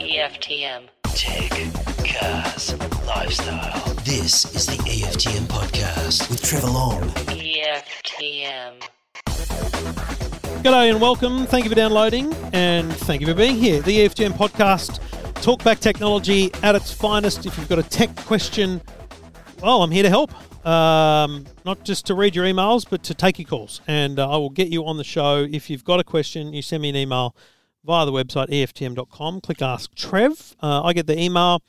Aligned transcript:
EFTM. 0.00 0.88
Tech, 1.14 1.50
cars, 2.04 2.74
lifestyle. 3.06 3.94
This 4.02 4.52
is 4.56 4.66
the 4.66 4.72
EFTM 4.82 5.46
podcast 5.46 6.28
with 6.28 6.42
Trevor 6.42 6.70
Long. 6.70 7.02
EFTM. 7.28 8.82
G'day 10.64 10.90
and 10.90 11.00
welcome. 11.00 11.46
Thank 11.46 11.64
you 11.64 11.70
for 11.70 11.76
downloading 11.76 12.34
and 12.52 12.92
thank 12.92 13.20
you 13.20 13.28
for 13.28 13.34
being 13.34 13.54
here. 13.54 13.80
The 13.80 14.08
EFTM 14.08 14.32
podcast, 14.32 14.98
Talkback 15.34 15.78
Technology 15.78 16.50
at 16.64 16.74
its 16.74 16.92
finest. 16.92 17.46
If 17.46 17.56
you've 17.56 17.68
got 17.68 17.78
a 17.78 17.84
tech 17.84 18.16
question, 18.16 18.80
well, 19.62 19.82
I'm 19.82 19.90
here 19.90 20.02
to 20.02 20.08
help. 20.08 20.32
Um, 20.66 21.46
not 21.64 21.84
just 21.84 22.06
to 22.06 22.14
read 22.14 22.34
your 22.34 22.44
emails, 22.44 22.86
but 22.88 23.02
to 23.04 23.14
take 23.14 23.38
your 23.38 23.46
calls. 23.46 23.80
And 23.86 24.18
uh, 24.18 24.30
I 24.30 24.36
will 24.36 24.50
get 24.50 24.68
you 24.68 24.86
on 24.86 24.96
the 24.96 25.04
show. 25.04 25.46
If 25.50 25.70
you've 25.70 25.84
got 25.84 26.00
a 26.00 26.04
question, 26.04 26.52
you 26.52 26.62
send 26.62 26.82
me 26.82 26.90
an 26.90 26.96
email 26.96 27.36
via 27.84 28.06
the 28.06 28.12
website 28.12 28.48
EFTM.com. 28.48 29.40
Click 29.40 29.62
Ask 29.62 29.94
Trev. 29.94 30.56
Uh, 30.62 30.82
I 30.82 30.92
get 30.92 31.06
the 31.06 31.18
email 31.18 31.62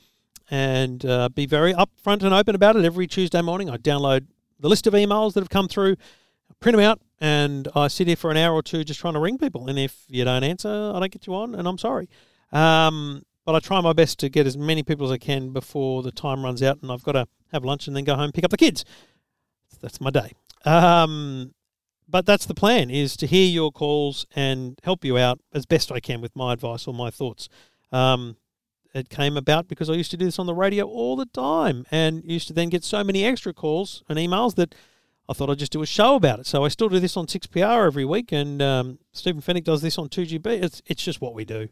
and 0.50 1.06
uh, 1.06 1.30
be 1.30 1.46
very 1.46 1.74
upfront 1.74 2.24
and 2.24 2.34
open 2.34 2.56
about 2.56 2.76
it 2.76 2.86
every 2.86 3.08
Tuesday 3.08 3.42
morning. 3.42 3.70
I 3.70 3.78
download 3.78 4.28
the 4.60 4.70
list 4.70 4.88
of 4.88 4.94
emails 4.94 5.34
that 5.34 5.42
have 5.42 5.50
come 5.50 5.68
through, 5.68 5.96
print 6.60 6.78
them 6.78 6.86
out, 6.86 7.02
and 7.20 7.68
I 7.76 7.88
sit 7.88 8.08
here 8.08 8.16
for 8.16 8.32
an 8.32 8.38
hour 8.38 8.54
or 8.54 8.62
two 8.62 8.84
just 8.84 9.00
trying 9.00 9.14
to 9.14 9.20
ring 9.20 9.38
people. 9.38 9.70
And 9.70 9.80
if 9.80 10.04
you 10.08 10.26
don't 10.26 10.44
answer, 10.44 10.70
I 10.70 11.00
don't 11.00 11.12
get 11.12 11.28
you 11.28 11.36
on, 11.36 11.56
and 11.56 11.68
I'm 11.68 11.78
sorry. 11.78 12.10
Um, 12.52 13.24
but 13.46 13.56
I 13.56 13.60
try 13.60 13.82
my 13.82 13.94
best 13.94 14.20
to 14.20 14.30
get 14.30 14.46
as 14.48 14.58
many 14.58 14.84
people 14.84 15.06
as 15.06 15.12
I 15.12 15.18
can 15.18 15.52
before 15.52 16.04
the 16.04 16.12
time 16.12 16.44
runs 16.44 16.62
out, 16.62 16.82
and 16.82 16.92
I've 16.92 17.04
got 17.04 17.14
to 17.14 17.28
have 17.52 17.64
lunch 17.64 17.88
and 17.88 17.96
then 17.96 18.04
go 18.04 18.16
home 18.16 18.26
and 18.26 18.34
pick 18.34 18.44
up 18.44 18.52
the 18.52 18.58
kids. 18.58 18.86
That's 19.82 20.00
my 20.00 20.12
day. 20.12 20.34
Um, 20.64 21.54
but 22.08 22.26
that's 22.26 22.46
the 22.46 22.54
plan: 22.54 22.90
is 22.90 23.16
to 23.18 23.28
hear 23.28 23.48
your 23.48 23.72
calls 23.72 24.26
and 24.36 24.80
help 24.84 25.04
you 25.04 25.18
out 25.18 25.40
as 25.54 25.66
best 25.66 25.92
I 25.92 26.00
can 26.00 26.22
with 26.22 26.36
my 26.36 26.54
advice 26.54 26.88
or 26.88 26.94
my 26.94 27.10
thoughts. 27.10 27.50
Um, 27.92 28.38
it 28.94 29.10
came 29.10 29.38
about 29.38 29.68
because 29.68 29.90
I 29.90 29.94
used 29.94 30.12
to 30.12 30.18
do 30.18 30.26
this 30.26 30.38
on 30.38 30.46
the 30.46 30.54
radio 30.54 30.86
all 30.86 31.16
the 31.16 31.26
time, 31.26 31.86
and 31.90 32.24
used 32.26 32.48
to 32.48 32.54
then 32.54 32.70
get 32.70 32.84
so 32.84 33.04
many 33.04 33.26
extra 33.26 33.54
calls 33.54 34.04
and 34.10 34.20
emails 34.20 34.56
that 34.56 34.76
I 35.30 35.34
thought 35.34 35.50
I'd 35.50 35.60
just 35.60 35.72
do 35.72 35.82
a 35.82 35.86
show 35.86 36.16
about 36.16 36.40
it. 36.42 36.46
So 36.46 36.66
I 36.66 36.68
still 36.68 36.90
do 36.90 37.00
this 37.00 37.16
on 37.16 37.26
6PR 37.26 37.88
every 37.88 38.04
week, 38.04 38.32
and 38.32 38.62
um, 38.62 39.00
Stephen 39.14 39.42
Fenech 39.42 39.64
does 39.64 39.82
this 39.82 39.98
on 39.98 40.10
2GB. 40.10 40.46
It's, 40.46 40.82
it's 40.86 41.04
just 41.04 41.22
what 41.22 41.34
we 41.34 41.46
do. 41.46 41.70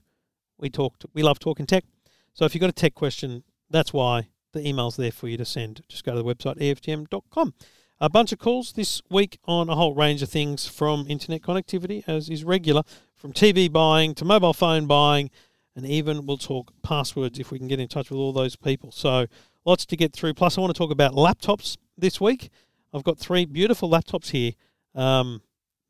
We 0.59 0.69
talk. 0.69 0.95
we 1.13 1.23
love 1.23 1.39
talking 1.39 1.65
tech. 1.65 1.85
So 2.33 2.45
if 2.45 2.53
you've 2.53 2.61
got 2.61 2.69
a 2.69 2.73
tech 2.73 2.95
question, 2.95 3.43
that's 3.69 3.93
why 3.93 4.29
the 4.53 4.67
email's 4.67 4.97
there 4.97 5.11
for 5.11 5.27
you 5.27 5.38
to 5.38 5.45
send. 5.45 5.83
Just 5.88 6.03
go 6.03 6.13
to 6.13 6.21
the 6.21 6.23
website 6.23 6.57
EFTM.com. 6.57 7.53
A 8.01 8.09
bunch 8.09 8.31
of 8.31 8.39
calls 8.39 8.73
this 8.73 9.01
week 9.09 9.39
on 9.45 9.69
a 9.69 9.75
whole 9.75 9.93
range 9.93 10.21
of 10.21 10.29
things 10.29 10.67
from 10.67 11.05
internet 11.09 11.41
connectivity, 11.41 12.03
as 12.07 12.29
is 12.29 12.45
regular, 12.45 12.83
from 13.16 13.33
TV 13.33 13.71
buying 13.71 14.16
to 14.16 14.23
mobile 14.23 14.53
phone 14.53 14.88
buying, 14.88 15.29
and 15.75 15.85
even 15.85 16.25
we'll 16.25 16.38
talk 16.38 16.71
passwords 16.81 17.39
if 17.39 17.51
we 17.51 17.59
can 17.59 17.67
get 17.67 17.79
in 17.79 17.89
touch 17.89 18.09
with 18.09 18.17
all 18.17 18.31
those 18.31 18.55
people. 18.55 18.91
So 18.91 19.27
lots 19.66 19.85
to 19.85 19.97
get 19.97 20.13
through. 20.13 20.33
Plus, 20.33 20.57
I 20.57 20.61
want 20.61 20.73
to 20.73 20.77
talk 20.77 20.91
about 20.91 21.13
laptops 21.13 21.77
this 21.97 22.21
week. 22.21 22.49
I've 22.94 23.03
got 23.03 23.19
three 23.19 23.45
beautiful 23.45 23.89
laptops 23.89 24.29
here 24.29 24.53
um, 24.95 25.41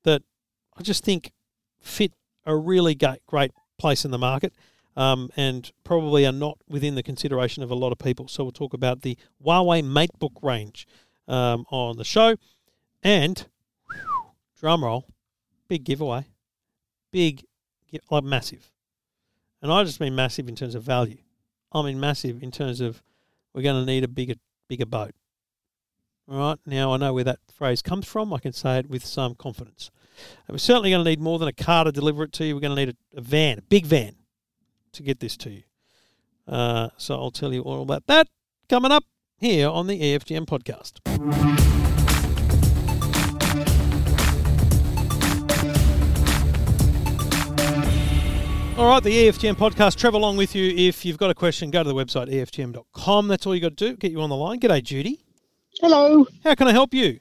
that 0.03 0.23
I 0.77 0.81
just 0.81 1.03
think 1.03 1.31
fit 1.79 2.13
a 2.45 2.55
really 2.55 2.95
great 2.95 3.51
place 3.79 4.05
in 4.05 4.11
the 4.11 4.17
market 4.17 4.53
um, 4.95 5.29
and 5.35 5.71
probably 5.83 6.25
are 6.25 6.31
not 6.31 6.57
within 6.67 6.95
the 6.95 7.03
consideration 7.03 7.63
of 7.63 7.71
a 7.71 7.75
lot 7.75 7.91
of 7.91 7.97
people. 7.97 8.27
So 8.27 8.43
we'll 8.43 8.51
talk 8.51 8.73
about 8.73 9.01
the 9.01 9.17
Huawei 9.43 9.81
MateBook 9.81 10.43
range 10.43 10.87
um, 11.27 11.65
on 11.71 11.97
the 11.97 12.03
show. 12.03 12.35
And 13.01 13.47
drum 14.59 14.83
roll, 14.83 15.05
big 15.69 15.85
giveaway, 15.85 16.25
big, 17.11 17.45
like 18.11 18.23
massive. 18.23 18.71
And 19.61 19.71
I 19.71 19.83
just 19.85 20.01
mean 20.01 20.15
massive 20.15 20.49
in 20.49 20.55
terms 20.55 20.75
of 20.75 20.83
value. 20.83 21.19
I 21.71 21.81
mean 21.81 21.99
massive 21.99 22.43
in 22.43 22.51
terms 22.51 22.81
of 22.81 23.01
we're 23.53 23.61
going 23.61 23.81
to 23.81 23.85
need 23.85 24.03
a 24.03 24.07
bigger, 24.07 24.35
bigger 24.67 24.85
boat. 24.85 25.13
All 26.29 26.37
right, 26.37 26.59
now 26.65 26.93
I 26.93 26.97
know 26.97 27.13
where 27.13 27.23
that 27.23 27.39
phrase 27.51 27.81
comes 27.81 28.05
from. 28.05 28.33
I 28.33 28.39
can 28.39 28.53
say 28.53 28.79
it 28.79 28.89
with 28.89 29.05
some 29.05 29.33
confidence. 29.33 29.91
And 30.47 30.55
we're 30.55 30.57
certainly 30.57 30.91
going 30.91 31.03
to 31.03 31.09
need 31.09 31.19
more 31.19 31.39
than 31.39 31.47
a 31.47 31.53
car 31.53 31.83
to 31.85 31.91
deliver 31.91 32.23
it 32.23 32.33
to 32.33 32.45
you. 32.45 32.55
We're 32.55 32.61
going 32.61 32.75
to 32.75 32.85
need 32.85 32.95
a, 33.13 33.17
a 33.17 33.21
van, 33.21 33.59
a 33.59 33.61
big 33.61 33.85
van, 33.85 34.15
to 34.93 35.03
get 35.03 35.19
this 35.19 35.37
to 35.37 35.49
you. 35.49 35.63
Uh, 36.47 36.89
so 36.97 37.15
I'll 37.15 37.31
tell 37.31 37.53
you 37.53 37.61
all 37.61 37.81
about 37.81 38.07
that 38.07 38.27
coming 38.67 38.91
up 38.91 39.03
here 39.37 39.69
on 39.69 39.87
the 39.87 39.99
EFTM 39.99 40.45
podcast. 40.45 40.99
All 48.79 48.87
right, 48.87 49.03
the 49.03 49.11
EFTM 49.11 49.55
podcast. 49.55 49.97
Trevor 49.97 50.15
along 50.15 50.37
with 50.37 50.55
you. 50.55 50.73
If 50.73 51.03
you've 51.03 51.17
got 51.17 51.29
a 51.29 51.35
question, 51.35 51.69
go 51.69 51.83
to 51.83 51.89
the 51.89 51.93
website 51.93 52.31
EFTM.com. 52.31 53.27
That's 53.27 53.45
all 53.45 53.53
you 53.53 53.59
got 53.59 53.75
to 53.75 53.89
do. 53.89 53.97
Get 53.97 54.11
you 54.11 54.21
on 54.21 54.29
the 54.29 54.37
line. 54.37 54.59
G'day, 54.61 54.81
Judy. 54.81 55.25
Hello. 55.81 56.25
How 56.45 56.55
can 56.55 56.67
I 56.67 56.71
help 56.71 56.93
you? 56.93 57.19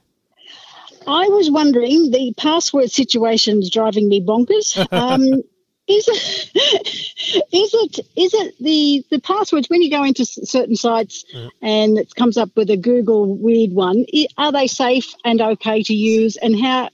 I 1.09 1.27
was 1.29 1.49
wondering, 1.49 2.11
the 2.11 2.33
password 2.37 2.91
situation 2.91 3.59
is 3.59 3.69
driving 3.69 4.07
me 4.07 4.21
bonkers. 4.21 4.77
Um, 4.99 5.43
is 5.87 6.07
it 6.07 7.45
is 7.51 7.73
it 7.73 7.99
is 8.15 8.33
it 8.33 8.55
the 8.59 9.03
the 9.09 9.19
passwords 9.19 9.69
when 9.69 9.81
you 9.81 9.89
go 9.89 10.03
into 10.03 10.23
certain 10.23 10.75
sites 10.75 11.25
and 11.63 11.97
it 11.97 12.13
comes 12.13 12.37
up 12.37 12.55
with 12.55 12.69
a 12.69 12.77
Google 12.77 13.35
weird 13.35 13.71
one? 13.71 14.05
Are 14.37 14.51
they 14.51 14.67
safe 14.67 15.15
and 15.25 15.41
okay 15.41 15.81
to 15.81 15.93
use? 15.93 16.37
And 16.37 16.59
how 16.61 16.89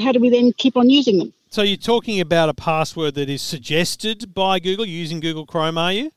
how 0.00 0.12
do 0.12 0.20
we 0.20 0.30
then 0.30 0.52
keep 0.52 0.78
on 0.78 0.88
using 0.88 1.18
them? 1.18 1.34
So 1.50 1.60
you're 1.62 1.76
talking 1.76 2.20
about 2.20 2.48
a 2.48 2.54
password 2.54 3.14
that 3.16 3.28
is 3.28 3.42
suggested 3.42 4.32
by 4.34 4.60
Google 4.60 4.86
using 4.86 5.20
Google 5.20 5.44
Chrome, 5.44 5.76
are 5.76 5.92
you? 5.92 6.10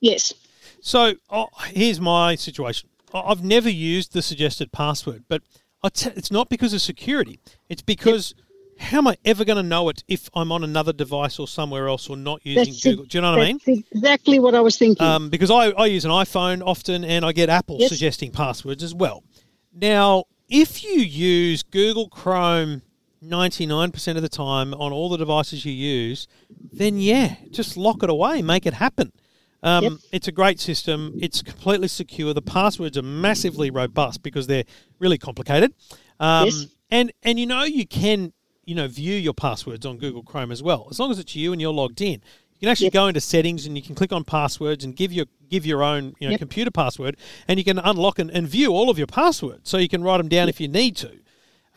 Yes. 0.00 0.32
So 0.80 1.14
oh, 1.30 1.48
here's 1.66 2.00
my 2.00 2.36
situation. 2.36 2.88
I've 3.12 3.42
never 3.42 3.68
used 3.68 4.12
the 4.12 4.22
suggested 4.22 4.70
password, 4.70 5.24
but 5.28 5.42
t- 5.90 6.10
it's 6.14 6.30
not 6.30 6.48
because 6.48 6.72
of 6.72 6.80
security. 6.80 7.40
It's 7.68 7.82
because 7.82 8.34
how 8.78 8.98
am 8.98 9.08
I 9.08 9.16
ever 9.24 9.44
going 9.44 9.56
to 9.56 9.62
know 9.62 9.88
it 9.88 10.02
if 10.08 10.28
I'm 10.34 10.50
on 10.52 10.64
another 10.64 10.92
device 10.92 11.38
or 11.38 11.46
somewhere 11.46 11.88
else 11.88 12.08
or 12.08 12.16
not 12.16 12.40
using 12.44 12.64
That's 12.72 12.82
Google? 12.82 13.04
Do 13.04 13.18
you 13.18 13.22
know 13.22 13.32
what 13.32 13.40
I 13.40 13.52
mean? 13.52 13.84
Exactly 13.92 14.38
what 14.38 14.54
I 14.54 14.60
was 14.60 14.76
thinking. 14.76 15.06
Um, 15.06 15.28
because 15.30 15.50
I, 15.50 15.70
I 15.70 15.86
use 15.86 16.04
an 16.04 16.10
iPhone 16.10 16.62
often 16.64 17.04
and 17.04 17.24
I 17.24 17.32
get 17.32 17.48
Apple 17.48 17.76
Yes. 17.78 17.90
suggesting 17.90 18.32
passwords 18.32 18.82
as 18.82 18.94
well. 18.94 19.22
Now, 19.74 20.24
if 20.48 20.84
you 20.84 20.94
use 20.94 21.62
Google 21.62 22.08
Chrome 22.08 22.82
99% 23.24 24.16
of 24.16 24.22
the 24.22 24.28
time 24.28 24.74
on 24.74 24.92
all 24.92 25.08
the 25.08 25.16
devices 25.16 25.64
you 25.64 25.72
use, 25.72 26.26
then 26.72 26.98
yeah, 26.98 27.36
just 27.50 27.76
lock 27.76 28.02
it 28.02 28.10
away, 28.10 28.42
make 28.42 28.66
it 28.66 28.74
happen. 28.74 29.12
Um, 29.62 29.84
Yep. 29.84 29.92
It's 30.12 30.28
a 30.28 30.32
great 30.32 30.58
system. 30.60 31.16
It's 31.20 31.40
completely 31.42 31.88
secure. 31.88 32.34
The 32.34 32.42
passwords 32.42 32.96
are 32.98 33.02
massively 33.02 33.70
robust 33.70 34.22
because 34.22 34.46
they're 34.46 34.64
really 34.98 35.18
complicated. 35.18 35.72
Um, 36.20 36.46
Yes. 36.46 36.66
And 36.90 37.12
and 37.22 37.38
you 37.40 37.46
know 37.46 37.62
you 37.64 37.86
can 37.86 38.32
you 38.64 38.74
know 38.74 38.86
view 38.86 39.14
your 39.16 39.32
passwords 39.34 39.86
on 39.86 39.96
Google 39.98 40.22
Chrome 40.22 40.52
as 40.52 40.62
well, 40.62 40.88
as 40.90 40.98
long 41.00 41.10
as 41.10 41.18
it's 41.18 41.34
you 41.34 41.52
and 41.52 41.60
you're 41.60 41.72
logged 41.72 42.00
in. 42.02 42.20
You 42.54 42.60
can 42.60 42.68
actually 42.68 42.86
Yep. 42.86 42.92
go 42.92 43.06
into 43.08 43.20
settings 43.20 43.64
and 43.66 43.76
you 43.76 43.82
can 43.82 43.94
click 43.94 44.12
on 44.12 44.24
passwords 44.24 44.84
and 44.84 44.94
give 44.94 45.10
your 45.12 45.26
give 45.48 45.64
your 45.64 45.82
own 45.82 46.14
you 46.20 46.26
know 46.28 46.32
Yep. 46.32 46.38
computer 46.40 46.70
password, 46.70 47.16
and 47.48 47.58
you 47.58 47.64
can 47.64 47.78
unlock 47.78 48.18
and, 48.18 48.30
and 48.30 48.46
view 48.46 48.72
all 48.72 48.90
of 48.90 48.98
your 48.98 49.06
passwords. 49.06 49.68
So 49.70 49.78
you 49.78 49.88
can 49.88 50.02
write 50.02 50.18
them 50.18 50.28
down 50.28 50.48
if 50.48 50.60
you 50.60 50.68
need 50.68 50.96
to. 50.96 51.12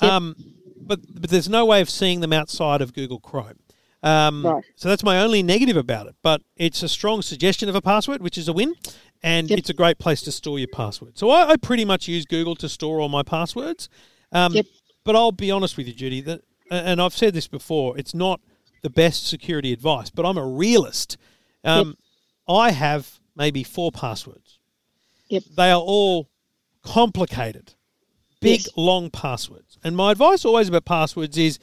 Um, 0.02 0.36
but 0.82 1.00
but 1.22 1.30
there's 1.30 1.48
no 1.50 1.66
way 1.66 1.80
of 1.82 1.90
seeing 1.90 2.20
them 2.20 2.34
outside 2.34 2.82
of 2.82 2.94
Google 2.94 3.20
Chrome. 3.20 3.60
Um, 4.06 4.46
Right. 4.46 4.64
So 4.76 4.88
that's 4.88 5.04
my 5.04 5.20
only 5.20 5.42
negative 5.44 5.76
about 5.78 6.08
it. 6.08 6.16
But 6.22 6.42
it's 6.56 6.84
a 6.84 6.88
strong 6.90 7.22
suggestion 7.22 7.68
of 7.70 7.76
a 7.76 7.82
password, 7.82 8.22
which 8.22 8.38
is 8.38 8.48
a 8.48 8.54
win, 8.54 8.76
and 9.24 9.50
Yep. 9.50 9.60
it's 9.60 9.70
a 9.70 9.74
great 9.74 9.98
place 9.98 10.22
to 10.22 10.32
store 10.32 10.60
your 10.60 10.68
password. 10.70 11.18
So 11.18 11.30
I, 11.32 11.52
I 11.52 11.56
pretty 11.58 11.84
much 11.86 12.08
use 12.08 12.26
Google 12.26 12.56
to 12.58 12.70
store 12.70 13.02
all 13.02 13.10
my 13.10 13.24
passwords. 13.24 13.90
Um, 14.32 14.54
Yep. 14.54 14.66
But 15.04 15.16
I'll 15.16 15.32
be 15.32 15.52
honest 15.52 15.76
with 15.78 15.88
you, 15.88 15.94
Judy, 15.94 16.22
that 16.22 16.42
and 16.72 17.00
I've 17.00 17.14
said 17.14 17.34
this 17.36 17.48
before, 17.48 17.96
it's 17.98 18.16
not 18.16 18.42
the 18.82 18.90
best 18.90 19.28
security 19.28 19.72
advice, 19.72 20.10
but 20.10 20.26
I'm 20.26 20.38
a 20.38 20.46
realist. 20.48 21.18
Um, 21.64 21.96
I 22.48 22.72
have 22.72 23.20
maybe 23.36 23.64
four 23.64 23.92
passwords. 23.92 24.58
Yep. 25.30 25.44
They 25.56 25.70
are 25.72 25.80
all 25.82 26.30
complicated, 26.84 27.74
big, 28.42 28.62
Yes. 28.62 28.70
long 28.76 29.10
passwords. 29.10 29.78
And 29.84 29.96
my 29.96 30.12
advice 30.12 30.44
always 30.46 30.70
about 30.70 30.86
passwords 30.86 31.38
is 31.38 31.60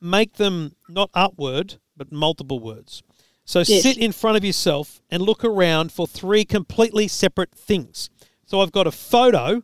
make 0.00 0.34
them 0.34 0.74
not 0.88 1.10
upward, 1.14 1.78
but 1.96 2.12
multiple 2.12 2.60
words. 2.60 3.02
So 3.44 3.60
Yes. 3.60 3.82
sit 3.82 3.96
in 3.96 4.12
front 4.12 4.36
of 4.36 4.44
yourself 4.44 5.00
and 5.10 5.22
look 5.22 5.44
around 5.44 5.90
for 5.92 6.06
three 6.06 6.44
completely 6.44 7.08
separate 7.08 7.52
things. 7.54 8.10
So 8.44 8.60
I've 8.60 8.72
got 8.72 8.86
a 8.86 8.90
photo, 8.92 9.62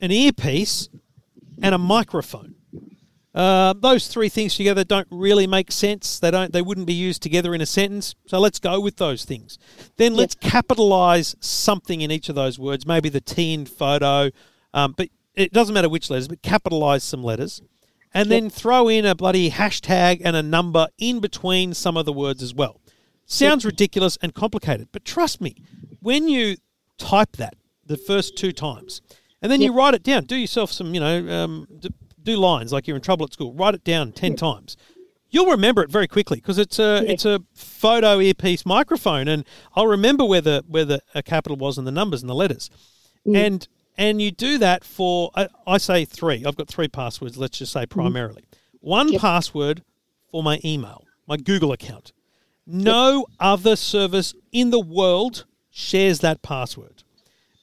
an 0.00 0.10
earpiece, 0.10 0.88
and 1.62 1.74
a 1.74 1.78
microphone. 1.78 2.54
Uh, 3.34 3.72
those 3.72 4.06
three 4.06 4.28
things 4.28 4.54
together 4.54 4.84
don't 4.84 5.08
really 5.10 5.46
make 5.46 5.72
sense. 5.72 6.20
They 6.20 6.30
don't. 6.30 6.52
They 6.52 6.62
wouldn't 6.62 6.86
be 6.86 6.94
used 6.94 7.20
together 7.20 7.52
in 7.52 7.60
a 7.60 7.66
sentence. 7.66 8.14
So 8.26 8.38
let's 8.38 8.60
go 8.60 8.78
with 8.78 8.96
those 8.96 9.24
things. 9.24 9.58
Then 9.96 10.14
let's 10.14 10.36
capitalize 10.36 11.34
something 11.40 12.00
in 12.00 12.12
each 12.12 12.28
of 12.28 12.36
those 12.36 12.60
words. 12.60 12.86
Maybe 12.86 13.08
the 13.08 13.20
T 13.20 13.52
in 13.52 13.66
photo, 13.66 14.30
um, 14.72 14.94
but 14.96 15.08
it 15.34 15.52
doesn't 15.52 15.74
matter 15.74 15.88
which 15.88 16.10
letters. 16.10 16.28
But 16.28 16.42
capitalize 16.42 17.02
some 17.02 17.24
letters, 17.24 17.60
and 18.14 18.30
then 18.30 18.48
throw 18.48 18.88
in 18.88 19.04
a 19.04 19.14
bloody 19.14 19.50
hashtag 19.50 20.22
and 20.24 20.36
a 20.36 20.42
number 20.42 20.86
in 20.98 21.20
between 21.20 21.74
some 21.74 21.96
of 21.96 22.06
the 22.06 22.12
words 22.12 22.42
as 22.42 22.54
well. 22.54 22.80
Sounds 23.26 23.64
ridiculous 23.64 24.16
and 24.22 24.32
complicated, 24.32 24.88
but 24.92 25.04
trust 25.04 25.40
me, 25.40 25.56
when 26.00 26.28
you 26.28 26.56
type 26.96 27.36
that 27.36 27.54
the 27.84 27.96
first 27.96 28.36
two 28.36 28.52
times, 28.52 29.02
and 29.42 29.50
then 29.50 29.60
you 29.60 29.74
write 29.74 29.94
it 29.94 30.02
down, 30.02 30.24
do 30.24 30.36
yourself 30.36 30.70
some, 30.70 30.94
you 30.94 31.00
know, 31.00 31.28
um, 31.28 31.66
d- 31.78 31.90
do 32.22 32.36
lines 32.36 32.72
like 32.72 32.86
you're 32.86 32.96
in 32.96 33.02
trouble 33.02 33.24
at 33.24 33.32
school. 33.32 33.52
Write 33.52 33.74
it 33.74 33.84
down 33.84 34.12
ten 34.12 34.36
times. 34.36 34.76
You'll 35.30 35.50
remember 35.50 35.82
it 35.82 35.90
very 35.90 36.06
quickly 36.06 36.36
because 36.36 36.58
it's 36.58 36.78
a 36.78 37.04
it's 37.10 37.24
a 37.24 37.40
photo 37.54 38.20
earpiece 38.20 38.64
microphone, 38.64 39.26
and 39.26 39.44
I'll 39.74 39.86
remember 39.86 40.24
where 40.24 40.40
the 40.40 40.64
where 40.68 40.84
the 40.84 41.00
a 41.14 41.22
capital 41.22 41.56
was 41.56 41.76
and 41.76 41.86
the 41.86 41.92
numbers 41.92 42.22
and 42.22 42.30
the 42.30 42.34
letters, 42.34 42.70
and 43.34 43.66
and 43.96 44.20
you 44.20 44.30
do 44.30 44.58
that 44.58 44.84
for 44.84 45.30
I, 45.34 45.48
I 45.66 45.78
say 45.78 46.04
three. 46.04 46.44
I've 46.44 46.56
got 46.56 46.68
three 46.68 46.88
passwords. 46.88 47.36
Let's 47.36 47.58
just 47.58 47.72
say 47.72 47.82
mm-hmm. 47.82 48.00
primarily 48.00 48.44
one 48.80 49.12
Yep. 49.12 49.20
password 49.20 49.82
for 50.30 50.42
my 50.42 50.60
email, 50.64 51.04
my 51.26 51.36
Google 51.36 51.72
account. 51.72 52.12
No 52.66 53.26
other 53.40 53.76
service 53.76 54.34
in 54.52 54.70
the 54.70 54.80
world 54.80 55.44
shares 55.70 56.20
that 56.20 56.42
password. 56.42 57.02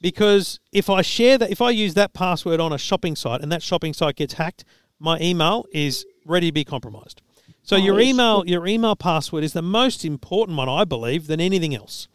Because 0.00 0.58
if 0.72 0.90
I 0.90 1.02
share 1.02 1.38
that, 1.38 1.50
if 1.50 1.62
I 1.62 1.70
use 1.70 1.94
that 1.94 2.12
password 2.12 2.60
on 2.60 2.72
a 2.72 2.78
shopping 2.78 3.14
site 3.14 3.40
and 3.40 3.52
that 3.52 3.62
shopping 3.62 3.94
site 3.94 4.16
gets 4.16 4.34
hacked, 4.34 4.64
my 4.98 5.18
email 5.20 5.64
is 5.72 6.04
ready 6.26 6.48
to 6.48 6.52
be 6.52 6.64
compromised. 6.64 7.22
So 7.62 7.76
oh, 7.76 7.78
your 7.78 8.00
yes. 8.00 8.10
email, 8.10 8.44
your 8.44 8.66
email 8.66 8.96
password 8.96 9.44
is 9.44 9.52
the 9.52 9.62
most 9.62 10.04
important 10.04 10.58
one, 10.58 10.68
I 10.68 10.84
believe, 10.84 11.28
than 11.28 11.40
anything 11.40 11.74
else. 11.74 12.08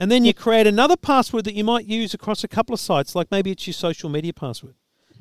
And 0.00 0.10
then 0.10 0.24
you 0.24 0.32
create 0.32 0.66
another 0.66 0.96
password 0.96 1.44
that 1.44 1.54
you 1.54 1.62
might 1.62 1.84
use 1.84 2.14
across 2.14 2.42
a 2.42 2.48
couple 2.48 2.72
of 2.72 2.80
sites, 2.80 3.14
like 3.14 3.30
maybe 3.30 3.50
it's 3.50 3.66
your 3.66 3.74
social 3.74 4.08
media 4.08 4.32
password, 4.32 4.74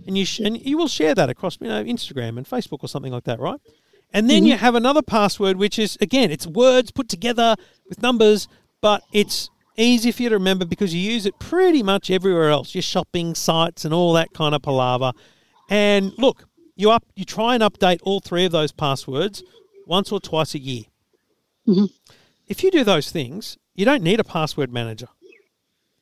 and 0.07 0.17
you 0.17 0.23
sh- 0.23 0.39
and 0.39 0.65
you 0.65 0.77
will 0.77 0.87
share 0.87 1.13
that 1.13 1.29
across 1.29 1.57
you 1.59 1.67
know 1.67 1.83
Instagram 1.83 2.37
and 2.37 2.47
Facebook 2.47 2.81
or 2.81 2.87
something 2.87 3.11
like 3.11 3.25
that, 3.25 3.41
right? 3.41 3.59
And 4.13 4.29
then 4.29 4.43
mm-hmm. 4.43 4.51
you 4.51 4.57
have 4.57 4.75
another 4.75 5.01
password, 5.01 5.57
which 5.57 5.77
is 5.77 5.97
again, 5.99 6.31
it's 6.31 6.47
words 6.47 6.91
put 6.91 7.09
together 7.09 7.57
with 7.89 8.01
numbers, 8.01 8.47
but 8.81 9.03
it's 9.11 9.49
easy 9.75 10.13
for 10.13 10.23
you 10.23 10.29
to 10.29 10.35
remember 10.35 10.65
because 10.65 10.93
you 10.93 11.01
use 11.01 11.25
it 11.25 11.37
pretty 11.39 11.83
much 11.83 12.09
everywhere 12.09 12.49
else, 12.49 12.73
your 12.73 12.81
shopping 12.81 13.35
sites 13.35 13.83
and 13.83 13.93
all 13.93 14.13
that 14.13 14.33
kind 14.33 14.55
of 14.55 14.61
palaver. 14.61 15.11
And 15.69 16.13
look, 16.17 16.45
you 16.77 16.89
up, 16.89 17.05
you 17.15 17.25
try 17.25 17.53
and 17.53 17.61
update 17.61 17.99
all 18.03 18.21
three 18.21 18.45
of 18.45 18.53
those 18.53 18.71
passwords 18.71 19.43
once 19.85 20.09
or 20.11 20.21
twice 20.21 20.55
a 20.55 20.59
year. 20.59 20.83
Mm-hmm. 21.67 21.85
If 22.47 22.63
you 22.63 22.71
do 22.71 22.85
those 22.85 23.11
things, 23.11 23.57
you 23.79 23.85
don't 23.85 24.03
need 24.03 24.19
a 24.19 24.23
password 24.25 24.73
manager 24.73 25.07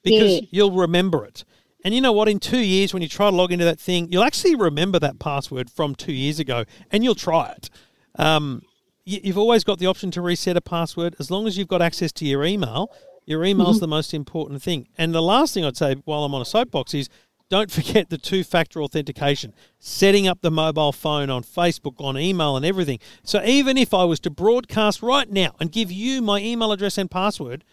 because 0.03 0.33
Yeah. 0.35 0.41
you'll 0.51 0.71
remember 0.71 1.23
it. 1.25 1.43
And 1.85 1.93
you 1.93 2.01
know 2.01 2.11
what? 2.11 2.27
In 2.27 2.39
two 2.39 2.59
years, 2.59 2.91
when 2.91 3.03
you 3.03 3.07
try 3.07 3.29
to 3.29 3.35
log 3.35 3.51
into 3.51 3.65
that 3.65 3.79
thing, 3.79 4.11
you'll 4.11 4.23
actually 4.23 4.55
remember 4.55 4.99
that 4.99 5.19
password 5.19 5.69
from 5.69 5.93
two 5.93 6.11
years 6.11 6.39
ago, 6.39 6.65
and 6.91 7.03
you'll 7.03 7.15
try 7.15 7.51
it. 7.51 7.69
Um, 8.17 8.63
you, 9.05 9.19
you've 9.23 9.37
always 9.37 9.63
got 9.63 9.77
the 9.77 9.85
option 9.85 10.09
to 10.11 10.21
reset 10.21 10.57
a 10.57 10.61
password 10.61 11.15
as 11.19 11.29
long 11.29 11.45
as 11.47 11.57
you've 11.57 11.67
got 11.67 11.81
access 11.83 12.11
to 12.13 12.25
your 12.25 12.43
email. 12.43 12.91
Your 13.25 13.45
email's 13.45 13.79
the 13.79 13.87
most 13.87 14.13
important 14.13 14.63
thing. 14.63 14.87
And 14.97 15.13
the 15.13 15.21
last 15.21 15.53
thing 15.53 15.63
I'd 15.65 15.77
say 15.77 15.95
while 16.05 16.23
I'm 16.23 16.33
on 16.33 16.41
a 16.41 16.45
soapbox 16.45 16.93
is 16.93 17.09
don't 17.49 17.71
forget 17.71 18.09
the 18.09 18.17
two 18.17 18.43
factor 18.43 18.81
authentication, 18.81 19.53
setting 19.79 20.27
up 20.27 20.41
the 20.41 20.51
mobile 20.51 20.91
phone 20.91 21.29
on 21.29 21.43
Facebook, 21.43 21.95
on 21.99 22.17
email, 22.17 22.57
and 22.57 22.65
everything. 22.65 22.99
So 23.23 23.43
even 23.43 23.77
if 23.77 23.93
I 23.93 24.03
was 24.03 24.19
to 24.21 24.29
broadcast 24.29 25.01
right 25.01 25.29
now 25.29 25.55
and 25.59 25.71
give 25.71 25.91
you 25.91 26.21
my 26.21 26.39
email 26.39 26.71
address 26.71 26.97
and 26.97 27.09
password, 27.09 27.63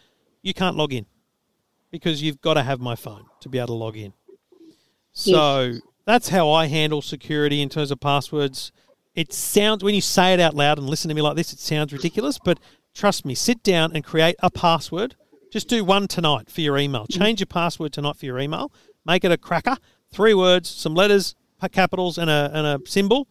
you 0.41 0.53
can't 0.53 0.77
log 0.77 0.93
in 0.93 1.05
because 1.91 2.21
you've 2.21 2.41
got 2.41 2.55
to 2.55 2.63
have 2.63 2.79
my 2.79 2.95
phone 2.95 3.25
to 3.41 3.49
be 3.49 3.57
able 3.57 3.67
to 3.67 3.73
log 3.73 3.97
in. 3.97 4.13
So 5.11 5.73
that's 6.05 6.29
how 6.29 6.51
I 6.51 6.67
handle 6.67 7.01
security 7.01 7.61
in 7.61 7.69
terms 7.69 7.91
of 7.91 7.99
passwords. 7.99 8.71
It 9.13 9.31
sounds 9.31 9.83
when 9.83 9.95
you 9.95 10.01
say 10.01 10.33
it 10.33 10.39
out 10.39 10.53
loud 10.53 10.77
and 10.77 10.89
listen 10.89 11.09
to 11.09 11.15
me 11.15 11.21
like 11.21 11.37
this, 11.37 11.53
it 11.53 11.59
sounds 11.59 11.93
ridiculous, 11.93 12.37
but 12.43 12.59
trust 12.93 13.25
me, 13.25 13.33
sit 13.33 13.63
down 13.63 13.93
and 13.93 14.03
create 14.03 14.35
a 14.39 14.51
password. 14.51 15.15
Just 15.51 15.69
do 15.69 15.85
one 15.85 16.07
tonight 16.07 16.49
for 16.49 16.59
your 16.59 16.77
email. 16.77 17.03
Mm-hmm. 17.03 17.21
Change 17.21 17.39
your 17.39 17.47
password 17.47 17.93
tonight 17.93 18.17
for 18.17 18.25
your 18.25 18.39
email. 18.39 18.73
Make 19.05 19.23
it 19.23 19.31
a 19.31 19.37
cracker. 19.37 19.77
Three 20.11 20.33
words, 20.33 20.69
some 20.69 20.95
letters, 20.95 21.35
capitals, 21.71 22.17
and 22.17 22.29
a 22.29 22.51
and 22.53 22.67
a 22.67 22.79
symbol. 22.87 23.27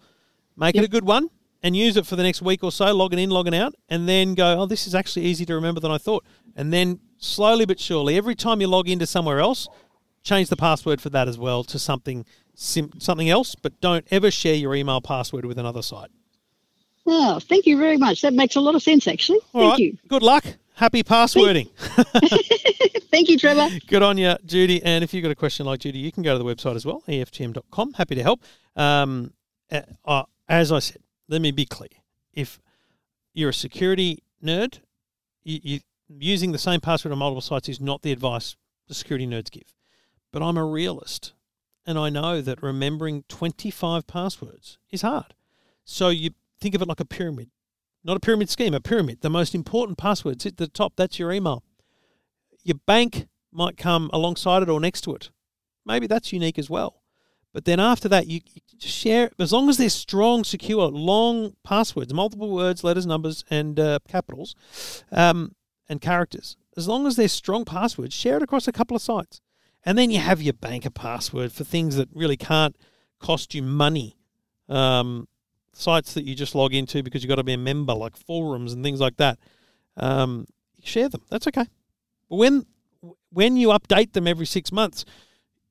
Make 0.56 0.76
it 0.76 0.84
a 0.84 0.88
good 0.88 1.04
one 1.04 1.30
and 1.64 1.74
use 1.74 1.96
it 1.96 2.06
for 2.06 2.14
the 2.14 2.22
next 2.22 2.42
week 2.42 2.62
or 2.62 2.70
so, 2.70 2.94
logging 2.94 3.18
in, 3.18 3.30
logging 3.30 3.54
out, 3.54 3.74
and 3.88 4.06
then 4.06 4.34
go, 4.34 4.60
oh, 4.60 4.66
this 4.66 4.86
is 4.86 4.94
actually 4.94 5.24
easy 5.24 5.46
to 5.46 5.54
remember 5.54 5.80
than 5.80 5.90
I 5.90 5.96
thought. 5.96 6.22
And 6.54 6.72
then 6.72 7.00
slowly 7.16 7.64
but 7.64 7.80
surely, 7.80 8.18
every 8.18 8.34
time 8.34 8.60
you 8.60 8.68
log 8.68 8.86
into 8.86 9.06
somewhere 9.06 9.40
else, 9.40 9.66
change 10.22 10.50
the 10.50 10.56
password 10.56 11.00
for 11.00 11.08
that 11.10 11.26
as 11.26 11.38
well 11.38 11.64
to 11.64 11.78
something 11.78 12.26
sim- 12.54 12.92
something 12.98 13.30
else, 13.30 13.54
but 13.54 13.80
don't 13.80 14.06
ever 14.10 14.30
share 14.30 14.54
your 14.54 14.74
email 14.74 15.00
password 15.00 15.46
with 15.46 15.58
another 15.58 15.80
site. 15.80 16.10
Oh, 17.06 17.38
thank 17.40 17.64
you 17.64 17.78
very 17.78 17.96
much. 17.96 18.20
That 18.20 18.34
makes 18.34 18.56
a 18.56 18.60
lot 18.60 18.74
of 18.74 18.82
sense, 18.82 19.08
actually. 19.08 19.40
All 19.54 19.62
thank 19.62 19.72
right. 19.72 19.80
you. 19.80 19.98
Good 20.08 20.22
luck. 20.22 20.44
Happy 20.74 21.04
passwording. 21.04 21.68
Thank 23.10 23.28
you, 23.28 23.38
Trevor. 23.38 23.68
Good 23.86 24.02
on 24.02 24.18
you, 24.18 24.36
Judy. 24.44 24.82
And 24.82 25.04
if 25.04 25.14
you've 25.14 25.22
got 25.22 25.30
a 25.30 25.36
question 25.36 25.66
like 25.66 25.80
Judy, 25.80 26.00
you 26.00 26.10
can 26.10 26.24
go 26.24 26.36
to 26.36 26.42
the 26.42 26.44
website 26.44 26.74
as 26.74 26.84
well, 26.84 27.02
EFTM.com. 27.06 27.92
Happy 27.92 28.16
to 28.16 28.22
help. 28.24 28.42
Um, 28.74 29.32
uh, 30.04 30.24
as 30.48 30.72
I 30.72 30.80
said, 30.80 31.02
let 31.28 31.40
me 31.40 31.52
be 31.52 31.64
clear. 31.64 31.90
If 32.32 32.60
you're 33.32 33.50
a 33.50 33.54
security 33.54 34.24
nerd, 34.42 34.80
you, 35.44 35.60
you, 35.62 35.80
using 36.08 36.50
the 36.50 36.58
same 36.58 36.80
password 36.80 37.12
on 37.12 37.18
multiple 37.18 37.40
sites 37.40 37.68
is 37.68 37.80
not 37.80 38.02
the 38.02 38.10
advice 38.10 38.56
the 38.88 38.94
security 38.94 39.28
nerds 39.28 39.52
give. 39.52 39.72
But 40.32 40.42
I'm 40.42 40.56
a 40.56 40.64
realist, 40.64 41.34
and 41.86 41.96
I 41.96 42.10
know 42.10 42.40
that 42.40 42.62
remembering 42.62 43.24
25 43.28 44.08
passwords 44.08 44.78
is 44.90 45.02
hard. 45.02 45.34
So 45.84 46.08
you 46.08 46.30
think 46.60 46.74
of 46.74 46.82
it 46.82 46.88
like 46.88 47.00
a 47.00 47.04
pyramid, 47.04 47.50
not 48.04 48.16
a 48.16 48.20
pyramid 48.20 48.50
scheme, 48.50 48.74
a 48.74 48.80
pyramid. 48.80 49.22
The 49.22 49.30
most 49.30 49.54
important 49.54 49.98
passwords 49.98 50.44
at 50.46 50.58
the 50.58 50.68
top, 50.68 50.94
that's 50.96 51.18
your 51.18 51.32
email 51.32 51.62
your 52.64 52.78
bank 52.86 53.28
might 53.52 53.76
come 53.76 54.10
alongside 54.12 54.62
it 54.62 54.68
or 54.68 54.80
next 54.80 55.02
to 55.02 55.14
it. 55.14 55.30
Maybe 55.86 56.06
that's 56.06 56.32
unique 56.32 56.58
as 56.58 56.68
well. 56.68 57.02
But 57.52 57.66
then 57.66 57.78
after 57.78 58.08
that, 58.08 58.26
you, 58.26 58.40
you 58.52 58.62
share 58.80 59.30
as 59.38 59.52
long 59.52 59.68
as 59.68 59.76
they're 59.76 59.88
strong, 59.88 60.42
secure, 60.42 60.88
long 60.88 61.54
passwords, 61.62 62.12
multiple 62.12 62.50
words, 62.50 62.82
letters, 62.82 63.06
numbers, 63.06 63.44
and 63.48 63.78
uh, 63.78 64.00
capitals, 64.08 64.56
um, 65.12 65.54
and 65.88 66.00
characters. 66.00 66.56
As 66.76 66.88
long 66.88 67.06
as 67.06 67.14
they're 67.14 67.28
strong 67.28 67.64
passwords, 67.64 68.12
share 68.12 68.38
it 68.38 68.42
across 68.42 68.66
a 68.66 68.72
couple 68.72 68.96
of 68.96 69.02
sites, 69.02 69.40
and 69.84 69.96
then 69.96 70.10
you 70.10 70.18
have 70.18 70.42
your 70.42 70.54
banker 70.54 70.90
password 70.90 71.52
for 71.52 71.62
things 71.62 71.94
that 71.94 72.08
really 72.12 72.36
can't 72.36 72.74
cost 73.20 73.54
you 73.54 73.62
money. 73.62 74.16
Um, 74.68 75.28
sites 75.76 76.14
that 76.14 76.24
you 76.24 76.34
just 76.34 76.54
log 76.54 76.74
into 76.74 77.02
because 77.02 77.22
you've 77.22 77.28
got 77.28 77.36
to 77.36 77.44
be 77.44 77.52
a 77.52 77.58
member, 77.58 77.94
like 77.94 78.16
forums 78.16 78.72
and 78.72 78.84
things 78.84 79.00
like 79.00 79.16
that. 79.16 79.38
Um, 79.96 80.46
share 80.82 81.08
them. 81.08 81.22
That's 81.30 81.46
okay. 81.48 81.66
But 82.28 82.36
when 82.36 82.66
when 83.30 83.56
you 83.56 83.68
update 83.68 84.12
them 84.12 84.26
every 84.26 84.46
six 84.46 84.72
months, 84.72 85.04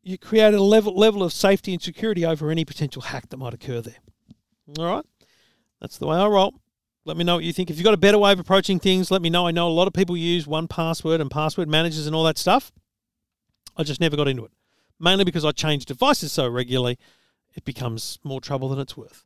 you 0.04 0.18
create 0.18 0.54
a 0.54 0.62
level 0.62 0.96
level 0.96 1.24
of 1.24 1.34
safety 1.34 1.74
and 1.74 1.82
security 1.82 2.26
over 2.26 2.52
any 2.52 2.66
potential 2.66 3.02
hack 3.02 3.30
that 3.30 3.38
might 3.38 3.54
occur 3.54 3.82
there. 3.82 3.96
All 4.78 4.86
right, 4.86 5.06
that's 5.82 5.98
the 5.98 6.08
way 6.08 6.18
I 6.18 6.28
roll. 6.28 6.54
Let 7.06 7.18
me 7.18 7.24
know 7.24 7.36
what 7.36 7.44
you 7.44 7.52
think. 7.52 7.70
If 7.70 7.78
you've 7.78 7.84
got 7.84 7.94
a 7.94 7.98
better 7.98 8.18
way 8.18 8.32
of 8.32 8.40
approaching 8.40 8.80
things, 8.80 9.12
let 9.12 9.22
me 9.22 9.30
know. 9.30 9.46
I 9.46 9.52
know 9.52 9.68
a 9.68 9.70
lot 9.70 9.88
of 9.88 9.94
people 9.94 10.16
use 10.16 10.48
one 10.48 10.68
password 10.68 11.20
and 11.20 11.30
password 11.30 11.68
managers 11.68 12.08
and 12.08 12.16
all 12.16 12.24
that 12.24 12.38
stuff. 12.38 12.72
I 13.76 13.84
just 13.84 14.00
never 14.00 14.16
got 14.16 14.28
into 14.28 14.46
it, 14.46 14.52
mainly 15.00 15.26
because 15.26 15.44
I 15.44 15.52
change 15.52 15.86
devices 15.86 16.32
so 16.32 16.48
regularly, 16.48 16.98
it 17.56 17.66
becomes 17.66 18.20
more 18.24 18.40
trouble 18.40 18.70
than 18.70 18.80
it's 18.80 18.96
worth. 18.96 19.26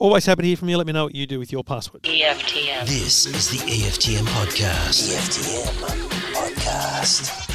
Always 0.00 0.24
happy 0.24 0.40
to 0.40 0.48
hear 0.48 0.56
from 0.56 0.70
you. 0.70 0.78
Let 0.78 0.86
me 0.86 0.94
know 0.94 1.04
what 1.04 1.14
you 1.14 1.26
do 1.26 1.38
with 1.38 1.52
your 1.52 1.62
password. 1.62 2.04
EFTM. 2.04 2.86
This 2.86 3.26
is 3.26 3.50
the 3.50 3.58
EFTM 3.70 4.24
podcast. 4.28 5.12
EFTM 5.12 5.74
podcast. 6.32 7.46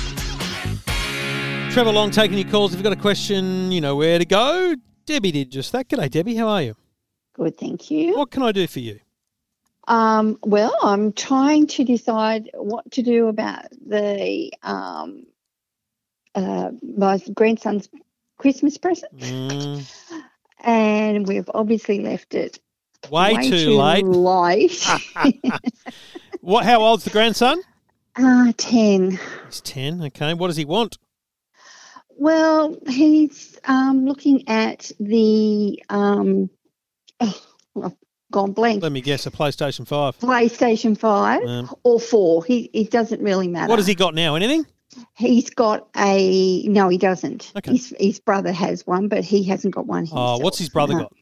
Trevor 1.74 1.92
Long 1.92 2.12
taking 2.12 2.38
your 2.38 2.48
calls. 2.48 2.72
If 2.72 2.78
you've 2.78 2.84
got 2.84 2.94
a 2.94 3.02
question, 3.02 3.72
you 3.72 3.82
know 3.82 3.96
where 3.96 4.20
to 4.20 4.26
go. 4.26 4.76
Debbie 5.08 5.32
did 5.32 5.50
just 5.52 5.72
that. 5.72 5.90
G'day, 5.90 6.08
Debbie. 6.12 6.36
How 6.36 6.48
are 6.50 6.62
you? 6.62 6.76
Good, 7.34 7.58
thank 7.58 7.90
you. 7.90 8.16
What 8.16 8.30
can 8.30 8.44
I 8.44 8.52
do 8.52 8.68
for 8.68 8.80
you? 8.80 9.00
Um, 9.88 10.38
well, 10.44 10.78
I'm 10.84 11.14
trying 11.14 11.66
to 11.66 11.84
decide 11.84 12.52
what 12.54 12.92
to 12.92 13.02
do 13.02 13.28
about 13.28 13.66
the 13.88 14.54
um, 14.62 15.26
uh, 16.36 16.70
my 16.96 17.20
grandson's 17.34 17.90
Christmas 18.38 18.78
present, 18.78 19.18
Mm, 19.18 19.84
and 20.66 21.28
we've 21.28 21.50
obviously 21.54 22.02
left 22.02 22.34
it 22.36 22.60
way, 23.10 23.50
too, 23.50 23.78
late. 23.78 24.06
late. 24.06 24.88
What? 26.42 26.64
How 26.66 26.82
old's 26.82 27.04
the 27.04 27.10
grandson? 27.10 27.60
uh, 28.18 28.52
Ten. 28.58 29.20
He's 29.48 29.62
ten. 29.62 30.00
Okay. 30.04 30.34
What 30.36 30.48
does 30.48 30.58
he 30.58 30.66
want? 30.66 30.98
Well, 32.18 32.78
he's 32.88 33.58
um, 33.66 34.06
looking 34.06 34.48
at 34.48 34.92
the 35.00 35.82
um, 35.90 36.52
oh, 37.20 37.94
gone 38.32 38.52
blank. 38.52 38.84
Let 38.84 38.92
me 38.92 39.02
guess. 39.02 39.26
A 39.26 39.32
PlayStation 39.32 39.88
Five. 39.88 40.20
PlayStation 40.20 40.96
Five 40.98 41.44
Um, 41.48 41.70
or 41.84 42.00
Four. 42.00 42.44
He 42.46 42.70
it 42.74 42.92
doesn't 42.92 43.22
really 43.24 43.48
matter. 43.48 43.70
what 43.70 43.80
has 43.80 43.88
he 43.88 43.96
got 43.96 44.14
now? 44.14 44.36
Anything? 44.36 44.68
He's 45.18 45.50
got 45.50 45.88
a 45.96 46.64
no, 46.68 46.90
he 46.90 46.98
doesn't. 46.98 47.52
Okay. 47.58 47.72
His 47.74 47.94
his 48.00 48.20
brother 48.20 48.52
has 48.52 48.86
one, 48.88 49.08
but 49.08 49.24
he 49.24 49.44
hasn't 49.44 49.74
got 49.76 49.86
one. 49.88 50.08
Oh, 50.12 50.38
what's 50.40 50.58
his 50.58 50.70
brother 50.70 50.94
got? 50.94 51.14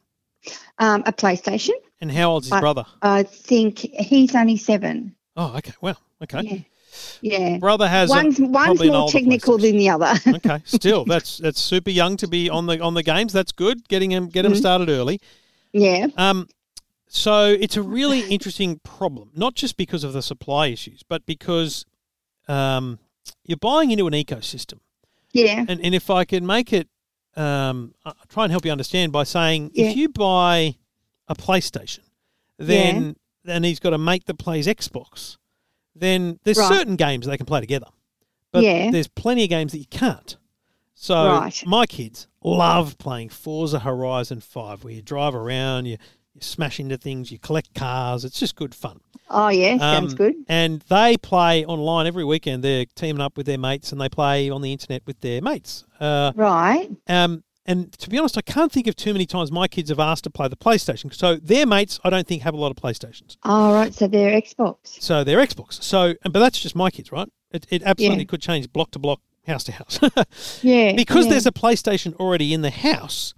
Um, 0.78 1.02
a 1.06 1.12
PlayStation. 1.12 1.72
And 2.00 2.10
how 2.12 2.32
old's 2.32 2.48
his 2.50 2.60
brother? 2.60 2.84
I 3.02 3.22
think 3.22 3.78
he's 3.78 4.34
only 4.34 4.56
seven. 4.56 5.14
Oh, 5.36 5.54
okay. 5.56 5.72
Well, 5.80 5.98
okay. 6.22 6.42
Yeah. 6.42 6.58
Yeah. 7.22 7.58
Brother 7.58 7.88
has 7.88 8.10
a- 8.10 8.14
One's 8.14 8.38
one's 8.40 8.84
more 8.84 9.08
technical 9.08 9.58
than 9.58 9.76
the 9.78 9.88
other. 9.90 10.12
okay, 10.28 10.60
still 10.64 11.04
that's 11.04 11.38
that's 11.38 11.60
super 11.60 11.90
young 11.90 12.16
to 12.18 12.28
be 12.28 12.48
on 12.50 12.66
the 12.66 12.80
on 12.80 12.94
the 12.94 13.02
games. 13.02 13.32
That's 13.32 13.52
good. 13.52 13.88
Getting 13.88 14.12
him 14.12 14.28
get 14.28 14.44
him 14.44 14.52
Mhm. 14.52 14.56
started 14.58 14.88
early. 14.90 15.20
yeah. 15.72 16.06
Um, 16.16 16.46
so 17.08 17.46
it's 17.46 17.76
a 17.76 17.82
really 17.82 18.20
interesting 18.22 18.80
problem, 18.82 19.30
not 19.36 19.54
just 19.54 19.76
because 19.76 20.02
of 20.04 20.12
the 20.12 20.22
supply 20.22 20.68
issues, 20.68 21.02
but 21.08 21.24
because 21.26 21.84
um, 22.48 22.98
you're 23.44 23.56
buying 23.58 23.90
into 23.90 24.06
an 24.06 24.12
ecosystem. 24.14 24.80
Yeah. 25.32 25.64
And 25.68 25.80
and 25.80 25.94
if 25.94 26.10
I 26.10 26.24
can 26.24 26.46
make 26.46 26.72
it, 26.72 26.88
um, 27.36 27.94
I'll 28.04 28.14
try 28.28 28.44
and 28.44 28.50
help 28.50 28.64
you 28.64 28.72
understand 28.72 29.12
by 29.12 29.24
saying 29.24 29.70
Yeah. 29.74 29.86
if 29.86 29.96
you 29.96 30.08
buy 30.08 30.76
a 31.28 31.34
PlayStation, 31.34 32.00
then 32.58 33.16
and 33.46 33.64
he's 33.64 33.80
got 33.80 33.92
a 33.92 33.98
mate 33.98 34.24
that 34.26 34.38
plays 34.38 34.66
Xbox, 34.66 35.36
then 35.94 36.38
there's 36.44 36.58
Right. 36.58 36.68
certain 36.68 36.96
games 36.96 37.26
they 37.26 37.36
can 37.36 37.46
play 37.46 37.60
together, 37.60 37.88
but 38.52 38.62
Yeah. 38.62 38.90
there's 38.90 39.08
plenty 39.08 39.44
of 39.44 39.50
games 39.50 39.72
that 39.72 39.78
you 39.78 39.86
can't. 39.86 40.36
So 40.94 41.14
Right. 41.26 41.66
my 41.66 41.86
kids 41.86 42.28
love 42.42 42.96
playing 42.98 43.28
Forza 43.30 43.80
Horizon 43.80 44.40
Five, 44.40 44.84
where 44.84 44.92
you 44.94 45.02
drive 45.02 45.34
around, 45.34 45.86
you 45.86 45.98
you 46.34 46.40
smash 46.40 46.80
into 46.80 46.96
things, 46.96 47.30
you 47.30 47.38
collect 47.38 47.74
cars. 47.74 48.24
It's 48.24 48.38
just 48.38 48.56
good 48.56 48.74
fun. 48.74 49.00
Oh 49.30 49.48
yeah. 49.48 49.78
Sounds 49.78 50.12
Um, 50.12 50.16
good. 50.16 50.34
And 50.48 50.82
they 50.88 51.16
play 51.16 51.64
online 51.64 52.06
every 52.06 52.24
weekend. 52.24 52.62
They're 52.62 52.84
teaming 52.94 53.20
up 53.22 53.36
with 53.36 53.46
their 53.46 53.58
mates 53.58 53.92
and 53.92 54.00
they 54.00 54.08
play 54.08 54.50
on 54.50 54.62
the 54.62 54.72
internet 54.72 55.02
with 55.06 55.20
their 55.20 55.40
mates. 55.40 55.84
Uh, 55.98 56.32
Right. 56.34 56.90
um, 57.08 57.42
and 57.66 57.90
to 57.92 58.10
be 58.10 58.18
honest, 58.18 58.36
I 58.36 58.42
can't 58.42 58.70
think 58.70 58.86
of 58.86 58.94
too 58.94 59.14
many 59.14 59.24
times 59.24 59.50
my 59.50 59.66
kids 59.68 59.88
have 59.88 59.98
asked 59.98 60.24
to 60.24 60.30
play 60.30 60.48
the 60.48 60.56
PlayStation. 60.56 61.14
So 61.14 61.36
their 61.36 61.64
mates, 61.66 61.98
I 62.04 62.10
don't 62.10 62.26
think, 62.26 62.42
have 62.42 62.52
a 62.52 62.58
lot 62.58 62.70
of 62.70 62.76
PlayStations. 62.76 63.38
All 63.42 63.72
right. 63.72 63.94
So 63.94 64.06
they're 64.06 64.38
Xbox. 64.38 64.76
So 65.00 65.24
they're 65.24 65.38
Xbox. 65.38 65.82
So, 65.82 66.14
but 66.24 66.40
that's 66.40 66.60
just 66.60 66.76
my 66.76 66.90
kids, 66.90 67.10
right? 67.10 67.28
It, 67.52 67.66
it 67.70 67.82
absolutely 67.84 68.18
Yeah. 68.18 68.24
could 68.26 68.42
change 68.42 68.70
block 68.72 68.90
to 68.90 68.98
block, 68.98 69.20
house 69.46 69.64
to 69.64 69.72
house. 69.72 69.98
Yeah. 70.62 70.92
because 70.92 71.24
yeah. 71.24 71.30
there's 71.32 71.46
a 71.46 71.52
PlayStation 71.52 72.14
already 72.16 72.52
in 72.52 72.60
the 72.60 72.70
house, 72.70 73.32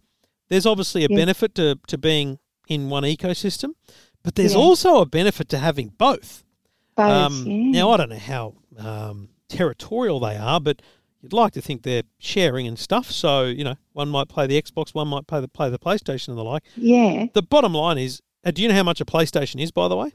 there's 0.49 0.67
obviously 0.67 1.05
a 1.05 1.09
Yeah. 1.09 1.17
benefit 1.17 1.55
to, 1.55 1.79
to 1.87 1.97
being 1.97 2.39
in 2.67 2.89
one 2.91 3.03
ecosystem, 3.05 3.71
but 4.23 4.35
there's 4.35 4.53
Yeah. 4.55 4.59
also 4.61 5.01
a 5.01 5.07
benefit 5.07 5.49
to 5.51 5.59
having 5.59 5.89
both. 5.99 6.45
both. 6.97 7.11
Um, 7.11 7.45
yeah. 7.47 7.71
Now, 7.83 7.91
I 7.91 7.97
don't 7.99 8.11
know 8.11 8.19
how 8.19 8.55
um, 8.79 9.29
territorial 9.49 10.21
they 10.21 10.37
are, 10.37 10.61
but 10.61 10.83
you'd 11.23 11.33
like 11.33 11.53
to 11.55 11.61
think 11.63 11.83
they're 11.83 12.03
sharing 12.19 12.67
and 12.67 12.79
stuff. 12.79 13.11
So, 13.11 13.45
you 13.45 13.65
know, 13.65 13.75
one 13.93 14.09
might 14.09 14.29
play 14.29 14.47
the 14.47 14.61
Xbox, 14.61 14.95
one 14.95 15.09
might 15.09 15.27
play 15.27 15.41
the, 15.41 15.49
play 15.49 15.71
the 15.71 15.79
PlayStation 15.79 16.29
and 16.29 16.39
the 16.39 16.45
like. 16.45 16.63
yeah. 16.77 17.27
The 17.33 17.43
bottom 17.43 17.73
line 17.75 17.99
is 17.99 18.21
uh, 18.45 18.51
do 18.53 18.63
you 18.63 18.69
know 18.69 18.75
how 18.75 18.83
much 18.85 19.01
a 19.01 19.05
PlayStation 19.05 19.61
is, 19.61 19.71
by 19.73 19.89
the 19.89 19.97
way? 19.97 20.13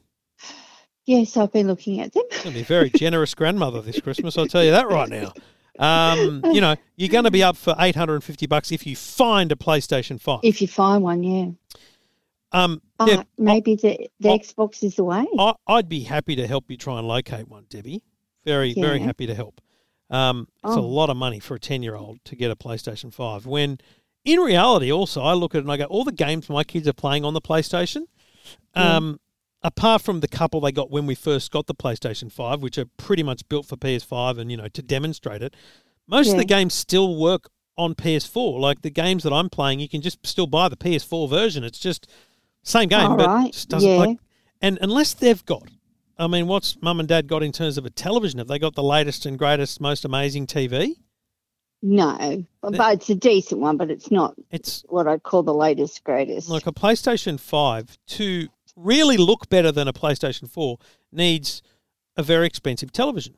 Yes, 1.05 1.35
I've 1.35 1.51
been 1.51 1.67
looking 1.67 1.99
at 1.99 2.13
them. 2.13 2.23
You'll 2.43 2.53
be 2.53 2.61
a 2.61 2.63
very 2.63 2.89
generous 2.89 3.33
grandmother 3.33 3.81
this 3.81 3.99
Christmas, 3.99 4.37
I'll 4.37 4.45
tell 4.47 4.63
you 4.63 4.71
that 4.71 4.87
right 4.87 5.09
now. 5.09 5.33
Um, 5.79 6.41
you 6.51 6.61
know, 6.61 6.75
you're 6.97 7.09
going 7.09 7.23
to 7.23 7.31
be 7.31 7.41
up 7.41 7.55
for 7.57 7.73
850 7.79 8.45
bucks 8.45 8.71
if 8.71 8.85
you 8.85 8.95
find 8.95 9.51
a 9.51 9.55
PlayStation 9.55 10.21
5. 10.21 10.41
If 10.43 10.61
you 10.61 10.67
find 10.67 11.01
one, 11.01 11.23
yeah. 11.23 11.45
Um, 12.51 12.81
Oh, 12.99 13.07
yeah, 13.07 13.23
maybe 13.37 13.75
the 13.75 14.09
the 14.19 14.29
I- 14.31 14.37
Xbox 14.37 14.83
is 14.83 14.95
the 14.95 15.03
way. 15.03 15.25
I, 15.39 15.53
I'd 15.67 15.89
be 15.89 16.01
happy 16.01 16.35
to 16.35 16.45
help 16.47 16.69
you 16.69 16.77
try 16.77 16.99
and 16.99 17.07
locate 17.07 17.47
one, 17.47 17.65
Debbie. 17.69 18.03
Very, 18.45 18.73
very 18.73 18.99
happy 18.99 19.25
to 19.27 19.33
help. 19.35 19.61
Um, 20.09 20.47
it's 20.63 20.75
a 20.75 20.79
Oh. 20.79 20.81
lot 20.85 21.09
of 21.09 21.15
money 21.17 21.39
for 21.39 21.55
a 21.55 21.59
10 21.59 21.81
year 21.83 21.95
old 21.95 22.19
to 22.25 22.35
get 22.35 22.51
a 22.51 22.55
PlayStation 22.55 23.13
5. 23.13 23.45
When 23.45 23.79
in 24.25 24.39
reality, 24.39 24.91
also, 24.91 25.21
I 25.21 25.33
look 25.33 25.55
at 25.55 25.59
it 25.59 25.61
and 25.61 25.71
I 25.71 25.77
go, 25.77 25.85
all 25.85 26.03
the 26.03 26.11
games 26.11 26.49
my 26.49 26.63
kids 26.63 26.87
are 26.87 26.93
playing 26.93 27.23
on 27.25 27.33
the 27.33 27.41
PlayStation, 27.41 28.03
um, 28.75 29.19
apart 29.63 30.01
from 30.01 30.19
the 30.19 30.27
couple 30.27 30.59
they 30.61 30.71
got 30.71 30.91
when 30.91 31.05
we 31.05 31.15
first 31.15 31.51
got 31.51 31.67
the 31.67 31.73
PlayStation 31.75 32.31
5, 32.31 32.61
which 32.61 32.77
are 32.77 32.85
pretty 32.97 33.23
much 33.23 33.47
built 33.49 33.65
for 33.65 33.77
PS5 33.77 34.37
and, 34.37 34.51
you 34.51 34.57
know, 34.57 34.67
to 34.67 34.81
demonstrate 34.81 35.41
it, 35.41 35.55
most 36.07 36.31
of 36.31 36.37
the 36.37 36.45
games 36.45 36.73
still 36.73 37.15
work 37.15 37.49
on 37.77 37.95
PS4. 37.95 38.59
Like 38.59 38.81
the 38.81 38.89
games 38.89 39.23
that 39.23 39.33
I'm 39.33 39.49
playing, 39.49 39.79
you 39.79 39.87
can 39.89 40.01
just 40.01 40.25
still 40.27 40.47
buy 40.47 40.67
the 40.69 40.77
PS4 40.77 41.29
version. 41.29 41.63
It's 41.63 41.79
just 41.79 42.07
same 42.63 42.89
game, 42.89 43.11
All 43.11 43.17
but 43.17 43.27
right, 43.27 43.51
just 43.53 43.69
doesn't 43.69 43.89
yeah. 43.89 43.97
like. 43.97 44.17
And 44.61 44.77
unless 44.81 45.13
they've 45.13 45.43
got, 45.45 45.63
I 46.17 46.27
mean, 46.27 46.47
what's 46.47 46.79
mum 46.81 46.99
and 46.99 47.09
dad 47.09 47.27
got 47.27 47.41
in 47.43 47.51
terms 47.51 47.77
of 47.77 47.85
a 47.85 47.89
television? 47.89 48.37
Have 48.39 48.47
they 48.47 48.59
got 48.59 48.75
the 48.75 48.83
latest 48.83 49.25
and 49.25 49.37
greatest, 49.37 49.81
most 49.81 50.05
amazing 50.05 50.45
TV? 50.47 50.95
No, 51.83 52.45
but 52.61 52.93
it's 52.93 53.09
a 53.09 53.15
decent 53.15 53.59
one, 53.59 53.75
but 53.75 53.89
it's 53.89 54.11
not 54.11 54.35
It's 54.51 54.83
what 54.87 55.07
I'd 55.07 55.23
call 55.23 55.41
the 55.41 55.53
latest, 55.53 56.03
greatest. 56.03 56.47
like 56.47 56.67
a 56.67 56.71
PlayStation 56.71 57.39
5 57.39 57.97
to 58.07 58.47
really 58.75 59.17
look 59.17 59.49
better 59.49 59.71
than 59.71 59.87
a 59.87 59.93
PlayStation 59.93 60.47
4 60.47 60.77
needs 61.11 61.63
a 62.15 62.21
very 62.21 62.45
expensive 62.45 62.91
television. 62.91 63.33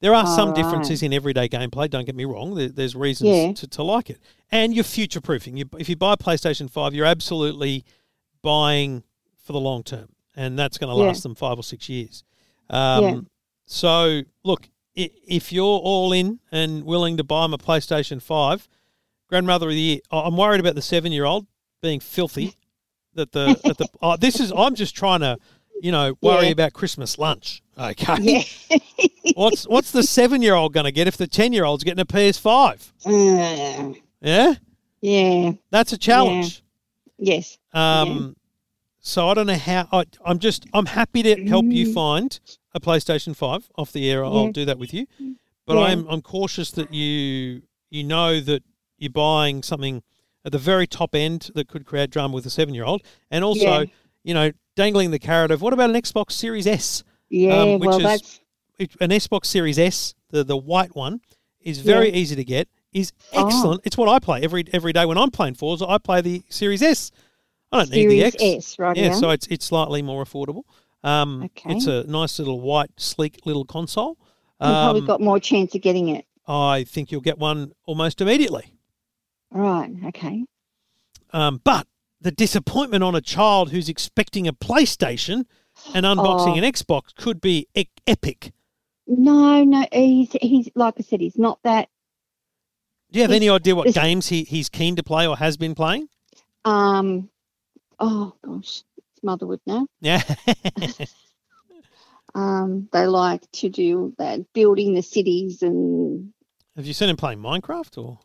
There 0.00 0.14
are 0.14 0.26
some 0.26 0.50
All 0.50 0.54
differences 0.54 1.02
in 1.02 1.14
everyday 1.14 1.48
gameplay, 1.48 1.88
don't 1.88 2.04
get 2.04 2.14
me 2.14 2.26
wrong. 2.26 2.54
There, 2.54 2.68
there's 2.68 2.94
reasons 2.94 3.30
Yeah. 3.30 3.52
to, 3.54 3.66
to 3.66 3.82
like 3.82 4.10
it. 4.10 4.18
And 4.52 4.74
you're 4.74 4.84
future 4.84 5.22
proofing. 5.22 5.56
You, 5.56 5.64
if 5.78 5.88
you 5.88 5.96
buy 5.96 6.12
a 6.12 6.16
PlayStation 6.18 6.70
5, 6.70 6.94
you're 6.94 7.06
absolutely 7.06 7.84
buying 8.42 9.02
for 9.44 9.52
the 9.52 9.60
long 9.60 9.82
term. 9.82 10.08
And 10.36 10.58
that's 10.58 10.78
going 10.78 10.94
to 10.94 11.00
Yeah. 11.00 11.08
last 11.08 11.22
them 11.22 11.34
five 11.34 11.58
or 11.58 11.62
six 11.62 11.88
years. 11.88 12.24
Um, 12.70 13.04
Yeah. 13.04 13.20
So, 13.66 14.22
look, 14.44 14.68
if 14.94 15.52
you're 15.52 15.64
all 15.78 16.12
in 16.12 16.40
and 16.50 16.84
willing 16.84 17.16
to 17.18 17.24
buy 17.24 17.42
them 17.42 17.52
a 17.54 17.58
PlayStation 17.58 18.20
5, 18.22 18.68
grandmother 19.28 19.68
of 19.68 19.74
the 19.74 19.80
year, 19.80 19.98
I'm 20.10 20.36
worried 20.36 20.60
about 20.60 20.74
the 20.74 20.82
seven 20.82 21.12
year 21.12 21.24
old 21.24 21.46
being 21.82 22.00
filthy. 22.00 22.54
That 23.14 23.32
the, 23.32 23.58
that 23.64 23.78
the 23.78 23.88
oh, 24.00 24.16
this 24.16 24.38
is 24.38 24.52
I'm 24.56 24.76
just 24.76 24.94
trying 24.94 25.20
to, 25.20 25.38
you 25.82 25.90
know, 25.90 26.16
worry 26.22 26.46
Yeah. 26.46 26.52
about 26.52 26.72
Christmas 26.72 27.18
lunch. 27.18 27.62
Okay, 27.76 28.44
yeah. 28.70 28.78
what's 29.34 29.66
what's 29.66 29.90
the 29.90 30.04
seven 30.04 30.40
year 30.40 30.54
old 30.54 30.72
going 30.72 30.84
to 30.84 30.92
get 30.92 31.08
if 31.08 31.16
the 31.16 31.26
ten 31.26 31.52
year 31.52 31.64
old's 31.64 31.82
getting 31.82 32.00
a 32.00 32.04
PS5? 32.04 32.92
Uh, 33.04 33.94
Yeah, 34.20 34.54
yeah. 35.00 35.52
that's 35.70 35.92
a 35.92 35.98
challenge. 35.98 36.62
Yes. 37.18 37.58
Um, 37.72 38.36
so 39.00 39.28
I 39.28 39.34
don't 39.34 39.46
know 39.46 39.54
how. 39.54 39.88
I, 39.92 40.04
I'm 40.24 40.38
just 40.38 40.66
I'm 40.72 40.86
happy 40.86 41.22
to 41.22 41.44
help 41.46 41.66
you 41.66 41.86
Mm. 41.88 41.94
find 41.94 42.40
a 42.74 42.80
PlayStation 42.80 43.34
Five 43.34 43.68
off 43.76 43.92
the 43.92 44.10
air. 44.10 44.24
I'll 44.24 44.46
Yeah. 44.46 44.52
do 44.52 44.64
that 44.66 44.78
with 44.78 44.92
you, 44.94 45.06
but 45.66 45.74
Yeah. 45.76 45.84
I'm 45.84 46.06
I'm 46.08 46.22
cautious 46.22 46.70
that 46.72 46.92
you 46.92 47.62
you 47.90 48.04
know 48.04 48.40
that 48.40 48.62
you're 48.98 49.10
buying 49.12 49.62
something 49.62 50.02
at 50.44 50.52
the 50.52 50.58
very 50.58 50.86
top 50.86 51.14
end 51.14 51.50
that 51.54 51.68
could 51.68 51.84
create 51.86 52.10
drama 52.10 52.34
with 52.34 52.46
a 52.46 52.50
seven 52.50 52.74
year 52.74 52.84
old, 52.84 53.02
and 53.30 53.44
also 53.44 53.80
Yeah. 53.80 53.84
you 54.24 54.34
know 54.34 54.52
dangling 54.76 55.10
the 55.10 55.18
carrot 55.18 55.50
of 55.50 55.60
what 55.62 55.72
about 55.72 55.90
an 55.90 55.96
Xbox 55.96 56.32
Series 56.32 56.66
S? 56.66 57.02
Yeah. 57.30 57.56
um, 57.62 57.78
which 57.80 57.88
well, 57.88 57.98
is- 57.98 58.02
that's 58.04 58.40
an 59.00 59.10
Xbox 59.10 59.46
Series 59.46 59.78
S, 59.78 60.14
the 60.30 60.44
the 60.44 60.56
white 60.56 60.94
one, 60.94 61.20
is 61.60 61.80
very 61.80 62.12
easy 62.12 62.36
to 62.36 62.44
get. 62.44 62.68
Is 62.92 63.12
Oh. 63.34 63.46
excellent. 63.46 63.82
It's 63.84 63.96
what 63.98 64.08
I 64.08 64.18
play 64.18 64.40
every 64.42 64.64
every 64.72 64.92
day 64.92 65.04
when 65.04 65.18
I'm 65.18 65.30
playing 65.30 65.54
Forza. 65.54 65.86
I 65.86 65.98
play 65.98 66.20
the 66.20 66.42
Series 66.48 66.82
S. 66.82 67.10
I 67.70 67.78
don't 67.80 67.90
need 67.90 67.96
Series 68.10 68.32
the 68.34 68.46
X. 68.46 68.66
S, 68.70 68.78
right? 68.78 68.96
Yeah, 68.96 69.12
so 69.12 69.30
it's 69.30 69.46
it's 69.48 69.66
slightly 69.66 70.00
more 70.02 70.24
affordable. 70.24 70.62
Um, 71.04 71.44
Okay. 71.44 71.74
It's 71.76 71.86
a 71.86 72.04
nice 72.04 72.38
little 72.38 72.60
white, 72.60 72.90
sleek 72.96 73.40
little 73.44 73.64
console. 73.64 74.16
You've 74.60 74.70
probably 74.70 75.02
Um, 75.02 75.06
got 75.06 75.20
more 75.20 75.38
chance 75.38 75.74
of 75.74 75.82
getting 75.82 76.08
it. 76.08 76.24
I 76.46 76.84
think 76.84 77.12
you'll 77.12 77.20
get 77.20 77.38
one 77.38 77.72
almost 77.84 78.20
immediately. 78.22 78.72
Right. 79.50 79.90
Okay. 80.06 80.44
Um, 81.32 81.60
but 81.62 81.86
the 82.20 82.30
disappointment 82.32 83.04
on 83.04 83.14
a 83.14 83.20
child 83.20 83.70
who's 83.70 83.88
expecting 83.88 84.48
a 84.48 84.52
PlayStation 84.52 85.44
and 85.94 86.04
unboxing 86.06 86.54
Oh. 86.54 86.56
an 86.56 86.64
Xbox 86.64 87.14
could 87.14 87.40
be 87.40 87.68
e- 87.74 87.84
epic. 88.06 88.52
No, 89.06 89.62
no. 89.62 89.86
He's 89.92 90.32
he's 90.40 90.68
like 90.74 90.94
I 90.98 91.02
said. 91.02 91.20
He's 91.20 91.38
not 91.38 91.58
that. 91.64 91.88
Do 93.10 93.18
you 93.18 93.22
have 93.22 93.30
any 93.30 93.48
idea 93.48 93.74
what 93.74 93.94
games 93.94 94.28
he, 94.28 94.44
he's 94.44 94.68
keen 94.68 94.96
to 94.96 95.02
play 95.02 95.26
or 95.26 95.36
has 95.36 95.56
been 95.56 95.74
playing? 95.74 96.08
Um. 96.64 97.30
Oh 97.98 98.34
gosh, 98.44 98.82
his 98.96 99.22
mother 99.22 99.46
would 99.46 99.60
know. 99.66 99.86
Yeah. 100.00 100.22
Um. 102.34 102.88
They 102.92 103.06
like 103.06 103.50
to 103.52 103.70
do 103.70 104.14
that, 104.18 104.52
building 104.52 104.94
the 104.94 105.02
cities 105.02 105.62
and 105.62 106.32
have 106.76 106.86
you 106.86 106.92
seen 106.92 107.08
him 107.08 107.16
playing 107.16 107.40
Minecraft 107.40 107.98
or 107.98 108.18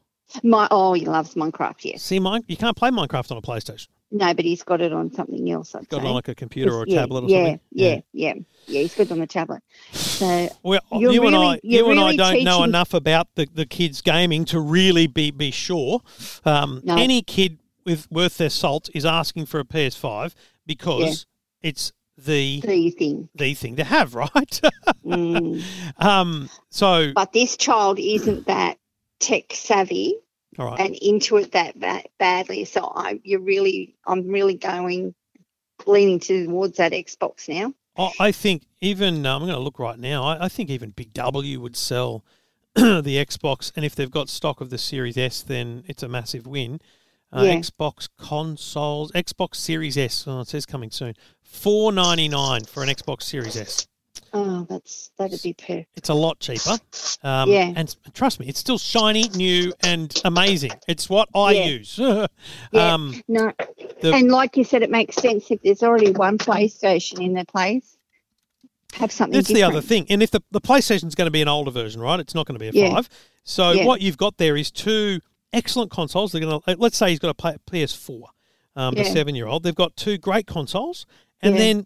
my. 0.44 0.68
Oh, 0.70 0.94
he 0.94 1.06
loves 1.06 1.36
Minecraft. 1.36 1.86
Yes. 1.86 2.04
see 2.04 2.20
Mine? 2.20 2.44
You 2.48 2.58
can't 2.58 2.76
play 2.78 2.90
Minecraft 2.90 3.32
on 3.32 3.38
a 3.38 3.42
PlayStation. 3.42 3.88
No, 4.16 4.32
but 4.36 4.46
he's 4.46 4.62
got 4.62 4.80
it 4.80 4.94
on 4.94 5.12
something 5.12 5.50
else. 5.50 5.74
I'd 5.74 5.90
Got 5.90 6.04
it 6.04 6.08
on 6.08 6.14
like 6.14 6.28
a 6.28 6.36
computer 6.36 6.72
or 6.72 6.84
a 6.84 6.86
yeah, 6.88 7.00
tablet 7.00 7.24
or 7.24 7.30
yeah, 7.30 7.38
something. 7.38 7.60
Yeah, 7.72 8.02
yeah, 8.14 8.34
yeah, 8.68 8.82
He's 8.82 8.94
good 8.94 9.12
on 9.12 9.20
the 9.20 9.26
tablet. 9.26 9.64
So 9.92 10.50
Well, 10.62 10.82
you 10.92 11.26
and 11.26 11.36
I, 11.36 11.60
you 11.64 11.90
and 11.90 12.00
I 12.00 12.16
don't 12.16 12.44
know 12.44 12.64
enough 12.64 12.94
about 12.94 13.28
the, 13.34 13.48
the 13.52 13.66
kids 13.66 14.02
gaming 14.02 14.46
to 14.46 14.60
really 14.60 15.08
be 15.08 15.32
be 15.32 15.50
sure. 15.50 16.02
Um, 16.46 16.82
No. 16.84 16.96
Any 16.96 17.24
kid 17.24 17.58
with 17.86 18.10
worth 18.12 18.38
their 18.38 18.52
salt 18.52 18.88
is 18.94 19.04
asking 19.04 19.48
for 19.48 19.60
a 19.60 19.66
PS5 19.66 20.36
because 20.68 21.26
it's 21.64 21.92
the 22.16 22.62
the 22.62 22.92
thing. 22.92 23.30
the 23.34 23.56
thing 23.56 23.78
to 23.78 23.84
have, 23.84 24.14
right? 24.16 24.62
Mm. 25.04 25.64
um, 25.98 26.50
so 26.70 27.14
But 27.16 27.34
this 27.34 27.58
child 27.58 27.98
isn't 27.98 28.46
that 28.46 28.78
tech 29.20 29.54
savvy 29.54 30.18
right. 30.58 30.80
and 30.80 30.96
into 30.96 31.38
it 31.38 31.52
that 31.54 31.80
ba- 31.80 32.04
badly. 32.20 32.66
So 32.66 32.92
I, 32.96 33.20
you're 33.24 33.40
really, 33.40 33.96
I'm 34.06 34.28
really 34.28 34.56
going 34.56 35.14
leaning 35.86 36.20
towards 36.20 36.78
that 36.78 36.92
Xbox 36.92 37.50
now. 37.50 37.74
I 37.98 38.12
I 38.20 38.32
think 38.32 38.64
even 38.82 39.26
uh, 39.26 39.36
I'm 39.36 39.42
going 39.42 39.54
to 39.54 39.60
look 39.60 39.80
right 39.80 40.00
now. 40.00 40.24
I, 40.24 40.46
I 40.46 40.50
think 40.50 40.70
even 40.70 40.92
Big 40.92 41.14
W 41.14 41.60
would 41.60 41.76
sell 41.76 42.24
the 42.76 43.24
Xbox, 43.26 43.72
and 43.76 43.86
if 43.86 43.96
they've 43.96 44.10
got 44.10 44.30
stock 44.30 44.62
of 44.62 44.70
the 44.70 44.78
Series 44.78 45.18
S, 45.18 45.42
then 45.42 45.84
it's 45.88 46.04
a 46.04 46.08
massive 46.08 46.48
win. 46.48 46.80
Uh, 47.32 47.44
Yeah. 47.44 47.56
Xbox 47.56 48.10
consoles, 48.18 49.12
Xbox 49.12 49.56
Series 49.56 49.98
S. 49.98 50.26
Oh, 50.28 50.42
it 50.42 50.48
says 50.48 50.66
coming 50.66 50.92
soon. 50.92 51.16
Four 51.42 51.92
ninety 51.92 52.28
nine 52.28 52.66
for 52.66 52.84
an 52.84 52.90
Xbox 52.90 53.24
Series 53.24 53.58
S. 53.58 53.88
Oh, 54.36 54.66
that's 54.68 55.12
that'd 55.20 55.42
be 55.44 55.54
perfect. 55.54 55.90
It's 55.96 56.10
a 56.10 56.14
lot 56.14 56.40
cheaper. 56.40 56.78
Um, 57.22 57.50
Yeah. 57.52 57.72
And 57.76 57.96
trust 58.14 58.40
me, 58.40 58.48
it's 58.48 58.60
still 58.60 58.80
shiny, 58.80 59.30
new, 59.36 59.72
and 59.84 60.12
amazing. 60.26 60.72
It's 60.88 61.08
what 61.08 61.30
I 61.36 61.52
Yeah. 61.54 61.66
use. 61.66 61.98
Yeah. 62.00 62.28
um, 62.94 63.22
No, 63.28 63.52
The- 64.02 64.14
and 64.14 64.32
like 64.32 64.58
you 64.58 64.64
said, 64.64 64.82
it 64.82 64.90
makes 64.90 65.16
sense 65.18 65.52
if 65.52 65.62
there's 65.62 65.84
already 65.84 66.12
one 66.12 66.38
PlayStation 66.40 67.24
in 67.24 67.34
the 67.34 67.46
place. 67.46 67.96
Have 68.96 69.12
something. 69.12 69.34
That's 69.38 69.48
the 69.50 69.64
other 69.64 69.82
thing. 69.82 70.06
And 70.10 70.22
if 70.24 70.32
the, 70.32 70.42
the 70.52 70.62
PlayStation's 70.62 71.16
going 71.16 71.28
to 71.28 71.32
be 71.32 71.42
an 71.42 71.48
older 71.48 71.72
version, 71.72 72.02
right? 72.02 72.20
It's 72.20 72.36
not 72.36 72.46
going 72.48 72.60
to 72.60 72.60
be 72.60 72.68
a 72.76 72.82
Yeah. 72.84 72.94
5. 72.96 73.10
So 73.44 73.72
Yeah. 73.72 73.86
what 73.86 74.02
you've 74.02 74.18
got 74.18 74.38
there 74.38 74.56
is 74.58 74.72
two 74.72 75.20
excellent 75.52 75.92
consoles. 75.92 76.32
They're 76.32 76.42
going 76.42 76.60
to 76.60 76.76
let's 76.78 76.98
say 76.98 77.10
he's 77.10 77.20
got 77.20 77.30
a 77.30 77.60
PS4, 77.70 78.30
um, 78.76 78.96
the 78.96 79.02
7-year-old. 79.04 79.62
They've 79.64 79.76
got 79.76 79.96
two 79.96 80.18
great 80.18 80.48
consoles. 80.48 81.06
And 81.42 81.56
then 81.58 81.86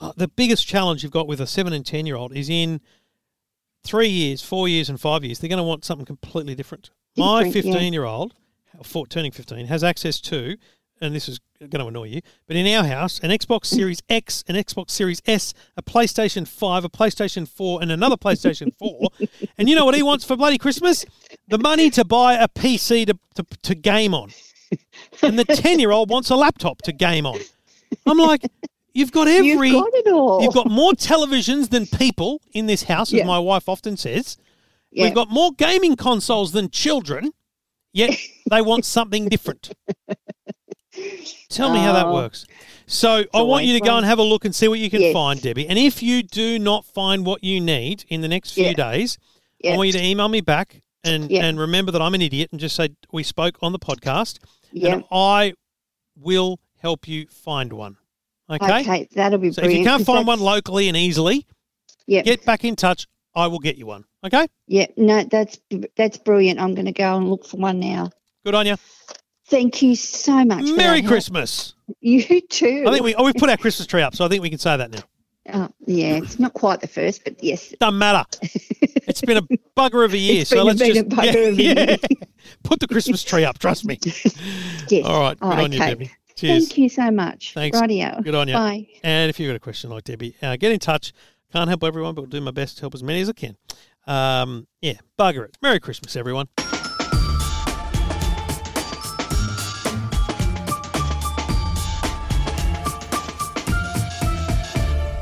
uh, 0.00 0.12
the 0.16 0.28
biggest 0.28 0.66
challenge 0.66 1.02
you've 1.02 1.12
got 1.12 1.26
with 1.26 1.40
a 1.40 1.46
7 1.46 1.72
and 1.72 1.84
10-year-old 1.84 2.36
is 2.36 2.48
in 2.48 2.80
3 3.84 4.08
years, 4.08 4.42
4 4.42 4.68
years 4.68 4.88
and 4.88 5.00
5 5.00 5.24
years, 5.24 5.38
they're 5.38 5.48
going 5.48 5.58
to 5.58 5.64
want 5.64 5.84
something 5.84 6.06
completely 6.06 6.54
different. 6.54 6.90
My 7.16 7.44
Different, 7.44 7.66
yeah. 7.66 7.80
15-year-old, 7.80 8.34
four, 8.84 9.06
turning 9.06 9.32
15, 9.32 9.66
has 9.66 9.84
access 9.84 10.20
to 10.22 10.56
and 11.00 11.14
this 11.14 11.28
is 11.28 11.40
going 11.58 11.80
to 11.80 11.86
annoy 11.86 12.04
you, 12.04 12.20
but 12.46 12.56
in 12.56 12.66
our 12.74 12.84
house, 12.84 13.20
an 13.20 13.30
Xbox 13.30 13.66
Series 13.66 14.02
X, 14.08 14.44
an 14.48 14.54
Xbox 14.54 14.90
Series 14.90 15.22
S, 15.26 15.54
a 15.76 15.82
PlayStation 15.82 16.46
5, 16.46 16.84
a 16.84 16.88
PlayStation 16.88 17.48
4, 17.48 17.82
and 17.82 17.90
another 17.90 18.16
PlayStation 18.16 18.74
4. 18.78 19.08
and 19.58 19.68
you 19.68 19.74
know 19.74 19.84
what 19.84 19.94
he 19.94 20.02
wants 20.02 20.24
for 20.24 20.36
bloody 20.36 20.58
Christmas? 20.58 21.04
The 21.48 21.58
money 21.58 21.90
to 21.90 22.04
buy 22.04 22.34
a 22.34 22.48
PC 22.48 23.06
to, 23.06 23.18
to, 23.36 23.44
to 23.62 23.74
game 23.74 24.14
on. 24.14 24.30
And 25.22 25.36
the 25.38 25.44
10 25.44 25.80
year 25.80 25.90
old 25.90 26.10
wants 26.10 26.30
a 26.30 26.36
laptop 26.36 26.82
to 26.82 26.92
game 26.92 27.26
on. 27.26 27.40
I'm 28.06 28.18
like, 28.18 28.42
you've 28.92 29.12
got 29.12 29.28
every. 29.28 29.70
You've 29.70 29.84
got 29.84 29.94
it 29.94 30.06
all. 30.12 30.42
You've 30.42 30.54
got 30.54 30.70
more 30.70 30.92
televisions 30.92 31.70
than 31.70 31.86
people 31.86 32.40
in 32.52 32.66
this 32.66 32.84
house, 32.84 33.12
as 33.12 33.24
my 33.24 33.38
wife 33.38 33.68
often 33.68 33.96
says. 33.96 34.36
yeah. 34.90 35.04
We've 35.04 35.14
got 35.14 35.30
more 35.30 35.52
gaming 35.52 35.96
consoles 35.96 36.52
than 36.52 36.70
children, 36.70 37.32
yet 37.92 38.16
they 38.50 38.62
want 38.62 38.84
something 38.84 39.28
different. 39.28 39.72
Tell 41.48 41.72
me 41.72 41.78
how 41.78 41.92
that 41.92 42.06
Oh. 42.06 42.12
works. 42.14 42.46
So 42.86 43.24
I 43.32 43.42
want 43.42 43.64
you 43.64 43.74
to 43.78 43.84
go 43.84 43.96
and 43.96 44.04
have 44.04 44.18
a 44.18 44.22
look 44.24 44.44
and 44.44 44.52
see 44.54 44.66
what 44.68 44.80
you 44.80 44.90
can 44.90 45.00
Yes. 45.00 45.12
find, 45.12 45.40
Debbie. 45.40 45.68
And 45.68 45.78
if 45.78 46.02
you 46.02 46.22
do 46.24 46.58
not 46.58 46.84
find 46.84 47.24
what 47.24 47.44
you 47.44 47.60
need 47.60 48.04
in 48.08 48.20
the 48.20 48.28
next 48.28 48.52
few 48.52 48.64
Yeah. 48.66 48.72
days, 48.72 49.16
I 49.64 49.76
want 49.76 49.86
you 49.86 49.92
to 49.92 50.04
email 50.04 50.28
me 50.28 50.40
back 50.40 50.82
and, 51.04 51.30
Yeah. 51.30 51.44
and 51.46 51.58
remember 51.58 51.92
that 51.92 52.02
I'm 52.02 52.14
an 52.14 52.22
idiot 52.22 52.48
and 52.50 52.60
just 52.60 52.74
say 52.74 52.88
we 53.12 53.22
spoke 53.22 53.58
on 53.62 53.70
the 53.72 53.78
podcast 53.78 54.38
yeah. 54.72 54.94
and 54.94 55.04
I 55.12 55.54
will 56.16 56.58
help 56.82 57.06
you 57.06 57.26
find 57.28 57.72
one. 57.72 57.96
Okay? 58.50 58.80
Okay, 58.80 59.08
that'll 59.14 59.38
be 59.38 59.52
So 59.52 59.62
if 59.62 59.72
you 59.72 59.84
can't 59.84 60.04
find 60.04 60.26
one 60.26 60.40
locally 60.40 60.88
and 60.88 60.96
easily, 60.96 61.46
yeah, 62.06 62.22
get 62.22 62.44
back 62.44 62.64
in 62.64 62.76
touch. 62.76 63.06
I 63.34 63.46
will 63.46 63.60
get 63.60 63.76
you 63.76 63.86
one. 63.86 64.04
Okay? 64.24 64.48
yeah, 64.66 64.86
no, 64.96 65.22
that's 65.22 65.60
that's 65.96 66.18
brilliant. 66.18 66.60
I'm 66.60 66.74
going 66.74 66.86
to 66.86 66.92
go 66.92 67.16
and 67.16 67.30
look 67.30 67.46
for 67.46 67.58
one 67.58 67.78
now. 67.78 68.10
Good 68.44 68.54
on 68.54 68.66
you. 68.66 68.76
Thank 69.46 69.82
you 69.82 69.94
so 69.96 70.44
much. 70.44 70.62
Merry 70.62 70.74
that 70.76 70.86
help. 71.02 71.06
Christmas. 71.06 71.74
You 72.00 72.40
too. 72.40 72.84
I 72.86 72.92
think 72.92 73.04
we 73.04 73.14
oh 73.14 73.24
we've 73.24 73.34
put 73.34 73.50
our 73.50 73.56
Christmas 73.56 73.86
tree 73.86 74.02
up, 74.02 74.14
so 74.16 74.24
I 74.24 74.28
think 74.28 74.42
we 74.42 74.50
can 74.50 74.58
say 74.58 74.76
that 74.76 74.90
now. 74.90 75.00
Oh, 75.52 75.68
yeah, 75.86 76.16
it's 76.18 76.38
not 76.38 76.52
quite 76.54 76.80
the 76.80 76.86
first, 76.86 77.24
but 77.24 77.42
yes. 77.42 77.74
Doesn't 77.80 77.98
matter. 77.98 78.24
It's 78.42 79.20
been 79.22 79.38
a 79.38 79.42
bugger 79.76 80.04
of 80.04 80.12
a 80.12 80.18
year, 80.18 80.40
It's 80.42 80.50
so 80.50 80.62
let's 80.62 80.78
been 80.78 80.90
a 80.92 80.94
just 80.94 81.08
bugger 81.08 81.48
of 81.50 81.58
a 81.58 81.62
yeah, 81.62 81.90
year. 81.90 81.96
put 82.62 82.78
the 82.78 82.86
Christmas 82.86 83.24
tree 83.24 83.44
up. 83.44 83.58
Trust 83.58 83.84
me. 83.84 83.98
Yes. 84.88 85.04
All 85.04 85.20
right, 85.20 85.38
good 85.38 85.46
Oh, 85.46 85.64
on 85.64 85.72
you. 85.72 85.78
Debbie. 85.78 86.10
Cheers. 86.40 86.68
Thank 86.68 86.78
you 86.78 86.88
so 86.88 87.10
much. 87.10 87.52
Thanks. 87.52 87.78
Radio. 87.78 88.18
Good 88.22 88.34
on 88.34 88.48
you. 88.48 88.54
Bye. 88.54 88.88
And 89.02 89.28
if 89.28 89.38
you've 89.38 89.50
got 89.50 89.56
a 89.56 89.60
question 89.60 89.90
like 89.90 90.04
Debbie, 90.04 90.34
uh, 90.40 90.56
get 90.56 90.72
in 90.72 90.78
touch. 90.78 91.12
Can't 91.52 91.68
help 91.68 91.84
everyone, 91.84 92.14
but 92.14 92.22
will 92.22 92.28
do 92.28 92.40
my 92.40 92.50
best 92.50 92.78
to 92.78 92.82
help 92.82 92.94
as 92.94 93.02
many 93.02 93.20
as 93.20 93.28
I 93.28 93.32
can. 93.32 93.58
Um, 94.06 94.66
yeah, 94.80 94.94
bugger 95.18 95.44
it. 95.44 95.58
Merry 95.60 95.80
Christmas, 95.80 96.16
everyone. 96.16 96.46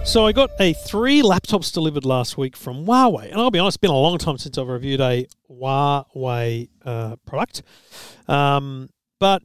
So 0.04 0.24
I 0.24 0.32
got 0.32 0.50
a 0.60 0.72
three 0.72 1.20
laptops 1.20 1.72
delivered 1.72 2.04
last 2.04 2.38
week 2.38 2.56
from 2.56 2.86
Huawei, 2.86 3.30
and 3.30 3.40
I'll 3.40 3.50
be 3.50 3.58
honest, 3.58 3.74
it's 3.74 3.80
been 3.80 3.90
a 3.90 3.98
long 3.98 4.18
time 4.18 4.38
since 4.38 4.56
I've 4.56 4.68
reviewed 4.68 5.00
a 5.00 5.26
Huawei 5.50 6.68
uh, 6.84 7.16
product. 7.26 7.62
Um, 8.28 8.88
but 9.18 9.42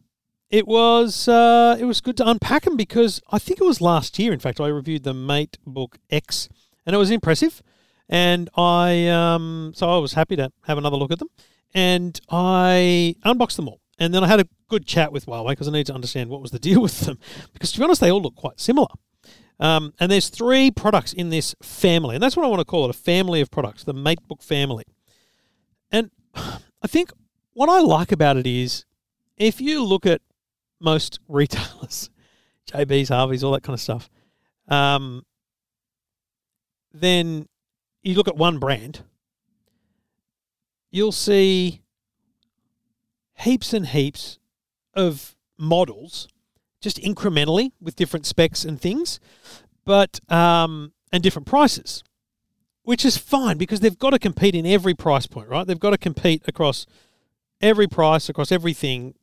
it 0.54 0.68
was 0.68 1.28
uh, 1.28 1.76
it 1.80 1.86
was 1.86 2.00
good 2.00 2.16
to 2.18 2.30
unpack 2.30 2.66
them 2.66 2.78
because 2.78 3.20
I 3.32 3.40
think 3.40 3.60
it 3.60 3.64
was 3.64 3.82
last 3.82 4.20
year. 4.20 4.32
In 4.32 4.40
fact, 4.40 4.62
I 4.62 4.68
reviewed 4.68 5.02
the 5.02 5.12
MateBook 5.12 5.96
X, 6.12 6.48
and 6.86 6.96
it 6.96 7.00
was 7.00 7.10
impressive. 7.10 7.64
And 8.08 8.52
I 8.56 9.08
um, 9.08 9.74
so 9.76 9.90
I 9.90 9.98
was 9.98 10.14
happy 10.14 10.36
to 10.36 10.52
have 10.68 10.78
another 10.78 10.96
look 10.96 11.12
at 11.12 11.18
them, 11.18 11.30
and 11.74 12.22
I 12.30 13.16
unboxed 13.24 13.56
them 13.56 13.68
all. 13.68 13.82
And 13.98 14.14
then 14.14 14.24
I 14.24 14.28
had 14.28 14.40
a 14.40 14.48
good 14.70 14.86
chat 14.86 15.12
with 15.12 15.26
Huawei 15.26 15.50
because 15.50 15.68
I 15.68 15.72
need 15.72 15.88
to 15.88 15.94
understand 15.96 16.30
what 16.30 16.44
was 16.44 16.52
the 16.52 16.60
deal 16.70 16.84
with 16.84 17.00
them. 17.00 17.18
Because 17.54 17.72
to 17.72 17.80
be 17.80 17.86
honest, 17.86 18.00
they 18.00 18.12
all 18.12 18.22
look 18.22 18.36
quite 18.36 18.60
similar. 18.60 18.90
Um, 19.60 19.96
and 20.00 20.12
there's 20.12 20.30
three 20.30 20.70
products 20.70 21.14
in 21.14 21.32
this 21.32 21.56
family, 21.64 22.16
and 22.16 22.22
that's 22.22 22.38
what 22.38 22.46
I 22.46 22.50
want 22.50 22.60
to 22.60 22.66
call 22.66 22.84
it 22.86 22.92
a 22.92 22.94
family 22.94 23.42
of 23.42 23.50
products, 23.50 23.86
the 23.86 23.94
MateBook 23.96 24.44
family. 24.44 24.84
And 25.92 26.12
I 26.36 26.88
think 26.88 27.12
what 27.54 27.70
I 27.70 27.80
like 27.80 28.12
about 28.12 28.38
it 28.38 28.46
is 28.46 28.86
if 29.36 29.60
you 29.60 29.84
look 29.84 30.06
at 30.06 30.22
most 30.84 31.20
retailers, 31.28 32.10
JB's, 32.72 33.10
Harvey's, 33.10 33.44
all 33.44 33.54
that 33.54 33.64
kind 33.64 33.74
of 33.74 33.82
stuff, 33.82 34.10
um, 34.68 35.26
then 36.94 37.48
you 38.04 38.16
look 38.16 38.28
at 38.28 38.38
one 38.38 38.60
brand, 38.60 39.02
you'll 40.92 41.12
see 41.12 41.82
heaps 43.40 43.74
and 43.74 43.88
heaps 43.88 44.38
of 44.94 45.36
models 45.58 46.28
just 46.82 46.98
incrementally 46.98 47.72
with 47.82 47.96
different 47.96 48.26
specs 48.26 48.66
and 48.66 48.80
things, 48.80 49.20
but 49.86 50.20
um, 50.30 50.92
and 51.12 51.24
different 51.24 51.48
prices, 51.48 52.04
which 52.84 53.06
is 53.06 53.18
fine 53.18 53.58
because 53.58 53.80
they've 53.80 53.98
got 53.98 54.12
to 54.12 54.20
compete 54.20 54.54
in 54.54 54.66
every 54.66 54.94
price 54.94 55.26
point, 55.26 55.48
right? 55.48 55.66
They've 55.66 55.80
got 55.80 55.92
to 55.92 55.98
compete 55.98 56.44
across 56.48 56.86
every 57.62 57.88
price, 57.88 58.28
across 58.30 58.52
everything, 58.52 59.16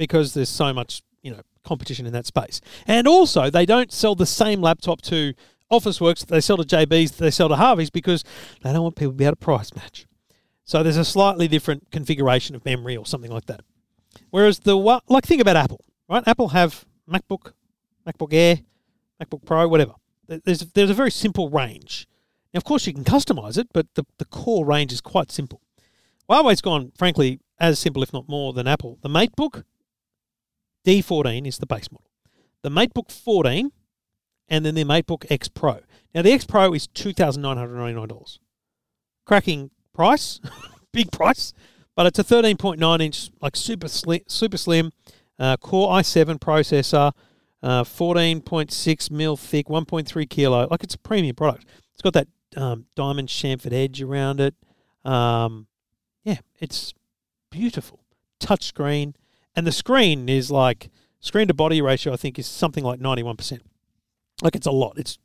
because 0.00 0.32
there's 0.32 0.48
so 0.48 0.72
much 0.72 1.02
you 1.22 1.30
know 1.30 1.42
competition 1.62 2.06
in 2.06 2.12
that 2.14 2.26
space. 2.26 2.60
And 2.86 3.06
also, 3.06 3.50
they 3.50 3.66
don't 3.66 3.92
sell 3.92 4.14
the 4.14 4.26
same 4.26 4.62
laptop 4.62 5.02
to 5.02 5.34
Officeworks 5.70 6.20
that 6.20 6.28
they 6.28 6.40
sell 6.40 6.56
to 6.56 6.64
JB's, 6.64 7.12
they 7.12 7.30
sell 7.30 7.48
to 7.50 7.56
Harvey's 7.56 7.90
because 7.90 8.24
they 8.62 8.72
don't 8.72 8.82
want 8.82 8.96
people 8.96 9.12
to 9.12 9.16
be 9.16 9.24
able 9.24 9.32
to 9.32 9.44
price 9.44 9.72
match. 9.76 10.06
So 10.64 10.82
there's 10.82 10.96
a 10.96 11.04
slightly 11.04 11.46
different 11.48 11.90
configuration 11.90 12.56
of 12.56 12.64
memory 12.64 12.96
or 12.96 13.04
something 13.04 13.30
like 13.30 13.44
that. 13.46 13.60
Whereas 14.30 14.60
the 14.60 14.74
like 14.74 15.26
think 15.26 15.42
about 15.42 15.56
Apple, 15.56 15.84
right? 16.08 16.26
Apple 16.26 16.48
have 16.48 16.86
MacBook, 17.08 17.52
MacBook 18.06 18.32
Air, 18.32 18.60
MacBook 19.22 19.44
Pro, 19.44 19.68
whatever. 19.68 19.94
There's 20.26 20.60
there's 20.60 20.90
a 20.90 20.94
very 20.94 21.10
simple 21.10 21.50
range. 21.50 22.08
Now, 22.54 22.58
of 22.58 22.64
course, 22.64 22.86
you 22.86 22.94
can 22.94 23.04
customize 23.04 23.58
it, 23.58 23.68
but 23.72 23.86
the, 23.94 24.04
the 24.18 24.24
core 24.24 24.64
range 24.64 24.92
is 24.92 25.00
quite 25.00 25.30
simple. 25.30 25.60
Huawei's 26.28 26.60
gone, 26.60 26.90
frankly, 26.96 27.38
as 27.60 27.78
simple, 27.78 28.02
if 28.02 28.12
not 28.12 28.28
more, 28.28 28.52
than 28.52 28.66
Apple. 28.66 28.98
The 29.02 29.08
MateBook 29.08 29.62
D14 30.86 31.46
is 31.46 31.58
the 31.58 31.66
base 31.66 31.90
model. 31.90 32.10
The 32.62 32.70
MateBook 32.70 33.10
14, 33.10 33.72
and 34.48 34.64
then 34.64 34.74
the 34.74 34.84
MateBook 34.84 35.30
X 35.30 35.48
Pro. 35.48 35.80
Now, 36.14 36.22
the 36.22 36.32
X 36.32 36.44
Pro 36.44 36.72
is 36.74 36.88
$2,999. 36.88 38.38
Cracking 39.24 39.70
price, 39.94 40.40
big 40.92 41.12
price, 41.12 41.52
but 41.94 42.06
it's 42.06 42.18
a 42.18 42.24
13.9 42.24 43.02
inch, 43.02 43.30
like 43.40 43.56
super 43.56 43.88
slim, 43.88 44.20
super 44.26 44.56
slim 44.56 44.92
uh, 45.40 45.56
Core 45.56 45.88
i7 45.90 46.38
processor, 46.38 47.12
uh, 47.62 47.82
14.6 47.82 49.10
mil 49.10 49.36
thick, 49.36 49.66
1.3 49.66 50.28
kilo. 50.28 50.68
Like 50.70 50.84
it's 50.84 50.94
a 50.94 50.98
premium 50.98 51.34
product. 51.34 51.64
It's 51.92 52.02
got 52.02 52.12
that 52.12 52.28
um, 52.56 52.86
diamond 52.94 53.28
chamfered 53.28 53.72
edge 53.72 54.02
around 54.02 54.40
it. 54.40 54.54
Um, 55.04 55.66
yeah, 56.24 56.38
it's 56.60 56.92
beautiful. 57.50 58.00
Touchscreen, 58.40 59.14
and 59.60 59.66
the 59.66 59.72
screen 59.72 60.26
is 60.30 60.50
like 60.50 60.88
screen 61.20 61.46
to 61.48 61.52
body 61.52 61.82
ratio. 61.82 62.14
I 62.14 62.16
think 62.16 62.38
is 62.38 62.46
something 62.46 62.82
like 62.82 62.98
91%. 62.98 63.60
Like 64.40 64.56
it's 64.56 64.66
a 64.66 64.70
lot. 64.70 64.94
It's 64.96 65.18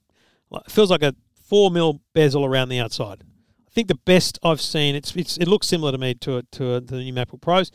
it 0.52 0.70
feels 0.70 0.92
like 0.92 1.04
a 1.04 1.16
four 1.42 1.72
mil 1.72 2.02
bezel 2.14 2.44
around 2.44 2.68
the 2.68 2.78
outside. 2.78 3.24
I 3.66 3.72
think 3.72 3.88
the 3.88 3.96
best 3.96 4.38
I've 4.44 4.60
seen. 4.60 4.94
It's, 4.94 5.16
it's 5.16 5.38
it 5.38 5.48
looks 5.48 5.68
similar 5.68 5.94
to 5.94 5.98
me 5.98 6.16
to 6.16 6.42
to, 6.42 6.82
to 6.82 6.82
the 6.82 6.98
new 6.98 7.14
MacBook 7.14 7.40
Pros, 7.40 7.72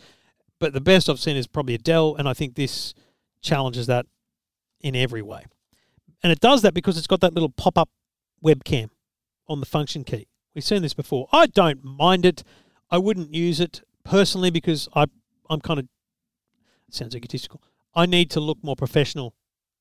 but 0.59 0.75
the 0.75 0.83
best 0.83 1.09
I've 1.09 1.19
seen 1.19 1.35
is 1.35 1.47
probably 1.47 1.77
a 1.77 1.79
Dell, 1.79 2.15
and 2.15 2.29
I 2.29 2.35
think 2.35 2.57
this 2.57 2.93
challenges 3.41 3.87
that 3.87 4.05
in 4.83 4.95
every 4.95 5.23
way. 5.23 5.47
And 6.23 6.31
it 6.31 6.41
does 6.41 6.61
that 6.61 6.75
because 6.75 6.99
it's 6.99 7.07
got 7.07 7.23
that 7.23 7.33
little 7.33 7.49
pop 7.49 7.79
up 7.79 7.89
webcam 8.45 8.91
on 9.49 9.61
the 9.61 9.67
function 9.67 10.05
key. 10.05 10.29
We've 10.55 10.63
seen 10.63 10.83
this 10.83 10.93
before. 10.93 11.27
I 11.33 11.47
don't 11.47 11.83
mind 11.83 12.27
it. 12.27 12.45
I 12.91 12.99
wouldn't 12.99 13.33
use 13.33 13.61
it 13.61 13.81
personally 14.05 14.51
because 14.51 14.91
I 14.95 15.07
I'm 15.49 15.63
kind 15.63 15.81
of 15.81 15.89
sounds 16.95 17.15
egotistical. 17.15 17.63
I 17.95 18.07
need 18.07 18.31
to 18.31 18.41
look 18.41 18.59
more 18.63 18.77
professional. 18.77 19.35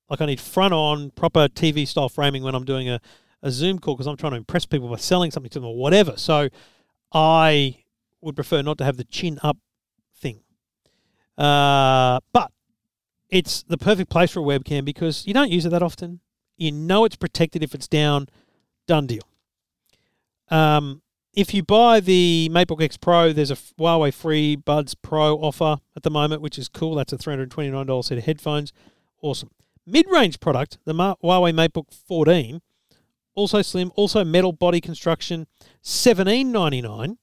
Like 0.09 0.21
I 0.21 0.25
need 0.25 0.39
front 0.39 0.73
on 0.73 1.11
proper 1.11 1.47
TV 1.47 1.87
style 1.87 2.09
framing 2.09 2.43
when 2.43 2.55
I'm 2.55 2.65
doing 2.65 2.89
a, 2.89 2.99
a 3.43 3.51
Zoom 3.51 3.79
call 3.79 3.95
because 3.95 4.07
I'm 4.07 4.17
trying 4.17 4.31
to 4.31 4.37
impress 4.37 4.65
people 4.65 4.89
by 4.89 4.97
selling 4.97 5.31
something 5.31 5.49
to 5.51 5.59
them 5.59 5.69
or 5.69 5.75
whatever. 5.75 6.17
So 6.17 6.49
I 7.13 7.83
would 8.21 8.35
prefer 8.35 8.61
not 8.61 8.77
to 8.79 8.83
have 8.83 8.97
the 8.97 9.03
chin 9.03 9.39
up 9.43 9.57
thing. 10.15 10.41
Uh, 11.37 12.19
but 12.33 12.51
it's 13.29 13.63
the 13.63 13.77
perfect 13.77 14.09
place 14.09 14.31
for 14.31 14.39
a 14.39 14.43
webcam 14.43 14.83
because 14.83 15.25
you 15.27 15.33
don't 15.33 15.51
use 15.51 15.65
it 15.65 15.69
that 15.69 15.83
often. 15.83 16.19
You 16.57 16.71
know 16.71 17.05
it's 17.05 17.15
protected 17.15 17.63
if 17.63 17.73
it's 17.73 17.87
down. 17.87 18.27
Done 18.87 19.07
deal. 19.07 19.21
Um, 20.49 21.01
if 21.33 21.53
you 21.53 21.63
buy 21.63 21.99
the 21.99 22.49
MateBook 22.51 22.81
X 22.81 22.97
Pro, 22.97 23.31
there's 23.31 23.51
a 23.51 23.55
Huawei 23.55 24.13
Free 24.13 24.55
Buds 24.55 24.95
Pro 24.95 25.37
offer 25.37 25.77
at 25.95 26.03
the 26.03 26.09
moment, 26.09 26.41
which 26.41 26.57
is 26.57 26.67
cool. 26.67 26.95
That's 26.95 27.13
a 27.13 27.17
$329 27.17 28.03
set 28.03 28.17
of 28.17 28.23
headphones. 28.25 28.73
Awesome. 29.21 29.51
Mid-range 29.85 30.39
product, 30.39 30.77
the 30.85 30.93
Huawei 30.93 31.53
MateBook 31.53 31.93
14, 31.93 32.61
also 33.35 33.61
slim, 33.61 33.91
also 33.95 34.23
metal 34.23 34.51
body 34.51 34.81
construction, 34.81 35.47
$17.99. 35.83 37.17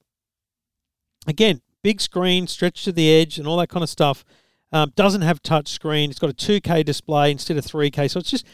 Again, 1.27 1.61
big 1.83 2.01
screen, 2.01 2.47
stretched 2.47 2.85
to 2.85 2.91
the 2.91 3.09
edge, 3.09 3.37
and 3.37 3.47
all 3.47 3.57
that 3.57 3.69
kind 3.69 3.83
of 3.83 3.89
stuff. 3.89 4.23
Um, 4.71 4.91
doesn't 4.95 5.21
have 5.21 5.41
touch 5.41 5.69
screen. 5.69 6.09
It's 6.09 6.19
got 6.19 6.29
a 6.29 6.33
2K 6.33 6.83
display 6.83 7.31
instead 7.31 7.57
of 7.57 7.65
3K, 7.65 8.09
so 8.09 8.19
it's 8.19 8.31
just 8.31 8.45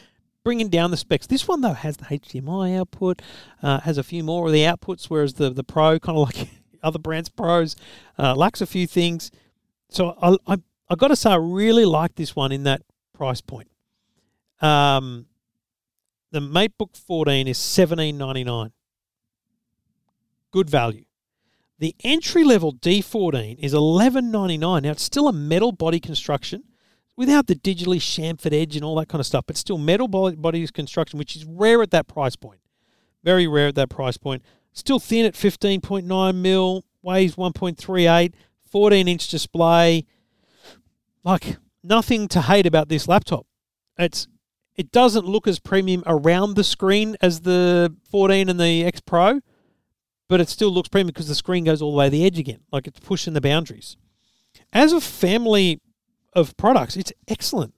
bringing 0.44 0.68
down 0.68 0.90
the 0.90 0.96
specs. 0.96 1.26
This 1.26 1.48
one 1.48 1.62
though 1.62 1.72
has 1.72 1.96
the 1.96 2.04
HDMI 2.04 2.78
output, 2.78 3.22
uh, 3.62 3.80
has 3.80 3.98
a 3.98 4.04
few 4.04 4.22
more 4.22 4.46
of 4.46 4.52
the 4.52 4.62
outputs, 4.62 5.06
whereas 5.06 5.34
the 5.34 5.50
the 5.50 5.64
Pro 5.64 5.98
kind 6.00 6.18
of 6.18 6.28
like 6.28 6.48
other 6.82 6.98
brands 6.98 7.28
Pros 7.28 7.74
uh, 8.18 8.34
lacks 8.34 8.60
a 8.60 8.66
few 8.66 8.86
things. 8.86 9.30
So 9.88 10.16
I 10.22 10.36
I 10.46 10.58
I 10.88 10.94
got 10.94 11.08
to 11.08 11.16
say 11.16 11.30
I 11.30 11.36
really 11.36 11.84
like 11.84 12.14
this 12.14 12.36
one 12.36 12.52
in 12.52 12.62
that 12.64 12.82
price 13.14 13.40
point. 13.40 13.68
Um, 14.60 15.26
the 16.30 16.40
MateBook 16.40 16.96
14 16.96 17.48
is 17.48 17.58
seventeen 17.58 18.18
ninety 18.18 18.44
nine. 18.44 18.72
Good 20.52 20.70
value. 20.70 21.04
The 21.78 21.96
entry 22.04 22.44
level 22.44 22.72
D14 22.72 23.58
is 23.58 23.74
eleven 23.74 24.30
ninety 24.30 24.58
nine. 24.58 24.82
Now 24.82 24.92
it's 24.92 25.02
still 25.02 25.26
a 25.26 25.32
metal 25.32 25.72
body 25.72 26.00
construction 26.00 26.64
without 27.16 27.46
the 27.46 27.54
digitally 27.54 27.98
chamfered 27.98 28.52
edge 28.52 28.76
and 28.76 28.84
all 28.84 28.96
that 28.96 29.08
kind 29.08 29.20
of 29.20 29.26
stuff, 29.26 29.44
but 29.46 29.56
still 29.56 29.78
metal 29.78 30.08
body 30.08 30.66
construction, 30.68 31.18
which 31.18 31.36
is 31.36 31.44
rare 31.44 31.82
at 31.82 31.90
that 31.90 32.08
price 32.08 32.36
point. 32.36 32.60
Very 33.22 33.46
rare 33.46 33.68
at 33.68 33.74
that 33.76 33.88
price 33.88 34.16
point. 34.16 34.42
Still 34.72 34.98
thin 34.98 35.24
at 35.24 35.34
15.9 35.34 36.34
mil, 36.34 36.84
weighs 37.02 37.36
1.38, 37.36 38.34
14 38.70 39.08
inch 39.08 39.28
display. 39.28 40.04
Like 41.22 41.56
nothing 41.82 42.28
to 42.28 42.42
hate 42.42 42.66
about 42.66 42.88
this 42.88 43.06
laptop. 43.08 43.46
It's 43.98 44.26
it 44.74 44.90
doesn't 44.90 45.24
look 45.24 45.46
as 45.46 45.60
premium 45.60 46.02
around 46.04 46.54
the 46.54 46.64
screen 46.64 47.16
as 47.20 47.42
the 47.42 47.94
14 48.10 48.48
and 48.48 48.58
the 48.58 48.84
X 48.84 49.00
Pro, 49.00 49.40
but 50.28 50.40
it 50.40 50.48
still 50.48 50.70
looks 50.70 50.88
premium 50.88 51.08
because 51.08 51.28
the 51.28 51.34
screen 51.36 51.62
goes 51.62 51.80
all 51.80 51.92
the 51.92 51.98
way 51.98 52.06
to 52.06 52.10
the 52.10 52.26
edge 52.26 52.40
again. 52.40 52.60
Like 52.72 52.88
it's 52.88 52.98
pushing 52.98 53.34
the 53.34 53.40
boundaries. 53.40 53.96
As 54.72 54.92
a 54.92 55.00
family 55.00 55.80
of 56.34 56.56
products. 56.56 56.96
It's 56.96 57.12
excellent. 57.28 57.74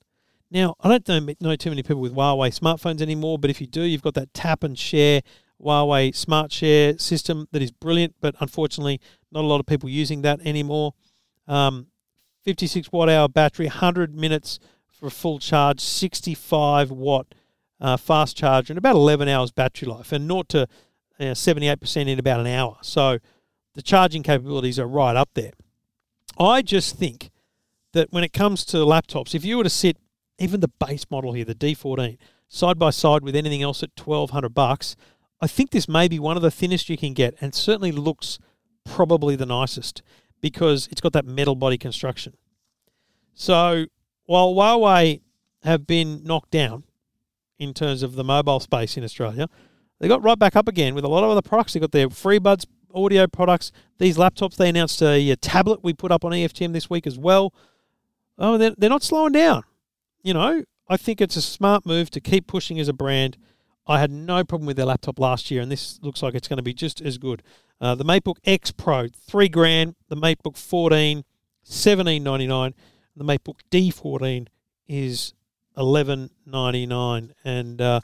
Now, 0.51 0.77
I 0.81 0.89
don't 0.89 1.09
know, 1.09 1.35
know 1.41 1.57
too 1.57 1.71
many 1.71 1.83
people 1.83 2.01
with 2.01 2.15
Huawei 2.15 2.57
smartphones 2.57 3.03
anymore, 3.03 3.39
but 3.39 3.51
if 3.51 3.61
you 3.61 3.67
do, 3.67 3.83
you've 3.83 4.03
got 4.03 4.15
that 4.15 4.33
tap 4.33 4.63
and 4.63 4.79
share 4.79 5.23
Huawei 5.61 6.15
Smart 6.15 6.53
Share 6.53 6.99
system 6.99 7.49
that 7.53 7.63
is 7.63 7.73
brilliant, 7.73 8.15
but 8.21 8.35
unfortunately, 8.41 9.01
not 9.33 9.45
a 9.45 9.47
lot 9.47 9.61
of 9.61 9.67
people 9.67 9.89
using 9.89 10.23
that 10.23 10.41
anymore. 10.45 10.95
Um, 11.49 11.89
56 12.43 12.93
watt 12.93 13.09
hour 13.09 13.29
battery, 13.29 13.67
100 13.67 14.15
minutes 14.15 14.59
for 14.87 15.07
a 15.07 15.11
full 15.11 15.39
charge, 15.39 15.81
65 15.81 16.91
watt 16.91 17.35
uh, 17.81 17.97
fast 17.97 18.37
charger, 18.37 18.73
and 18.73 18.79
about 18.79 18.95
11 18.95 19.29
hours 19.29 19.51
battery 19.51 19.89
life, 19.89 20.13
and 20.13 20.29
0 20.29 20.43
to 20.45 20.63
uh, 21.19 21.25
78% 21.25 22.09
in 22.09 22.19
about 22.19 22.41
an 22.41 22.47
hour. 22.47 22.77
So 22.83 23.19
the 23.75 23.83
charging 23.83 24.23
capabilities 24.23 24.79
are 24.79 24.87
right 24.87 25.17
up 25.17 25.31
there. 25.35 25.53
I 26.39 26.63
just 26.63 26.97
think 26.97 27.31
that 27.97 28.13
when 28.13 28.23
it 28.25 28.33
comes 28.33 28.65
to 28.67 28.79
laptops, 28.79 29.35
if 29.35 29.45
you 29.45 29.57
were 29.57 29.65
to 29.65 29.71
sit 29.71 29.97
even 30.39 30.61
the 30.61 30.69
base 30.69 31.07
model 31.11 31.33
here, 31.33 31.45
the 31.45 31.55
D14, 31.55 32.19
side 32.49 32.79
by 32.79 32.91
side 32.91 33.23
with 33.23 33.35
anything 33.35 33.63
else 33.63 33.83
at 33.83 33.91
1200 33.99 34.51
bucks, 34.51 34.97
I 35.41 35.47
think 35.47 35.71
this 35.71 35.89
may 35.89 36.09
be 36.09 36.19
one 36.19 36.37
of 36.37 36.43
the 36.43 36.51
thinnest 36.51 36.89
you 36.89 36.97
can 36.97 37.13
get 37.13 37.35
and 37.41 37.55
certainly 37.55 37.93
looks 37.93 38.39
probably 38.85 39.37
the 39.37 39.47
nicest 39.47 40.03
because 40.41 40.89
it's 40.91 41.01
got 41.01 41.13
that 41.15 41.27
metal 41.27 41.55
body 41.55 41.79
construction. 41.79 42.35
So 43.35 43.87
while 44.27 44.55
Huawei 44.55 45.21
have 45.63 45.87
been 45.87 46.23
knocked 46.23 46.51
down 46.51 46.85
in 47.59 47.75
terms 47.75 48.03
of 48.03 48.15
the 48.15 48.25
mobile 48.25 48.61
space 48.61 48.97
in 48.97 49.05
Australia, 49.05 49.49
they 49.99 50.09
got 50.09 50.23
right 50.23 50.39
back 50.39 50.57
up 50.57 50.69
again 50.69 50.95
with 50.95 51.05
a 51.05 51.09
lot 51.09 51.25
of 51.25 51.31
other 51.31 51.43
products. 51.43 51.73
They 51.73 51.81
got 51.81 51.93
their 51.93 52.09
FreeBuds 52.09 52.67
audio 52.95 53.27
products, 53.27 53.73
these 53.99 54.17
laptops. 54.17 54.57
They 54.57 54.69
announced 54.69 55.03
a, 55.03 55.31
a 55.31 55.37
tablet 55.37 55.81
we 55.83 55.93
put 55.93 56.13
up 56.13 56.25
on 56.25 56.33
EFTM 56.33 56.73
this 56.73 56.89
week 56.89 57.07
as 57.07 57.19
well 57.19 57.53
oh, 58.39 58.59
they're, 58.59 58.75
they're 58.77 58.91
not 58.91 59.03
slowing 59.03 59.33
down. 59.33 59.65
You 60.23 60.35
know, 60.35 60.65
I 60.89 60.97
think 60.97 61.21
it's 61.21 61.37
a 61.37 61.43
smart 61.43 61.87
move 61.87 62.11
to 62.11 62.21
keep 62.21 62.47
pushing 62.47 62.79
as 62.79 62.89
a 62.89 62.93
brand. 62.93 63.37
I 63.87 64.01
had 64.01 64.11
no 64.11 64.45
problem 64.45 64.67
with 64.67 64.77
their 64.77 64.87
laptop 64.87 65.19
last 65.19 65.51
year, 65.51 65.63
and 65.63 65.71
this 65.71 66.01
looks 66.03 66.23
like 66.23 66.35
it's 66.35 66.49
going 66.49 66.57
to 66.57 66.63
be 66.63 66.75
just 66.75 67.01
as 67.01 67.19
good. 67.19 67.43
Uh, 67.81 67.95
the 67.95 68.05
MateBook 68.05 68.37
X 68.45 68.71
Pro, 68.71 69.09
three 69.09 69.49
grand. 69.49 69.95
The 70.09 70.17
MateBook 70.17 70.57
14, 70.57 71.25
seventeen 71.63 72.23
ninety 72.23 72.47
nine. 72.47 72.75
The 73.15 73.25
MateBook 73.25 73.61
D14 73.71 74.49
is 74.89 75.35
eleven 75.77 76.31
ninety 76.45 76.87
nine, 76.87 77.33
and 77.45 77.81
uh, 77.81 78.01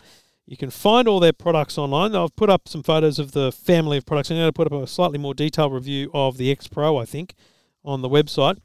you 0.47 0.57
can 0.57 0.71
find 0.71 1.09
all 1.09 1.21
their 1.21 1.33
products 1.33 1.79
online. 1.79 2.15
I've 2.15 2.37
put 2.37 2.51
up 2.51 2.69
some 2.69 2.83
photos 2.83 3.19
of 3.19 3.33
the 3.33 3.51
family 3.51 3.97
of 3.97 4.07
products. 4.07 4.31
I'm 4.31 4.37
going 4.37 4.49
to 4.49 4.53
put 4.53 4.67
up 4.67 4.73
a 4.73 4.87
slightly 4.87 5.19
more 5.19 5.35
detailed 5.35 5.73
review 5.73 6.11
of 6.13 6.37
the 6.37 6.51
X 6.51 6.69
Pro, 6.69 6.99
I 6.99 7.05
think, 7.05 7.35
on 7.85 8.03
the 8.03 8.09
website. 8.09 8.59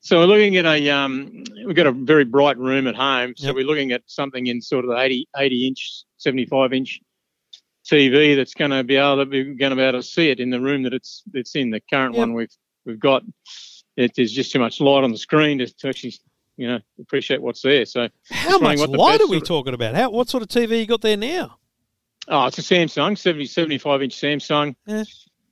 So 0.00 0.18
we're 0.18 0.26
looking 0.26 0.56
at 0.56 0.64
a 0.64 0.88
um, 0.88 1.44
we've 1.66 1.76
got 1.76 1.86
a 1.86 1.92
very 1.92 2.24
bright 2.24 2.56
room 2.56 2.86
at 2.86 2.94
home. 2.94 3.34
So 3.36 3.48
yep. 3.48 3.54
we're 3.54 3.66
looking 3.66 3.92
at 3.92 4.00
something 4.06 4.46
in 4.46 4.62
sort 4.62 4.86
of 4.86 4.90
the 4.90 4.98
80, 4.98 5.28
80 5.36 5.68
inch, 5.68 6.04
75 6.16 6.72
inch 6.72 7.00
TV 7.86 8.34
that's 8.34 8.54
going 8.54 8.70
to 8.70 8.82
be 8.82 8.96
able 8.96 9.18
to 9.18 9.26
be 9.26 9.44
going 9.56 9.70
to 9.70 9.76
be 9.76 9.82
able 9.82 9.98
to 9.98 10.02
see 10.02 10.30
it 10.30 10.40
in 10.40 10.48
the 10.48 10.58
room 10.58 10.84
that 10.84 10.94
it's 10.94 11.22
it's 11.34 11.54
in. 11.54 11.68
The 11.68 11.82
current 11.92 12.14
yep. 12.14 12.20
one 12.20 12.32
we've 12.32 12.56
we've 12.86 12.98
got, 12.98 13.22
it, 13.98 14.12
there's 14.16 14.32
just 14.32 14.50
too 14.50 14.58
much 14.58 14.80
light 14.80 15.04
on 15.04 15.10
the 15.10 15.18
screen 15.18 15.58
to, 15.58 15.66
to 15.66 15.88
actually 15.88 16.14
you 16.56 16.68
know 16.68 16.80
appreciate 17.00 17.42
what's 17.42 17.62
there. 17.62 17.84
So 17.84 18.08
how 18.30 18.58
much 18.58 18.78
light 18.78 19.20
are 19.20 19.26
we 19.26 19.40
talking 19.40 19.74
about? 19.74 19.94
How 19.94 20.10
what 20.10 20.28
sort 20.28 20.42
of 20.42 20.48
TV 20.48 20.80
you 20.80 20.86
got 20.86 21.00
there 21.00 21.16
now? 21.16 21.58
Oh, 22.28 22.46
it's 22.46 22.58
a 22.58 22.62
Samsung, 22.62 23.18
70, 23.18 23.46
75 23.46 24.02
inch 24.02 24.16
Samsung. 24.16 24.74
Yeah. 24.86 25.04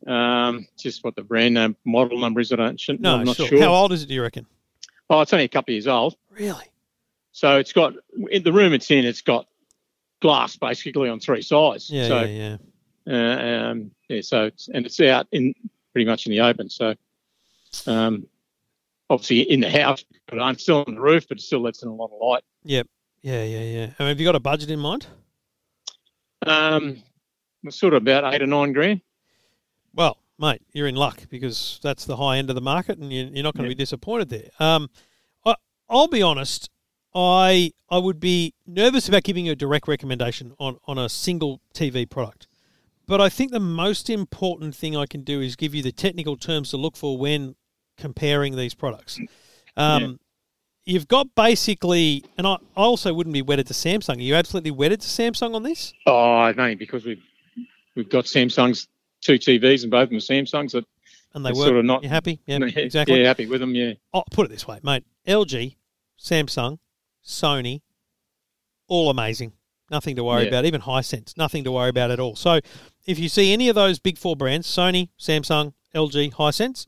Um, 0.07 0.67
just 0.79 1.05
what 1.05 1.15
the 1.15 1.23
brand 1.23 1.55
name, 1.55 1.77
model 1.85 2.19
number 2.19 2.41
is, 2.41 2.53
I 2.53 2.57
don't. 2.57 2.81
No, 3.01 3.17
I'm 3.17 3.25
not 3.25 3.37
sure. 3.37 3.47
sure. 3.47 3.61
How 3.61 3.75
old 3.75 3.93
is 3.93 4.03
it? 4.03 4.07
Do 4.07 4.15
you 4.15 4.23
reckon? 4.23 4.47
Oh, 5.11 5.21
it's 5.21 5.33
only 5.33 5.45
a 5.45 5.49
couple 5.49 5.73
of 5.73 5.75
years 5.75 5.87
old. 5.87 6.17
Really? 6.31 6.65
So 7.33 7.59
it's 7.59 7.73
got 7.73 7.95
in 8.31 8.43
the 8.43 8.53
room 8.53 8.73
it's 8.73 8.91
in. 8.91 9.05
It's 9.05 9.23
got 9.23 9.47
glass 10.21 10.57
basically 10.57 11.09
on 11.09 11.21
three 11.21 11.43
sides. 11.43 11.91
Yeah, 11.91 12.09
so, 12.09 12.23
yeah, 12.23 12.57
yeah. 13.07 13.67
Uh, 13.67 13.71
um, 13.71 13.91
yeah. 14.09 14.21
So 14.23 14.45
it's, 14.47 14.69
and 14.69 14.87
it's 14.87 15.01
out 15.01 15.27
in 15.33 15.55
pretty 15.93 16.07
much 16.07 16.27
in 16.27 16.33
the 16.33 16.41
open. 16.41 16.69
So 16.71 16.95
um, 17.87 18.27
obviously 19.13 19.41
in 19.43 19.61
the 19.61 19.71
house, 19.71 20.05
but 20.27 20.41
I'm 20.41 20.59
still 20.59 20.85
on 20.87 20.95
the 20.95 21.01
roof, 21.01 21.27
but 21.29 21.39
it 21.39 21.43
still 21.43 21.61
lets 21.61 21.83
in 21.83 21.89
a 21.89 21.95
lot 21.95 22.07
of 22.13 22.19
light. 22.21 22.43
Yep. 22.65 22.87
Yeah, 23.23 23.45
yeah, 23.45 23.61
yeah. 23.61 23.83
And 23.99 24.09
have 24.09 24.19
you 24.19 24.25
got 24.27 24.35
a 24.35 24.41
budget 24.41 24.71
in 24.71 24.81
mind? 24.81 25.07
Um, 26.47 27.03
sort 27.69 27.95
of 27.95 28.03
about 28.03 28.35
eight 28.35 28.43
or 28.43 28.47
nine 28.47 28.73
grand. 28.73 29.01
Well, 29.95 30.19
mate, 30.39 30.63
you're 30.73 30.89
in 30.89 30.97
luck 30.97 31.23
because 31.31 31.79
that's 31.83 32.05
the 32.05 32.17
high 32.17 32.39
end 32.39 32.49
of 32.51 32.57
the 32.57 32.63
market, 32.63 32.99
and 32.99 33.13
you- 33.13 33.31
you're 33.33 33.45
not 33.45 33.55
going 33.55 33.65
to 33.65 33.69
Yeah. 33.69 33.75
be 33.77 33.83
disappointed 33.83 34.29
there. 34.31 34.51
Um, 34.59 34.91
I, 35.45 35.55
I'll 35.89 36.09
be 36.09 36.23
honest. 36.23 36.69
I 37.15 37.73
I 37.91 37.99
would 37.99 38.19
be 38.19 38.55
nervous 38.67 39.07
about 39.07 39.23
giving 39.23 39.45
you 39.45 39.53
a 39.53 39.57
direct 39.57 39.87
recommendation 39.87 40.55
on, 40.59 40.79
on 40.87 40.97
a 40.97 41.11
single 41.11 41.61
TV 41.75 42.09
product, 42.09 42.47
but 43.07 43.21
I 43.21 43.29
think 43.29 43.53
the 43.53 43.61
most 43.61 44.09
important 44.09 44.75
thing 44.75 44.97
I 44.97 45.05
can 45.05 45.23
do 45.23 45.43
is 45.43 45.55
give 45.55 45.75
you 45.75 45.83
the 45.83 45.93
technical 45.93 46.39
terms 46.39 46.71
to 46.71 46.79
look 46.79 46.97
for 46.97 47.19
when 47.19 47.55
comparing 47.97 48.57
these 48.57 48.75
products. 48.75 49.19
Um, 49.77 50.19
You've 50.85 51.07
got 51.07 51.33
basically, 51.37 52.25
and 52.37 52.45
I, 52.45 52.55
I 52.55 52.59
also 52.83 53.15
wouldn't 53.15 53.33
be 53.35 53.41
wedded 53.43 53.69
to 53.69 53.73
Samsung. 53.73 54.17
Are 54.17 54.21
you 54.21 54.35
absolutely 54.35 54.73
wedded 54.73 55.01
to 55.03 55.07
Samsung 55.07 55.55
on 55.55 55.63
this? 55.63 55.93
Oh, 56.07 56.53
no, 56.57 56.75
because 56.75 57.05
we've 57.05 57.23
we've 57.95 58.09
got 58.11 58.25
Samsung's 58.25 58.89
two 59.21 59.35
TVs 59.35 59.83
and 59.83 59.93
both 59.93 60.05
of 60.05 60.09
them 60.09 60.17
are 60.17 60.21
Samsungs. 60.21 60.73
That 60.73 60.85
And 61.35 61.47
they 61.47 61.53
work. 61.53 61.67
sort 61.67 61.77
of 61.77 61.85
not- 61.85 62.03
you 62.03 62.09
happy? 62.09 62.41
Yeah, 62.47 62.59
yeah, 62.63 62.67
exactly. 62.81 63.21
Yeah, 63.21 63.29
happy 63.29 63.47
with 63.47 63.61
them. 63.61 63.77
Yeah. 63.77 63.93
oh, 64.13 64.25
put 64.33 64.47
it 64.47 64.49
this 64.49 64.67
way, 64.67 64.81
mate. 64.83 65.05
LG, 65.29 65.77
Samsung, 66.21 66.79
Sony, 67.25 67.83
all 68.89 69.09
amazing. 69.09 69.53
Nothing 69.89 70.17
to 70.17 70.25
worry 70.25 70.43
Yeah. 70.43 70.49
about. 70.49 70.65
Even 70.65 70.81
Hisense, 70.81 71.37
nothing 71.37 71.63
to 71.63 71.71
worry 71.71 71.91
about 71.91 72.11
at 72.11 72.19
all. 72.19 72.35
So, 72.35 72.59
if 73.07 73.21
you 73.21 73.29
see 73.29 73.53
any 73.53 73.69
of 73.69 73.77
those 73.77 74.01
big 74.01 74.19
four 74.19 74.35
brands, 74.35 74.67
Sony, 74.67 75.11
Samsung, 75.17 75.75
LG, 75.95 76.33
Hisense, 76.33 76.87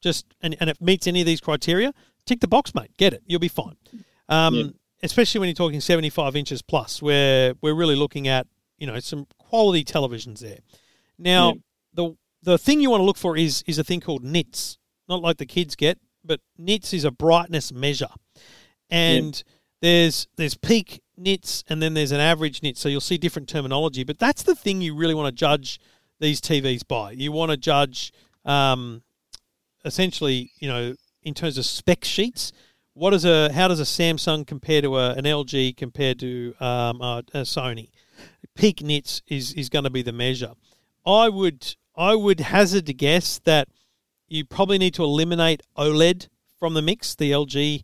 just 0.00 0.26
and, 0.42 0.56
and 0.60 0.70
it 0.70 0.80
meets 0.80 1.06
any 1.06 1.20
of 1.20 1.26
these 1.26 1.40
criteria, 1.40 1.92
tick 2.26 2.40
the 2.40 2.48
box, 2.48 2.74
mate. 2.74 2.90
Get 2.96 3.12
it. 3.12 3.22
You'll 3.26 3.40
be 3.40 3.48
fine. 3.48 3.76
Um, 4.28 4.54
Yeah. 4.54 4.64
Especially 5.02 5.38
when 5.38 5.48
you're 5.48 5.54
talking 5.54 5.80
75 5.80 6.36
inches 6.36 6.60
plus, 6.60 7.00
where 7.00 7.54
we're 7.62 7.74
really 7.74 7.96
looking 7.96 8.28
at 8.28 8.46
you 8.78 8.86
know 8.86 8.98
some 9.00 9.26
quality 9.38 9.82
televisions 9.84 10.40
there. 10.40 10.58
Now, 11.18 11.48
Yeah. 11.48 11.58
the 11.94 12.16
the 12.42 12.58
thing 12.58 12.80
you 12.80 12.90
want 12.90 13.00
to 13.00 13.04
look 13.06 13.16
for 13.16 13.36
is 13.36 13.62
is 13.66 13.78
a 13.78 13.84
thing 13.84 14.00
called 14.00 14.22
nits, 14.24 14.78
not 15.08 15.22
like 15.22 15.38
the 15.38 15.46
kids 15.46 15.74
get, 15.76 15.98
but 16.24 16.40
nits 16.58 16.92
is 16.92 17.04
a 17.04 17.10
brightness 17.10 17.72
measure, 17.72 18.10
and 18.90 19.42
there's 19.80 20.26
there's 20.36 20.54
peak 20.54 21.00
nits 21.16 21.64
and 21.68 21.82
then 21.82 21.94
there's 21.94 22.12
an 22.12 22.20
average 22.20 22.62
nit. 22.62 22.76
So 22.76 22.88
you'll 22.88 23.00
see 23.00 23.18
different 23.18 23.48
terminology, 23.48 24.04
but 24.04 24.18
that's 24.18 24.42
the 24.42 24.54
thing 24.54 24.80
you 24.80 24.94
really 24.94 25.14
want 25.14 25.26
to 25.28 25.32
judge 25.38 25.78
these 26.18 26.40
TVs 26.40 26.86
by. 26.86 27.12
You 27.12 27.32
want 27.32 27.50
to 27.50 27.56
judge, 27.56 28.12
um, 28.44 29.02
essentially, 29.84 30.52
you 30.58 30.68
know, 30.68 30.94
in 31.22 31.34
terms 31.34 31.58
of 31.58 31.64
spec 31.66 32.04
sheets. 32.04 32.52
What 32.94 33.14
is 33.14 33.24
a 33.24 33.52
how 33.52 33.68
does 33.68 33.80
a 33.80 33.84
Samsung 33.84 34.46
compare 34.46 34.82
to 34.82 34.98
a, 34.98 35.12
an 35.12 35.24
LG 35.24 35.76
compared 35.76 36.18
to 36.20 36.54
um, 36.60 37.00
a, 37.00 37.22
a 37.32 37.40
Sony? 37.42 37.90
Peak 38.54 38.82
nits 38.82 39.22
is 39.28 39.52
is 39.54 39.68
going 39.68 39.84
to 39.84 39.90
be 39.90 40.02
the 40.02 40.12
measure. 40.12 40.52
I 41.06 41.28
would 41.28 41.76
I 41.96 42.14
would 42.14 42.40
hazard 42.40 42.86
to 42.86 42.94
guess 42.94 43.38
that 43.44 43.68
you 44.28 44.44
probably 44.44 44.78
need 44.78 44.94
to 44.94 45.04
eliminate 45.04 45.62
OLED 45.76 46.28
from 46.58 46.74
the 46.74 46.82
mix, 46.82 47.14
the 47.14 47.30
LG 47.32 47.82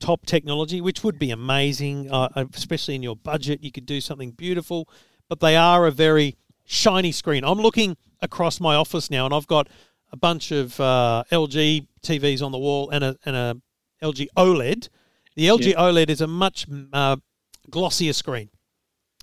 top 0.00 0.26
technology, 0.26 0.80
which 0.80 1.04
would 1.04 1.18
be 1.18 1.30
amazing, 1.30 2.10
uh, 2.10 2.28
especially 2.54 2.94
in 2.94 3.02
your 3.02 3.16
budget. 3.16 3.62
You 3.62 3.70
could 3.70 3.86
do 3.86 4.00
something 4.00 4.30
beautiful, 4.30 4.88
but 5.28 5.40
they 5.40 5.56
are 5.56 5.86
a 5.86 5.90
very 5.90 6.36
shiny 6.64 7.12
screen. 7.12 7.44
I'm 7.44 7.60
looking 7.60 7.96
across 8.20 8.60
my 8.60 8.74
office 8.74 9.10
now, 9.10 9.26
and 9.26 9.34
I've 9.34 9.46
got 9.46 9.68
a 10.12 10.16
bunch 10.16 10.52
of 10.52 10.78
uh, 10.80 11.24
LG 11.32 11.86
TVs 12.02 12.42
on 12.42 12.52
the 12.52 12.58
wall 12.58 12.90
and 12.90 13.02
a 13.04 13.16
and 13.24 13.36
a 13.36 13.56
LG 14.02 14.28
OLED. 14.36 14.88
The 15.34 15.46
LG 15.48 15.66
Yeah. 15.72 15.80
OLED 15.80 16.08
is 16.10 16.20
a 16.20 16.26
much 16.26 16.66
uh, 16.92 17.16
glossier 17.70 18.12
screen, 18.12 18.48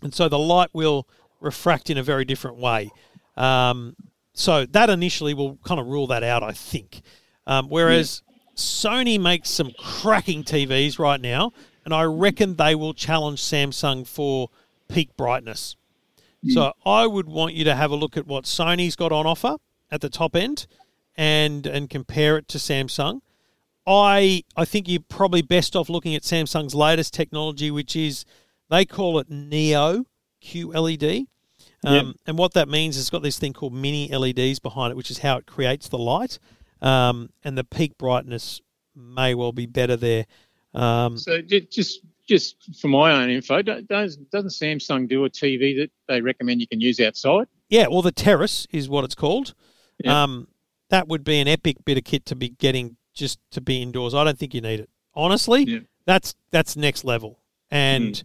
and 0.01 0.13
so 0.13 0.29
the 0.29 0.39
light 0.39 0.69
will 0.73 1.07
refract 1.39 1.89
in 1.89 1.97
a 1.97 2.03
very 2.03 2.25
different 2.25 2.57
way. 2.57 2.91
Um, 3.35 3.95
so 4.33 4.65
that 4.65 4.89
initially 4.89 5.33
will 5.33 5.57
kind 5.63 5.79
of 5.79 5.87
rule 5.87 6.07
that 6.07 6.23
out, 6.23 6.43
I 6.43 6.51
think. 6.51 7.01
Um, 7.45 7.67
whereas 7.69 8.21
Sony 8.55 9.19
makes 9.19 9.49
some 9.49 9.71
cracking 9.77 10.43
TVs 10.43 10.97
right 10.99 11.19
now, 11.19 11.51
and 11.85 11.93
I 11.93 12.03
reckon 12.03 12.55
they 12.55 12.75
will 12.75 12.93
challenge 12.93 13.41
Samsung 13.41 14.07
for 14.07 14.49
peak 14.87 15.15
brightness. 15.17 15.75
So 16.53 16.73
I 16.85 17.07
would 17.07 17.27
want 17.27 17.53
you 17.53 17.63
to 17.65 17.75
have 17.75 17.89
a 17.91 17.95
look 17.95 18.17
at 18.17 18.27
what 18.27 18.43
Sony's 18.43 18.95
got 18.95 19.11
on 19.11 19.25
offer 19.25 19.57
at 19.93 20.01
the 20.01 20.09
top 20.09 20.35
end, 20.35 20.65
and 21.15 21.67
and 21.67 21.89
compare 21.89 22.35
it 22.37 22.47
to 22.49 22.57
Samsung. 22.57 23.21
I 23.85 24.43
I 24.57 24.65
think 24.65 24.89
you're 24.89 25.01
probably 25.07 25.43
best 25.43 25.75
off 25.75 25.87
looking 25.87 26.15
at 26.15 26.23
Samsung's 26.23 26.73
latest 26.73 27.13
technology, 27.13 27.69
which 27.69 27.95
is 27.95 28.25
they 28.69 28.85
call 28.85 29.19
it 29.19 29.29
Neo 29.29 30.05
QLED. 30.41 31.27
Um, 31.85 31.93
Yeah. 31.93 32.11
And 32.25 32.37
what 32.37 32.53
that 32.53 32.67
means 32.67 32.95
is 32.97 33.03
it's 33.03 33.09
got 33.09 33.21
this 33.21 33.37
thing 33.37 33.53
called 33.53 33.73
mini 33.73 34.09
LEDs 34.09 34.59
behind 34.59 34.91
it, 34.91 34.97
which 34.97 35.11
is 35.11 35.19
how 35.19 35.37
it 35.37 35.45
creates 35.45 35.89
the 35.89 35.97
light. 35.97 36.39
Um, 36.81 37.29
and 37.43 37.57
the 37.57 37.63
peak 37.63 37.97
brightness 37.97 38.61
may 38.95 39.35
well 39.35 39.51
be 39.51 39.65
better 39.65 39.95
there. 39.95 40.25
Um, 40.73 41.17
So 41.17 41.41
just 41.41 42.01
just 42.27 42.55
for 42.79 42.87
my 42.87 43.11
own 43.11 43.29
info, 43.29 43.61
doesn't 43.61 44.31
doesn't 44.31 44.49
Samsung 44.49 45.07
do 45.07 45.25
a 45.25 45.29
TV 45.29 45.77
that 45.77 45.91
they 46.07 46.21
recommend 46.21 46.61
you 46.61 46.67
can 46.67 46.81
use 46.81 46.99
outside? 46.99 47.47
yeah, 47.69 47.87
well, 47.87 48.01
the 48.01 48.11
Terrace 48.11 48.67
is 48.71 48.87
what 48.87 49.03
it's 49.03 49.15
called. 49.15 49.53
Yeah. 50.03 50.23
Um, 50.23 50.47
that 50.89 51.07
would 51.07 51.23
be 51.23 51.39
an 51.39 51.47
epic 51.47 51.77
bit 51.85 51.97
of 51.97 52.03
kit 52.03 52.25
to 52.27 52.35
be 52.35 52.49
getting 52.49 52.97
just 53.13 53.39
to 53.51 53.61
be 53.61 53.81
indoors. 53.81 54.13
I 54.13 54.23
don't 54.23 54.37
think 54.37 54.53
you 54.53 54.61
need 54.61 54.79
it. 54.79 54.89
Honestly, 55.15 55.63
Yeah. 55.63 55.79
that's 56.05 56.35
that's 56.51 56.75
next 56.75 57.03
level, 57.03 57.39
and 57.71 58.21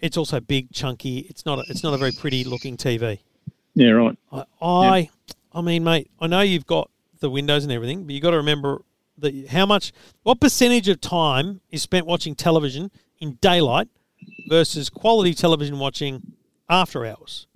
it's 0.00 0.16
also 0.16 0.40
big, 0.40 0.72
chunky. 0.72 1.20
It's 1.28 1.46
not 1.46 1.58
a, 1.60 1.64
it's 1.68 1.82
not 1.82 1.94
a 1.94 1.96
very 1.96 2.12
pretty 2.12 2.44
looking 2.44 2.76
TV. 2.76 3.18
Yeah, 3.74 3.90
right. 3.90 4.18
I, 4.32 4.44
I, 4.60 5.10
I 5.52 5.60
mean, 5.62 5.84
mate, 5.84 6.10
I 6.20 6.26
know 6.26 6.40
you've 6.40 6.66
got 6.66 6.90
the 7.20 7.30
windows 7.30 7.62
and 7.64 7.72
everything, 7.72 8.04
but 8.04 8.14
you 8.14 8.20
got 8.20 8.32
to 8.32 8.36
remember 8.38 8.82
that 9.18 9.48
how 9.48 9.64
much, 9.64 9.92
what 10.24 10.40
percentage 10.40 10.88
of 10.88 11.00
time 11.00 11.60
is 11.70 11.82
spent 11.82 12.06
watching 12.06 12.34
television 12.34 12.90
in 13.20 13.34
daylight 13.40 13.88
versus 14.48 14.90
quality 14.90 15.32
television 15.34 15.78
watching 15.78 16.32
after 16.68 17.06
hours. 17.06 17.46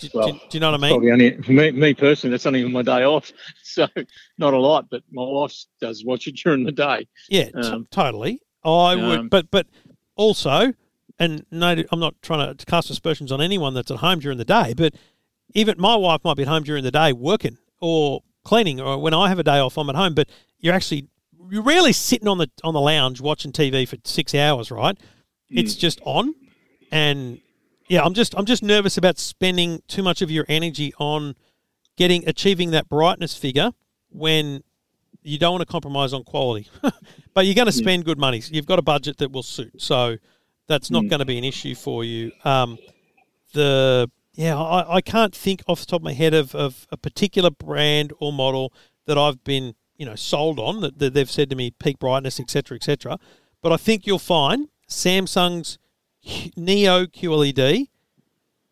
Do, 0.00 0.08
do- 0.08 0.18
Well, 0.18 0.32
do 0.32 0.38
you 0.52 0.60
know 0.60 0.70
what 0.72 0.80
I 0.80 0.82
mean? 0.82 0.90
Probably 0.90 1.10
only 1.10 1.42
for 1.42 1.52
me, 1.52 1.70
me 1.70 1.94
personally, 1.94 2.32
that's 2.32 2.46
only 2.46 2.64
on 2.64 2.72
my 2.72 2.82
day 2.82 3.04
off, 3.04 3.32
so 3.62 3.86
not 4.38 4.54
a 4.54 4.58
lot. 4.58 4.86
But 4.90 5.02
my 5.10 5.22
wife 5.22 5.54
does 5.80 6.04
watch 6.04 6.26
it 6.26 6.36
during 6.36 6.64
the 6.64 6.72
day. 6.72 7.06
Yeah, 7.28 7.44
t- 7.46 7.54
Um, 7.54 7.86
totally. 7.90 8.40
I 8.64 8.94
um, 8.94 9.06
would, 9.06 9.30
but 9.30 9.50
but 9.50 9.66
also, 10.16 10.72
and 11.18 11.46
no, 11.50 11.82
I'm 11.90 12.00
not 12.00 12.14
trying 12.22 12.56
to 12.56 12.66
cast 12.66 12.90
aspersions 12.90 13.30
on 13.32 13.40
anyone 13.40 13.74
that's 13.74 13.90
at 13.90 13.98
home 13.98 14.18
during 14.18 14.38
the 14.38 14.44
day, 14.44 14.74
but 14.76 14.94
even 15.54 15.76
my 15.78 15.96
wife 15.96 16.20
might 16.24 16.36
be 16.36 16.42
at 16.42 16.48
home 16.48 16.64
during 16.64 16.82
the 16.84 16.90
day 16.90 17.12
working 17.12 17.58
or 17.80 18.22
cleaning, 18.44 18.80
or 18.80 18.98
when 18.98 19.14
I 19.14 19.28
have 19.28 19.38
a 19.38 19.44
day 19.44 19.58
off, 19.58 19.78
I'm 19.78 19.88
at 19.88 19.96
home. 19.96 20.14
But 20.14 20.28
you're 20.58 20.74
actually 20.74 21.08
you're 21.50 21.62
rarely 21.62 21.92
sitting 21.92 22.28
on 22.28 22.38
the 22.38 22.50
on 22.64 22.74
the 22.74 22.80
lounge 22.80 23.20
watching 23.20 23.52
TV 23.52 23.88
for 23.88 23.96
six 24.04 24.34
hours, 24.34 24.70
right? 24.70 24.98
It's 25.48 25.76
just 25.76 26.00
on, 26.04 26.34
and 26.90 27.38
yeah, 27.88 28.02
I'm 28.02 28.14
just 28.14 28.34
I'm 28.36 28.44
just 28.44 28.62
nervous 28.62 28.96
about 28.96 29.18
spending 29.18 29.82
too 29.88 30.02
much 30.02 30.22
of 30.22 30.30
your 30.30 30.44
energy 30.48 30.92
on 30.98 31.34
getting 31.96 32.28
achieving 32.28 32.70
that 32.72 32.88
brightness 32.88 33.36
figure 33.36 33.72
when 34.10 34.62
you 35.22 35.38
don't 35.38 35.52
want 35.52 35.62
to 35.62 35.70
compromise 35.70 36.12
on 36.12 36.22
quality, 36.24 36.68
but 37.34 37.46
you're 37.46 37.54
going 37.54 37.66
to 37.66 37.72
spend 37.72 38.04
good 38.04 38.18
money. 38.18 38.42
You've 38.50 38.66
got 38.66 38.78
a 38.78 38.82
budget 38.82 39.18
that 39.18 39.32
will 39.32 39.42
suit, 39.42 39.80
so 39.82 40.16
that's 40.68 40.90
not 40.90 41.08
going 41.08 41.18
to 41.18 41.24
be 41.24 41.38
an 41.38 41.44
issue 41.44 41.74
for 41.74 42.04
you. 42.04 42.32
Um, 42.44 42.78
the 43.52 44.10
yeah, 44.34 44.56
I, 44.56 44.96
I 44.96 45.00
can't 45.00 45.34
think 45.34 45.62
off 45.66 45.80
the 45.80 45.86
top 45.86 46.00
of 46.00 46.04
my 46.04 46.12
head 46.12 46.34
of, 46.34 46.54
of 46.54 46.86
a 46.92 46.96
particular 46.96 47.50
brand 47.50 48.12
or 48.18 48.32
model 48.32 48.72
that 49.06 49.16
I've 49.16 49.42
been 49.44 49.74
you 49.96 50.06
know 50.06 50.14
sold 50.14 50.58
on 50.58 50.80
that, 50.80 50.98
that 50.98 51.14
they've 51.14 51.30
said 51.30 51.50
to 51.50 51.56
me 51.56 51.70
peak 51.70 51.98
brightness, 51.98 52.38
etc., 52.40 52.76
etc. 52.76 53.18
But 53.62 53.72
I 53.72 53.76
think 53.76 54.06
you'll 54.06 54.18
find 54.18 54.68
Samsung's 54.88 55.78
Neo 56.56 57.06
QLED 57.06 57.88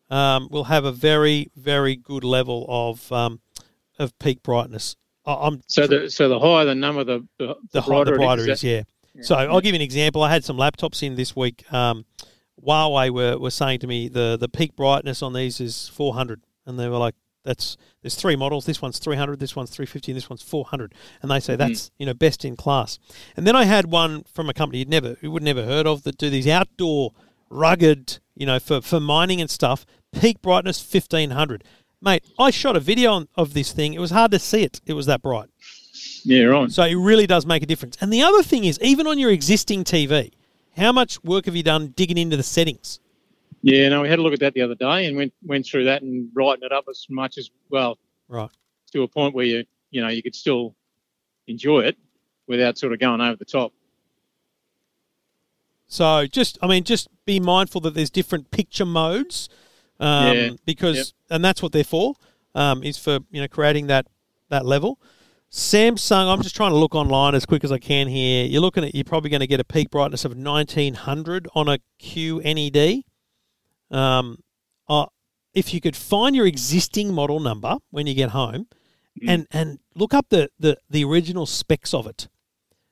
um, 0.09 0.47
will 0.51 0.65
have 0.65 0.85
a 0.85 0.91
very 0.91 1.51
very 1.55 1.95
good 1.95 2.23
level 2.23 2.65
of 2.67 3.11
um, 3.11 3.39
of 3.97 4.17
peak 4.19 4.43
brightness. 4.43 4.95
I'm 5.25 5.63
So 5.67 5.87
the 5.87 6.09
so 6.09 6.29
the 6.29 6.39
higher 6.39 6.65
the 6.65 6.75
number, 6.75 7.03
the 7.03 7.27
the, 7.37 7.55
the, 7.71 7.81
high, 7.81 8.03
the 8.03 8.11
brighter, 8.11 8.15
brighter 8.15 8.43
it 8.43 8.49
is, 8.49 8.59
is. 8.59 8.63
yeah. 8.63 8.83
So 9.21 9.35
I'll 9.35 9.61
give 9.61 9.73
you 9.73 9.77
an 9.77 9.81
example. 9.81 10.21
I 10.21 10.31
had 10.31 10.43
some 10.43 10.57
laptops 10.57 11.01
in 11.01 11.15
this 11.15 11.35
week. 11.35 11.71
Um, 11.71 12.05
Huawei 12.61 13.09
were, 13.09 13.37
were 13.37 13.51
saying 13.51 13.79
to 13.79 13.87
me 13.87 14.07
the, 14.07 14.37
the 14.39 14.49
peak 14.49 14.75
brightness 14.75 15.21
on 15.21 15.33
these 15.33 15.61
is 15.61 15.87
400, 15.89 16.41
and 16.65 16.79
they 16.79 16.89
were 16.89 16.97
like, 16.97 17.15
"That's 17.43 17.77
there's 18.01 18.15
three 18.15 18.35
models. 18.35 18.65
This 18.65 18.81
one's 18.81 18.99
300, 18.99 19.39
this 19.39 19.55
one's 19.55 19.69
350, 19.69 20.11
and 20.11 20.17
this 20.17 20.29
one's 20.29 20.41
400." 20.41 20.93
And 21.21 21.31
they 21.31 21.39
say 21.39 21.55
that's 21.55 21.91
you 21.97 22.05
know 22.05 22.13
best 22.13 22.43
in 22.43 22.55
class. 22.55 22.99
And 23.37 23.47
then 23.47 23.55
I 23.55 23.63
had 23.63 23.85
one 23.85 24.23
from 24.23 24.49
a 24.49 24.53
company 24.53 24.79
you'd 24.79 24.89
never 24.89 25.15
you 25.21 25.31
would 25.31 25.43
never 25.43 25.63
heard 25.63 25.87
of 25.87 26.03
that 26.03 26.17
do 26.17 26.29
these 26.29 26.47
outdoor 26.47 27.13
rugged 27.49 28.19
you 28.35 28.45
know 28.45 28.59
for 28.59 28.81
for 28.81 28.99
mining 28.99 29.41
and 29.41 29.49
stuff. 29.49 29.85
Peak 30.11 30.41
brightness 30.41 30.79
1500. 30.81 31.63
Mate, 32.01 32.23
I 32.37 32.51
shot 32.51 32.75
a 32.75 32.79
video 32.79 33.11
on, 33.13 33.27
of 33.35 33.53
this 33.53 33.71
thing. 33.73 33.93
It 33.93 33.99
was 33.99 34.11
hard 34.11 34.31
to 34.31 34.39
see 34.39 34.63
it. 34.63 34.79
It 34.85 34.93
was 34.93 35.07
that 35.07 35.21
bright. 35.21 35.49
Yeah, 36.23 36.43
right. 36.43 36.71
So 36.71 36.83
it 36.83 36.95
really 36.95 37.25
does 37.27 37.45
make 37.45 37.63
a 37.63 37.65
difference. 37.65 37.97
And 37.99 38.11
the 38.13 38.21
other 38.21 38.43
thing 38.43 38.63
is, 38.65 38.79
even 38.81 39.07
on 39.07 39.17
your 39.19 39.31
existing 39.31 39.83
TV, 39.83 40.31
How 40.77 40.91
much 40.91 41.23
work 41.23 41.45
have 41.45 41.55
you 41.55 41.63
done 41.63 41.93
digging 41.95 42.17
into 42.17 42.37
the 42.37 42.43
settings? 42.43 42.99
Yeah, 43.61 43.89
no, 43.89 44.01
we 44.01 44.09
had 44.09 44.19
a 44.19 44.21
look 44.21 44.33
at 44.33 44.39
that 44.41 44.53
the 44.53 44.61
other 44.61 44.75
day 44.75 45.05
and 45.05 45.17
went 45.17 45.33
went 45.43 45.65
through 45.65 45.85
that 45.85 46.01
and 46.03 46.31
brightened 46.33 46.63
it 46.63 46.71
up 46.71 46.85
as 46.89 47.05
much 47.09 47.37
as 47.37 47.49
well 47.69 47.97
Right. 48.27 48.49
to 48.91 49.03
a 49.03 49.07
point 49.07 49.33
where 49.33 49.45
you 49.45 49.63
you 49.91 50.01
know 50.01 50.09
you 50.09 50.21
could 50.21 50.35
still 50.35 50.75
enjoy 51.47 51.79
it 51.81 51.97
without 52.47 52.77
sort 52.77 52.93
of 52.93 52.99
going 52.99 53.21
over 53.21 53.35
the 53.37 53.45
top. 53.45 53.73
So 55.87 56.25
just, 56.27 56.57
I 56.61 56.67
mean, 56.67 56.83
just 56.83 57.07
be 57.25 57.39
mindful 57.39 57.81
that 57.81 57.93
there's 57.93 58.09
different 58.09 58.51
picture 58.51 58.85
modes, 58.85 59.49
um, 59.99 60.35
Yeah. 60.37 60.49
because, 60.65 60.97
Yep. 60.97 61.05
and 61.29 61.45
that's 61.45 61.61
what 61.61 61.71
they're 61.71 61.83
for, 61.83 62.15
um, 62.55 62.83
is 62.83 62.97
for 62.97 63.19
you 63.31 63.41
know 63.41 63.47
creating 63.47 63.87
that 63.87 64.07
that 64.49 64.65
level. 64.65 64.99
Samsung, 65.51 66.27
I'm 66.31 66.41
just 66.41 66.55
trying 66.55 66.71
to 66.71 66.77
look 66.77 66.95
online 66.95 67.33
as 67.33 67.45
quick 67.45 67.63
as 67.63 67.71
I 67.71 67.77
can 67.77 68.07
here. 68.07 68.45
You're 68.45 68.61
looking 68.61 68.83
at, 68.83 68.93
you're 68.93 69.03
probably 69.05 69.29
going 69.29 69.39
to 69.39 69.47
get 69.47 69.59
a 69.59 69.63
peak 69.63 69.89
brightness 69.89 70.25
of 70.25 70.35
1900 70.35 71.47
on 71.55 71.69
a 71.69 71.79
QNED. 71.99 73.03
Um, 73.91 74.39
uh, 74.89 75.05
if 75.53 75.73
you 75.73 75.79
could 75.81 75.95
find 75.95 76.35
your 76.35 76.45
existing 76.45 77.13
model 77.13 77.39
number 77.39 77.77
when 77.91 78.05
you 78.07 78.13
get 78.13 78.31
home, 78.31 78.67
Mm. 79.21 79.29
and 79.29 79.47
and 79.51 79.79
look 79.95 80.13
up 80.13 80.25
the 80.29 80.49
the, 80.59 80.77
the 80.89 81.05
original 81.05 81.45
specs 81.45 81.93
of 81.93 82.05
it. 82.05 82.27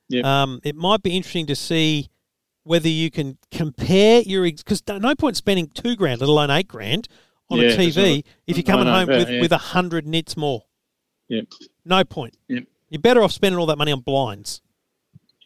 Yep. 0.08 0.24
Um, 0.24 0.60
it 0.64 0.74
might 0.74 1.02
be 1.02 1.14
interesting 1.14 1.44
to 1.46 1.54
see 1.56 2.08
whether 2.64 2.88
you 2.88 3.10
can 3.10 3.38
compare 3.50 4.22
your 4.22 4.44
because 4.44 4.82
no 4.88 5.14
point 5.14 5.36
spending 5.36 5.68
two 5.68 5.94
grand, 5.94 6.20
let 6.20 6.28
alone 6.28 6.50
eight 6.50 6.68
grand, 6.68 7.08
on 7.50 7.58
Yeah, 7.58 7.68
a 7.68 7.76
TV 7.76 8.24
if 8.46 8.56
you're 8.56 8.64
coming 8.64 8.86
home 8.86 9.08
with 9.08 9.30
yeah. 9.30 9.40
with 9.40 9.52
a 9.52 9.58
hundred 9.58 10.06
nits 10.06 10.36
more. 10.36 10.64
Yep. 11.28 11.46
No 11.84 12.04
point. 12.04 12.36
Yep. 12.48 12.64
You're 12.90 13.00
better 13.00 13.22
off 13.22 13.32
spending 13.32 13.58
all 13.58 13.66
that 13.66 13.78
money 13.78 13.92
on 13.92 14.00
blinds. 14.00 14.60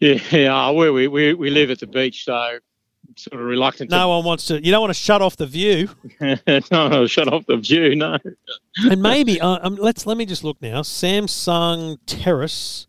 Yeah, 0.00 0.18
yeah. 0.30 0.70
Where 0.70 0.92
we, 0.92 1.08
we 1.08 1.34
we 1.34 1.50
live 1.50 1.70
at 1.70 1.80
the 1.80 1.86
beach, 1.86 2.24
so 2.24 2.58
sort 3.16 3.40
of 3.40 3.46
reluctant. 3.46 3.90
No 3.90 4.08
one 4.08 4.24
wants 4.24 4.46
to. 4.46 4.64
You 4.64 4.70
don't 4.70 4.80
want 4.80 4.90
to 4.90 5.02
shut 5.02 5.22
off 5.22 5.36
the 5.36 5.46
view. 5.46 5.88
to 6.20 6.62
no, 6.70 7.06
shut 7.06 7.32
off 7.32 7.46
the 7.46 7.56
view. 7.56 7.96
No. 7.96 8.18
and 8.90 9.02
maybe 9.02 9.40
uh, 9.40 9.58
um, 9.62 9.76
let's 9.76 10.06
let 10.06 10.16
me 10.16 10.26
just 10.26 10.44
look 10.44 10.60
now. 10.62 10.82
Samsung 10.82 11.98
Terrace 12.06 12.86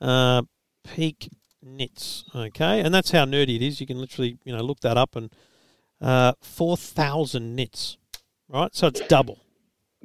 uh, 0.00 0.42
peak 0.82 1.30
nits. 1.64 2.24
Okay, 2.34 2.80
and 2.80 2.94
that's 2.94 3.10
how 3.10 3.24
nerdy 3.24 3.56
it 3.56 3.62
is. 3.62 3.80
You 3.80 3.86
can 3.86 3.98
literally 3.98 4.38
you 4.44 4.54
know 4.54 4.62
look 4.62 4.80
that 4.80 4.96
up 4.96 5.16
and 5.16 5.30
uh, 6.00 6.32
four 6.40 6.76
thousand 6.76 7.54
nits. 7.54 7.96
Right, 8.48 8.74
so 8.74 8.88
it's 8.88 9.00
double. 9.00 9.40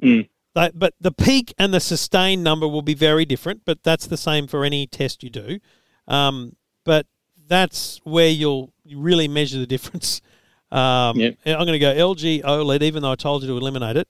Mm. 0.02 0.28
They, 0.54 0.70
but 0.74 0.94
the 1.00 1.12
peak 1.12 1.54
and 1.58 1.72
the 1.72 1.80
sustained 1.80 2.42
number 2.42 2.66
will 2.66 2.82
be 2.82 2.94
very 2.94 3.24
different. 3.24 3.62
But 3.64 3.82
that's 3.82 4.06
the 4.06 4.16
same 4.16 4.46
for 4.46 4.64
any 4.64 4.86
test 4.86 5.22
you 5.22 5.30
do. 5.30 5.60
Um, 6.08 6.56
but 6.84 7.06
that's 7.46 8.00
where 8.04 8.28
you'll 8.28 8.72
really 8.92 9.28
measure 9.28 9.58
the 9.58 9.66
difference. 9.66 10.20
Um, 10.72 11.18
Yep. 11.18 11.38
I'm 11.46 11.66
going 11.66 11.72
to 11.72 11.80
go 11.80 11.92
LG 11.92 12.44
OLED, 12.44 12.82
even 12.82 13.02
though 13.02 13.10
I 13.10 13.16
told 13.16 13.42
you 13.42 13.48
to 13.48 13.56
eliminate 13.56 13.96
it, 13.96 14.06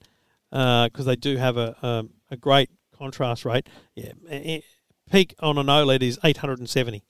because 0.50 1.06
they 1.06 1.16
do 1.16 1.38
have 1.38 1.56
a, 1.56 1.74
a 1.80 2.04
a 2.30 2.36
great 2.36 2.70
contrast 2.96 3.44
rate. 3.44 3.68
Yeah, 3.94 4.12
eh, 4.28 4.42
eh, 4.44 4.60
peak 5.10 5.34
on 5.40 5.58
an 5.58 5.66
OLED 5.66 6.02
is 6.02 6.18
870. 6.22 7.02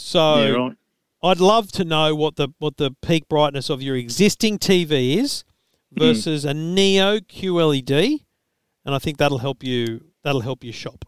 So 0.00 0.42
yeah, 0.44 0.50
right. 0.50 0.76
I'd 1.22 1.40
love 1.40 1.70
to 1.72 1.84
know 1.84 2.14
what 2.14 2.36
the 2.36 2.48
what 2.58 2.76
the 2.78 2.92
peak 3.02 3.28
brightness 3.28 3.68
of 3.70 3.82
your 3.82 3.96
existing 3.96 4.58
TV 4.58 5.16
is 5.16 5.44
Hmm. 5.94 5.98
versus 6.04 6.44
a 6.44 6.54
Neo 6.54 7.18
QLED, 7.18 8.20
and 8.84 8.94
I 8.94 8.98
think 8.98 9.18
that'll 9.18 9.38
help 9.38 9.62
you. 9.64 10.04
That'll 10.22 10.40
help 10.42 10.62
you 10.64 10.70
shop. 10.72 11.04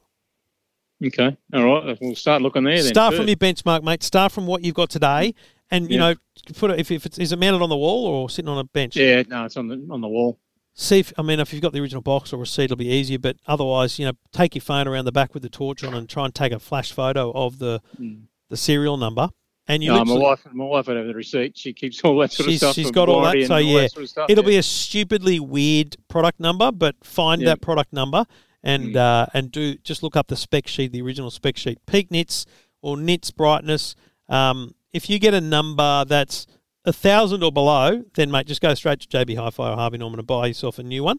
Okay. 1.05 1.37
All 1.53 1.65
right. 1.65 1.99
We'll 2.01 2.15
start 2.15 2.43
looking 2.43 2.65
there. 2.65 2.77
Then 2.83 2.85
Start 2.93 3.15
from 3.15 3.27
first. 3.27 3.29
your 3.29 3.37
benchmark, 3.37 3.83
mate. 3.83 4.03
Start 4.03 4.33
from 4.33 4.47
what 4.47 4.63
you've 4.65 4.75
got 4.75 4.91
today, 4.91 5.35
and 5.71 5.91
you 5.91 5.97
Yeah. 5.99 6.11
know, 6.11 6.15
put 6.57 6.71
it 6.71 6.79
if, 6.81 6.91
if 6.91 7.07
it's 7.07 7.19
is 7.19 7.33
it 7.33 7.39
mounted 7.39 7.63
on 7.63 7.69
the 7.69 7.77
wall 7.77 8.07
or 8.07 8.29
sitting 8.31 8.49
on 8.49 8.59
a 8.59 8.65
bench. 8.65 8.97
Yeah. 8.97 9.23
No, 9.29 9.45
it's 9.45 9.57
on 9.57 9.69
the 9.69 9.87
on 9.91 10.01
the 10.01 10.09
wall. 10.09 10.39
See 10.75 10.99
if 11.01 11.13
I 11.19 11.23
mean 11.23 11.39
if 11.41 11.53
you've 11.53 11.63
got 11.63 11.73
the 11.73 11.81
original 11.81 12.03
box 12.03 12.33
or 12.33 12.39
receipt, 12.39 12.65
it'll 12.65 12.77
be 12.77 12.89
easier. 12.89 13.19
But 13.19 13.37
otherwise, 13.47 13.99
you 13.99 14.07
know, 14.07 14.13
take 14.33 14.55
your 14.55 14.63
phone 14.63 14.87
around 14.89 15.05
the 15.05 15.13
back 15.13 15.35
with 15.35 15.43
the 15.43 15.49
torch 15.51 15.83
on 15.85 15.93
and 15.95 16.09
try 16.09 16.25
and 16.25 16.35
take 16.35 16.53
a 16.53 16.59
flash 16.59 16.93
photo 16.93 17.31
of 17.33 17.59
the 17.59 17.81
Mm. 18.01 18.23
The 18.53 18.57
serial 18.59 18.99
number. 18.99 19.31
And 19.67 19.83
you 19.83 19.91
No, 19.93 20.05
my 20.05 20.15
wife, 20.19 20.47
my 20.53 20.65
wife 20.65 20.87
would 20.89 20.97
have 20.99 21.07
the 21.07 21.15
receipt. 21.15 21.57
She 21.57 21.73
keeps 21.73 22.03
all 22.05 22.19
that 22.19 22.33
sort 22.33 22.49
She's- 22.51 22.63
of 22.63 22.69
stuff. 22.71 22.75
She's 22.75 22.91
got 22.91 23.09
all 23.09 23.23
that, 23.23 23.47
so 23.47 23.57
yeah, 23.57 23.87
sort 23.87 24.03
of 24.05 24.11
stuff, 24.11 24.27
it'll 24.29 24.45
yeah. 24.45 24.51
be 24.51 24.57
a 24.59 24.63
stupidly 24.63 25.41
weird 25.41 25.97
product 26.09 26.39
number, 26.39 26.71
but 26.71 26.97
find 27.03 27.41
Yeah. 27.41 27.47
that 27.51 27.63
product 27.63 27.93
number 27.93 28.27
and 28.63 28.95
Mm. 28.95 28.97
uh, 28.97 29.27
and 29.33 29.51
do 29.51 29.77
just 29.79 30.03
look 30.03 30.17
up 30.17 30.27
the 30.29 30.37
spec 30.37 30.67
sheet, 30.69 30.93
the 30.93 31.01
original 31.01 31.31
spec 31.31 31.57
sheet, 31.57 31.79
peak 31.87 32.11
nits 32.11 32.45
or 32.83 32.97
nits 32.99 33.31
brightness. 33.31 33.95
Um, 34.29 34.75
if 34.93 35.09
you 35.09 35.19
get 35.19 35.33
a 35.33 35.41
number 35.41 36.05
that's 36.07 36.47
a 36.85 36.93
thousand 36.93 37.43
or 37.43 37.53
below, 37.53 38.05
then 38.15 38.31
mate, 38.31 38.47
just 38.49 38.61
go 38.61 38.75
straight 38.75 39.01
to 39.01 39.09
JB 39.09 39.37
Hi-Fi 39.37 39.71
or 39.73 39.77
Harvey 39.77 39.97
Norman 39.99 40.19
and 40.19 40.27
buy 40.27 40.49
yourself 40.49 40.79
a 40.79 40.83
new 40.83 41.03
one. 41.05 41.19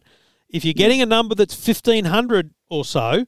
If 0.50 0.64
you're 0.64 0.74
getting 0.74 1.00
a 1.02 1.06
number 1.06 1.34
that's 1.34 1.54
fifteen 1.54 2.04
hundred 2.04 2.50
or 2.68 2.84
so, 2.84 3.24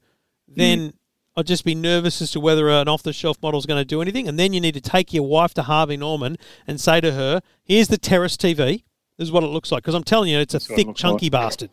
then 0.47 0.93
I'd 1.37 1.47
just 1.47 1.65
be 1.65 1.75
nervous 1.75 2.23
as 2.23 2.31
to 2.33 2.41
whether 2.41 2.69
an 2.71 2.89
off-the-shelf 2.89 3.37
model 3.43 3.59
is 3.61 3.67
going 3.67 3.81
to 3.81 3.85
do 3.85 4.01
anything. 4.01 4.27
And 4.27 4.39
then 4.39 4.53
you 4.53 4.61
need 4.61 4.73
to 4.75 4.81
take 4.81 5.13
your 5.13 5.25
wife 5.27 5.53
to 5.55 5.63
Harvey 5.65 5.97
Norman 5.97 6.37
and 6.67 6.81
say 6.81 7.01
to 7.01 7.13
her, 7.13 7.43
"Here's 7.63 7.89
the 7.89 7.99
Terrace 7.99 8.37
TV. 8.37 8.85
This 9.19 9.27
is 9.29 9.33
what 9.33 9.43
it 9.45 9.49
looks 9.49 9.71
like." 9.71 9.83
Because 9.83 9.95
I'm 9.95 10.05
telling 10.05 10.31
you, 10.31 10.39
it's 10.39 10.55
a 10.55 10.59
what 10.59 10.71
it 10.71 10.77
thick, 10.77 10.87
looks 10.87 11.01
chunky 11.01 11.29
bastard. 11.29 11.71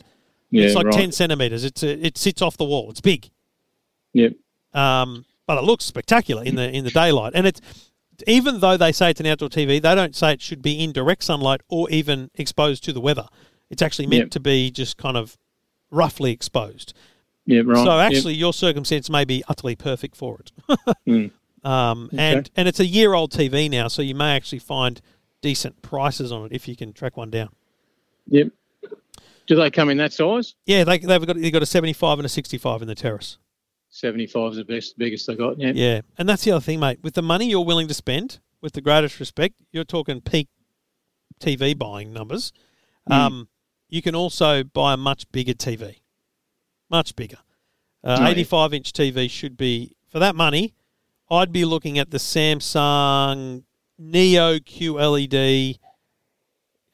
Yeah, 0.50 0.66
it's 0.66 0.76
like 0.76 0.86
right. 0.88 0.94
ten 0.94 1.12
centimeters. 1.12 1.64
It's 1.64 1.82
a, 1.82 2.06
it 2.06 2.18
sits 2.18 2.42
off 2.42 2.58
the 2.58 2.66
wall. 2.66 2.90
It's 2.92 3.02
big, 3.02 3.30
Yep. 4.14 4.34
um, 4.74 5.26
but 5.48 5.58
it 5.58 5.64
looks 5.64 5.86
spectacular 5.86 6.44
in 6.44 6.56
the 6.56 6.70
in 6.70 6.84
the 6.84 6.92
daylight. 6.92 7.32
And 7.36 7.48
it's 7.48 7.62
even 8.28 8.60
though 8.60 8.78
they 8.78 8.92
say 8.92 9.10
it's 9.12 9.20
an 9.20 9.26
outdoor 9.26 9.50
TV, 9.50 9.82
they 9.82 9.96
don't 9.96 10.16
say 10.16 10.34
it 10.34 10.42
should 10.42 10.62
be 10.62 10.84
in 10.84 10.92
direct 10.92 11.24
sunlight 11.24 11.62
or 11.70 11.90
even 11.90 12.30
exposed 12.36 12.84
to 12.84 12.94
the 12.94 13.02
weather. 13.02 13.28
It's 13.70 13.82
actually 13.82 14.08
meant 14.08 14.24
Yep. 14.26 14.30
to 14.32 14.40
be 14.40 14.70
just 14.72 14.98
kind 14.98 15.18
of 15.18 15.38
roughly 15.90 16.32
exposed. 16.32 16.94
Yeah. 17.46 17.62
Right. 17.66 17.78
So 17.78 17.98
Yep. 17.98 18.12
actually, 18.12 18.34
your 18.36 18.54
circumstance 18.54 19.10
may 19.10 19.26
be 19.26 19.44
utterly 19.48 19.76
perfect 19.76 20.16
for 20.16 20.40
it. 20.40 20.52
Mm. 21.08 21.32
um, 21.64 22.10
and 22.18 22.50
and 22.56 22.68
it's 22.68 22.80
a 22.80 22.86
year 22.86 23.14
old 23.14 23.32
TV 23.32 23.70
now, 23.70 23.88
so 23.88 24.02
you 24.02 24.16
may 24.16 24.36
actually 24.36 24.60
find 24.60 25.02
decent 25.42 25.82
prices 25.82 26.32
on 26.32 26.46
it 26.46 26.52
if 26.54 26.68
you 26.68 26.76
can 26.76 26.94
track 26.94 27.18
one 27.18 27.30
down. 27.30 27.50
Yep. 28.28 28.50
Do 29.48 29.56
they 29.58 29.70
come 29.70 29.90
in 29.90 29.98
that 29.98 30.14
size? 30.14 30.56
Yeah, 30.66 30.86
they, 30.86 31.00
they've 31.00 31.26
got 31.26 31.36
they've 31.36 31.52
got 31.52 31.62
a 31.62 31.66
seventy 31.66 31.94
five 31.94 32.18
and 32.20 32.26
a 32.26 32.30
sixty 32.30 32.58
five 32.58 32.82
in 32.82 32.88
the 32.88 32.96
terrace. 32.96 33.38
Seventy-five 33.90 34.52
is 34.54 34.58
the 34.58 34.64
best, 34.66 34.98
biggest 34.98 35.28
they 35.28 35.36
got. 35.36 35.60
Yeah. 35.60 35.72
Yeah, 35.76 36.02
and 36.18 36.28
that's 36.28 36.44
the 36.44 36.52
other 36.52 36.62
thing, 36.62 36.80
mate. 36.80 37.00
With 37.04 37.14
the 37.14 37.22
money 37.22 37.48
you're 37.48 37.64
willing 37.64 37.88
to 37.90 37.94
spend, 37.94 38.40
with 38.60 38.74
the 38.74 38.82
greatest 38.82 39.20
respect, 39.20 39.54
you're 39.72 39.84
talking 39.84 40.20
peak 40.20 40.48
TV 41.40 41.78
buying 41.78 42.12
numbers. 42.12 42.52
Hmm. 43.06 43.14
Um, 43.14 43.48
you 43.90 44.02
can 44.02 44.16
also 44.16 44.64
buy 44.64 44.94
a 44.94 44.98
much 44.98 45.32
bigger 45.32 45.54
TV, 45.54 45.98
much 46.94 47.16
bigger. 47.16 47.38
Uh, 48.04 48.18
Right. 48.22 48.32
85 48.38 48.74
inch 48.74 48.94
TV 48.94 49.30
should 49.30 49.58
be 49.58 49.96
for 50.10 50.20
that 50.20 50.36
money. 50.36 50.74
I'd 51.32 51.52
be 51.52 51.66
looking 51.66 51.98
at 51.98 52.12
the 52.12 52.20
Samsung 52.20 53.64
Neo 53.98 54.60
QLED. 54.60 55.80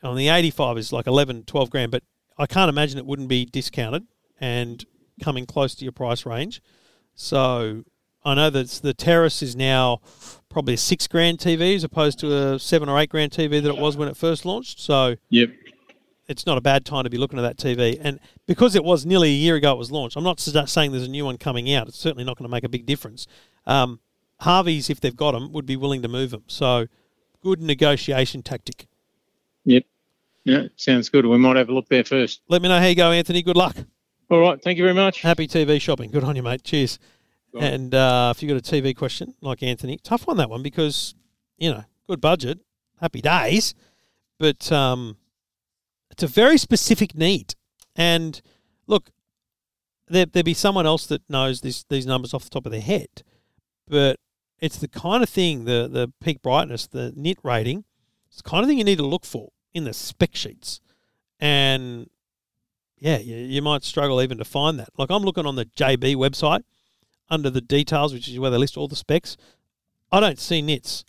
On 0.01 0.15
the 0.15 0.29
85 0.29 0.77
is 0.77 0.93
like 0.93 1.07
11, 1.07 1.43
12 1.43 1.69
grand, 1.69 1.91
but 1.91 2.03
I 2.37 2.45
can't 2.45 2.69
imagine 2.69 2.97
it 2.97 3.05
wouldn't 3.05 3.27
be 3.27 3.43
discounted 3.43 4.07
and 4.39 4.85
coming 5.21 5.45
close 5.45 5.75
to 5.75 5.83
your 5.83 5.91
price 5.91 6.25
range. 6.25 6.61
So 7.15 7.83
I 8.23 8.33
know 8.35 8.49
that 8.49 8.67
the 8.81 8.93
Terrace 8.93 9.41
is 9.41 9.57
now 9.57 9.99
probably 10.47 10.75
a 10.75 10.77
six 10.77 11.05
grand 11.07 11.39
TV 11.39 11.75
as 11.75 11.83
opposed 11.83 12.17
to 12.19 12.33
a 12.53 12.59
seven 12.59 12.87
or 12.87 12.97
eight 12.97 13.09
grand 13.09 13.33
TV 13.33 13.61
that 13.61 13.67
it 13.69 13.77
was 13.77 13.97
when 13.97 14.07
it 14.07 14.15
first 14.15 14.45
launched. 14.45 14.79
So 14.79 15.17
Yep. 15.31 15.49
It's 16.29 16.45
not 16.45 16.57
a 16.57 16.61
bad 16.61 16.85
time 16.85 17.03
to 17.03 17.09
be 17.09 17.17
looking 17.17 17.39
at 17.39 17.41
that 17.41 17.57
TV. 17.57 17.99
And 17.99 18.19
because 18.45 18.75
it 18.75 18.83
was 18.83 19.05
nearly 19.05 19.29
a 19.29 19.33
year 19.33 19.55
ago 19.55 19.73
it 19.73 19.77
was 19.77 19.91
launched, 19.91 20.15
I'm 20.15 20.23
not 20.23 20.39
saying 20.39 20.91
there's 20.91 21.03
a 21.03 21.09
new 21.09 21.25
one 21.25 21.37
coming 21.37 21.73
out. 21.73 21.87
It's 21.87 21.97
certainly 21.97 22.23
not 22.23 22.37
going 22.37 22.47
to 22.47 22.51
make 22.51 22.63
a 22.63 22.69
big 22.69 22.85
difference. 22.85 23.25
Um, 23.65 23.99
Harvey's, 24.41 24.89
if 24.89 25.01
they've 25.01 25.15
got 25.15 25.31
them, 25.31 25.51
would 25.51 25.65
be 25.65 25.75
willing 25.75 26.03
to 26.03 26.07
move 26.07 26.29
them. 26.29 26.43
So 26.47 26.87
good 27.41 27.59
negotiation 27.59 28.43
tactic. 28.43 28.87
Yep. 29.65 29.83
Yeah. 30.45 30.63
Sounds 30.75 31.09
good. 31.09 31.25
We 31.25 31.37
might 31.37 31.57
have 31.57 31.69
a 31.69 31.73
look 31.73 31.89
there 31.89 32.03
first. 32.03 32.41
Let 32.47 32.61
me 32.61 32.69
know 32.69 32.79
how 32.79 32.85
you 32.85 32.95
go, 32.95 33.11
Anthony. 33.11 33.41
Good 33.41 33.57
luck. 33.57 33.75
All 34.29 34.39
right. 34.39 34.61
Thank 34.61 34.77
you 34.77 34.83
very 34.83 34.93
much. 34.93 35.21
Happy 35.21 35.47
TV 35.47 35.81
shopping. 35.81 36.11
Good 36.11 36.23
on 36.23 36.35
you, 36.35 36.43
mate. 36.43 36.63
Cheers. 36.63 36.99
And 37.59 37.95
uh, 37.95 38.31
if 38.35 38.43
you've 38.43 38.49
got 38.49 38.57
a 38.57 38.81
TV 38.81 38.95
question 38.95 39.33
like 39.41 39.63
Anthony, 39.63 39.97
tough 40.03 40.27
one 40.27 40.37
that 40.37 40.51
one 40.51 40.61
because, 40.61 41.15
you 41.57 41.71
know, 41.71 41.83
good 42.07 42.21
budget, 42.21 42.59
happy 43.01 43.21
days, 43.21 43.73
but 44.37 44.71
um, 44.71 45.17
it's 46.19 46.23
a 46.25 46.27
very 46.27 46.57
specific 46.57 47.15
need. 47.15 47.55
And 47.95 48.41
look, 48.87 49.09
there, 50.09 50.25
there'd 50.25 50.45
be 50.45 50.53
someone 50.53 50.85
else 50.85 51.05
that 51.07 51.21
knows 51.29 51.61
these 51.61 52.05
numbers 52.05 52.33
off 52.33 52.43
the 52.43 52.49
top 52.49 52.65
of 52.65 52.73
their 52.73 52.81
head, 52.81 53.23
but 53.87 54.19
it's 54.59 54.77
the 54.77 54.89
kind 54.89 55.23
of 55.23 55.29
thing, 55.29 55.63
the, 55.63 55.87
the 55.89 56.11
peak 56.19 56.41
brightness, 56.41 56.87
the 56.87 57.13
nit 57.15 57.37
rating, 57.41 57.85
it's 58.27 58.41
the 58.41 58.49
kind 58.49 58.63
of 58.63 58.67
thing 58.67 58.77
you 58.77 58.83
need 58.83 58.97
to 58.97 59.05
look 59.05 59.25
for 59.25 59.53
in 59.73 59.85
the 59.85 59.93
spec 59.93 60.35
sheets. 60.35 60.81
And 61.39 62.09
yeah, 62.97 63.19
you, 63.19 63.37
you 63.37 63.61
might 63.61 63.85
struggle 63.85 64.21
even 64.21 64.39
to 64.39 64.45
find 64.45 64.77
that. 64.77 64.89
Like 64.97 65.09
I'm 65.09 65.23
looking 65.23 65.45
on 65.45 65.55
the 65.55 65.65
JB 65.65 66.17
website 66.17 66.63
under 67.29 67.49
the 67.49 67.61
details, 67.61 68.13
which 68.13 68.27
is 68.27 68.37
where 68.37 68.51
they 68.51 68.57
list 68.57 68.75
all 68.75 68.89
the 68.89 68.97
specs. 68.97 69.37
I 70.11 70.19
don't 70.19 70.37
see 70.37 70.61
nits. 70.61 71.05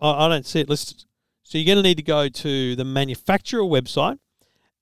I, 0.00 0.26
I 0.26 0.28
don't 0.28 0.44
see 0.44 0.60
it 0.60 0.68
listed. 0.68 1.04
So 1.44 1.56
you're 1.56 1.64
going 1.64 1.82
to 1.82 1.88
need 1.88 1.96
to 1.96 2.02
go 2.02 2.28
to 2.28 2.76
the 2.76 2.84
manufacturer 2.84 3.62
website 3.62 4.18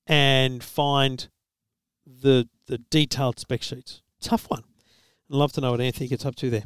and 0.08 0.64
find 0.64 1.28
the 2.06 2.48
the 2.66 2.78
detailed 2.78 3.38
spec 3.38 3.62
sheets. 3.62 4.02
Tough 4.20 4.48
one. 4.50 4.64
I'd 5.30 5.36
love 5.36 5.52
to 5.52 5.60
know 5.60 5.72
what 5.72 5.80
Anthony 5.80 6.08
gets 6.08 6.24
up 6.26 6.34
to 6.36 6.50
there. 6.50 6.64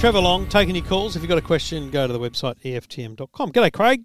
Trevor 0.00 0.20
Long 0.20 0.48
taking 0.48 0.74
your 0.74 0.84
calls. 0.84 1.14
If 1.14 1.22
you've 1.22 1.28
got 1.28 1.38
a 1.38 1.42
question, 1.42 1.90
go 1.90 2.06
to 2.06 2.12
the 2.12 2.18
website 2.18 2.58
EFTM.com. 2.62 3.52
G'day, 3.52 3.70
Craig. 3.72 4.02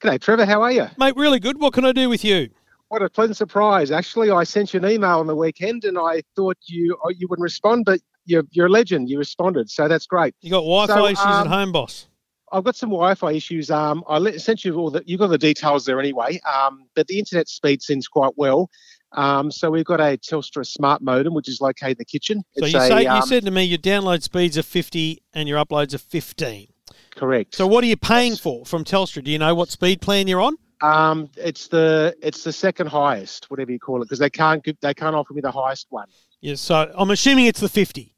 G'day, 0.00 0.20
Trevor. 0.20 0.44
How 0.44 0.62
are 0.62 0.72
you? 0.72 0.88
Mate, 0.98 1.14
really 1.16 1.38
good. 1.38 1.60
What 1.60 1.72
can 1.72 1.84
I 1.84 1.92
do 1.92 2.08
with 2.08 2.24
you? 2.24 2.50
What 2.88 3.02
a 3.02 3.08
pleasant 3.08 3.36
surprise. 3.36 3.90
Actually, 3.90 4.30
I 4.30 4.44
sent 4.44 4.74
you 4.74 4.80
an 4.80 4.90
email 4.90 5.20
on 5.20 5.26
the 5.26 5.36
weekend 5.36 5.84
and 5.84 5.96
I 5.96 6.22
thought 6.34 6.58
you 6.66 6.98
you 7.16 7.28
wouldn't 7.28 7.42
respond, 7.42 7.84
but 7.84 8.00
you're, 8.24 8.44
you're 8.50 8.66
a 8.66 8.70
legend. 8.70 9.08
You 9.08 9.18
responded, 9.18 9.70
so 9.70 9.88
that's 9.88 10.06
great. 10.06 10.34
You 10.40 10.50
got 10.50 10.60
Wi-Fi 10.60 10.94
So, 10.94 11.06
issues 11.06 11.18
at 11.24 11.42
um, 11.42 11.48
home, 11.48 11.72
boss. 11.72 12.06
I've 12.52 12.64
got 12.64 12.76
some 12.76 12.90
Wi-Fi 12.90 13.32
issues. 13.32 13.70
Um, 13.70 14.04
I 14.08 14.36
sent 14.36 14.64
you 14.64 14.76
all 14.76 14.90
the 14.90 15.02
you've 15.06 15.20
got 15.20 15.28
the 15.28 15.38
details 15.38 15.86
there 15.86 15.98
anyway. 15.98 16.38
Um, 16.40 16.84
but 16.94 17.06
the 17.06 17.18
internet 17.18 17.48
speed 17.48 17.82
seems 17.82 18.06
quite 18.08 18.32
well. 18.36 18.70
Um, 19.12 19.50
so 19.50 19.70
we've 19.70 19.84
got 19.84 20.00
a 20.00 20.16
Telstra 20.16 20.66
smart 20.66 21.02
modem, 21.02 21.34
which 21.34 21.48
is 21.48 21.60
located 21.60 21.92
in 21.92 21.96
the 21.98 22.04
kitchen. 22.04 22.42
So 22.58 22.66
you 22.66 22.78
a, 22.78 22.80
say 22.80 23.02
you 23.02 23.08
um, 23.10 23.22
said 23.22 23.44
to 23.44 23.50
me 23.50 23.64
your 23.64 23.78
download 23.78 24.22
speeds 24.22 24.56
are 24.56 24.62
50 24.62 25.22
and 25.34 25.48
your 25.48 25.62
uploads 25.62 25.94
are 25.94 25.98
15. 25.98 26.68
correct. 27.14 27.54
So 27.54 27.66
what 27.66 27.84
are 27.84 27.86
you 27.86 27.96
paying 27.96 28.36
for 28.36 28.64
from 28.64 28.84
Telstra? 28.84 29.24
Do 29.24 29.30
you 29.30 29.38
know 29.38 29.54
what 29.54 29.70
speed 29.70 30.00
plan 30.00 30.28
you're 30.28 30.40
on? 30.40 30.56
Um, 30.82 31.30
it's 31.36 31.68
the 31.68 32.16
it's 32.22 32.42
the 32.42 32.52
second 32.52 32.88
highest, 32.88 33.50
whatever 33.50 33.70
you 33.70 33.78
call 33.78 34.02
it, 34.02 34.06
because 34.06 34.18
they 34.18 34.30
can't 34.30 34.64
they 34.80 34.94
can't 34.94 35.14
offer 35.14 35.32
me 35.32 35.40
the 35.40 35.52
highest 35.52 35.86
one. 35.90 36.08
Yeah, 36.40 36.56
so 36.56 36.92
I'm 36.96 37.10
assuming 37.10 37.46
it's 37.46 37.60
the 37.60 37.68
50. 37.68 38.11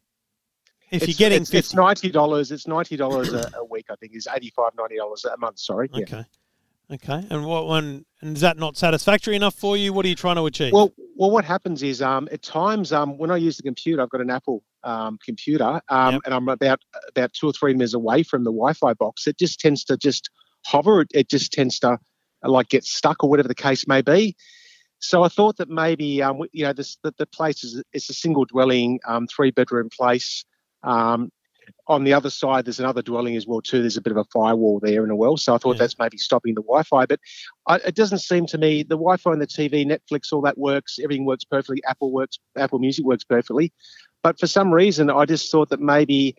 If 0.95 1.03
it's, 1.03 1.19
you're 1.19 1.29
getting 1.29 1.43
it's, 1.43 1.51
50. 1.51 1.59
it's 1.59 1.75
ninety 1.75 2.11
dollars. 2.11 2.51
It's 2.51 2.67
ninety 2.67 2.97
dollars 2.97 3.33
a, 3.33 3.65
week. 3.69 3.87
I 3.91 3.97
think 3.97 4.15
is 4.15 4.29
eighty 4.35 4.51
five 4.51 4.71
ninety 4.79 4.97
dollars 4.97 5.25
a 5.25 5.37
month. 5.39 5.59
Sorry. 5.59 5.89
Yeah. 5.93 6.03
Okay. 6.03 6.25
Okay. 6.93 7.27
And 7.31 7.47
what 7.47 7.67
one 7.67 8.05
and 8.21 8.37
is 8.37 8.43
that 8.43 8.59
not 8.59 8.77
satisfactory 8.77 9.37
enough 9.37 9.55
for 9.55 9.77
you? 9.77 9.93
What 9.93 10.05
are 10.05 10.09
you 10.09 10.15
trying 10.15 10.37
to 10.37 10.47
achieve? 10.47 10.73
Well, 10.73 10.93
well, 11.17 11.31
what 11.31 11.45
happens 11.45 11.83
is 11.83 12.03
um, 12.03 12.29
at 12.31 12.43
times 12.43 12.93
um, 12.93 13.17
when 13.19 13.31
I 13.31 13.37
use 13.37 13.57
the 13.57 13.63
computer, 13.63 14.03
I've 14.03 14.11
got 14.11 14.21
an 14.21 14.31
Apple 14.31 14.63
um, 14.83 15.19
computer, 15.25 15.81
um, 15.89 16.15
Yep. 16.15 16.23
and 16.27 16.35
I'm 16.35 16.49
about 16.49 16.81
about 17.09 17.33
two 17.33 17.49
or 17.49 17.53
three 17.53 17.73
meters 17.73 17.95
away 17.95 18.23
from 18.23 18.45
the 18.45 18.51
Wi-Fi 18.51 18.95
box. 18.95 19.27
It 19.27 19.39
just 19.39 19.61
tends 19.61 19.85
to 19.85 19.97
just 19.97 20.29
hover. 20.67 21.01
It, 21.01 21.09
it 21.15 21.31
just 21.31 21.53
tends 21.53 21.79
to 21.81 21.99
like 22.43 22.69
get 22.69 22.85
stuck 22.85 23.25
or 23.25 23.31
whatever 23.31 23.49
the 23.49 23.55
case 23.55 23.87
may 23.89 24.03
be. 24.03 24.37
So 24.99 25.23
I 25.23 25.29
thought 25.29 25.57
that 25.59 25.69
maybe 25.69 26.23
um, 26.23 26.43
you 26.53 26.65
know 26.65 26.73
this 26.73 26.99
the, 27.03 27.15
the 27.19 27.27
place 27.27 27.65
is 27.65 27.83
it's 27.93 28.11
a 28.11 28.15
single 28.15 28.45
dwelling, 28.45 29.01
um, 29.07 29.27
three 29.27 29.51
bedroom 29.51 29.89
place. 29.91 30.45
Um, 30.85 31.31
on 31.87 32.05
the 32.05 32.13
other 32.15 32.31
side, 32.31 32.65
there's 32.65 32.81
another 32.81 33.03
dwelling 33.03 33.37
as 33.37 33.47
well 33.47 33.61
too. 33.61 33.81
There's 33.81 33.97
a 33.97 34.03
bit 34.03 34.11
of 34.11 34.17
a 34.17 34.25
firewall 34.33 34.81
there 34.81 35.05
in 35.05 35.11
a 35.11 35.17
well, 35.17 35.37
so 35.37 35.55
I 35.55 35.59
thought 35.59 35.77
Yeah. 35.77 35.81
that's 35.81 35.99
maybe 35.99 36.17
stopping 36.17 36.55
the 36.55 36.63
Wi-Fi. 36.63 37.07
But 37.07 37.21
I, 37.67 37.77
it 37.77 37.95
doesn't 37.95 38.19
seem 38.21 38.47
to 38.47 38.59
me 38.59 38.83
the 38.83 38.97
Wi-Fi 38.97 39.33
and 39.33 39.41
the 39.43 39.47
TV, 39.47 39.85
Netflix, 39.87 40.33
all 40.33 40.41
that 40.43 40.57
works. 40.59 40.99
Everything 41.03 41.25
works 41.27 41.45
perfectly. 41.45 41.83
Apple 41.87 42.11
works. 42.11 42.39
Apple 42.57 42.79
Music 42.79 43.05
works 43.05 43.25
perfectly. 43.25 43.73
But 44.23 44.39
for 44.41 44.47
some 44.47 44.73
reason, 44.73 45.11
I 45.11 45.27
just 45.27 45.51
thought 45.51 45.69
that 45.71 45.81
maybe 45.81 46.37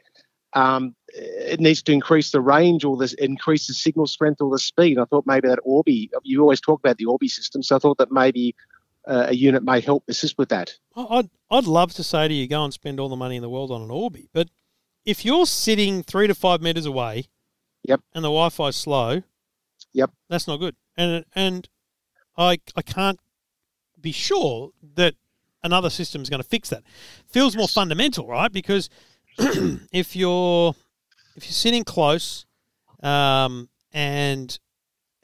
um, 0.54 0.96
it 1.10 1.60
needs 1.60 1.84
to 1.84 1.92
increase 1.92 2.32
the 2.32 2.42
range 2.42 2.84
or 2.84 2.98
this 2.98 3.14
increase 3.14 3.68
the 3.68 3.74
signal 3.74 4.08
strength 4.08 4.42
or 4.42 4.50
the 4.50 4.58
speed. 4.60 4.98
I 4.98 5.06
thought 5.06 5.26
maybe 5.28 5.48
that 5.48 5.60
Orbi. 5.64 6.10
You 6.24 6.42
always 6.42 6.62
talk 6.62 6.80
about 6.80 6.98
the 6.98 7.06
Orbi 7.06 7.28
system, 7.28 7.62
so 7.62 7.76
I 7.76 7.80
thought 7.80 7.98
that 8.00 8.12
maybe 8.12 8.56
uh, 9.08 9.28
a 9.30 9.36
unit 9.36 9.64
may 9.64 9.80
help 9.82 10.04
assist 10.08 10.38
with 10.38 10.50
that. 10.50 10.74
I'd 10.96 11.30
I'd 11.52 11.66
love 11.66 11.94
to 11.94 12.04
say 12.04 12.28
to 12.28 12.34
you, 12.34 12.48
go 12.48 12.64
and 12.64 12.74
spend 12.74 13.00
all 13.00 13.10
the 13.10 13.16
money 13.16 13.36
in 13.36 13.42
the 13.42 13.50
world 13.50 13.72
on 13.72 13.82
an 13.82 13.92
Orbi, 13.92 14.30
but 14.34 14.50
if 15.06 15.24
you're 15.24 15.46
sitting 15.46 16.02
three 16.04 16.28
to 16.28 16.34
five 16.36 16.62
meters 16.62 16.86
away, 16.86 17.28
Yep. 17.84 18.02
and 18.16 18.24
the 18.24 18.30
Wi-Fi's 18.30 18.76
slow, 18.76 19.22
Yep. 19.94 20.12
that's 20.30 20.48
not 20.48 20.58
good. 20.58 20.76
And 20.98 21.24
and 21.36 21.70
I 22.38 22.58
I 22.76 22.82
can't 22.82 23.20
be 24.02 24.12
sure 24.12 24.72
that 24.96 25.16
another 25.64 25.90
system 25.90 26.22
is 26.22 26.30
going 26.30 26.42
to 26.42 26.48
fix 26.48 26.70
that. 26.70 26.84
Feels 27.28 27.56
more 27.56 27.68
fundamental, 27.68 28.28
right? 28.28 28.52
Because 28.52 28.90
if 29.92 30.16
you're 30.16 30.76
if 31.36 31.46
you're 31.46 31.52
sitting 31.52 31.84
close, 31.84 32.46
um, 33.04 33.70
and 33.92 34.58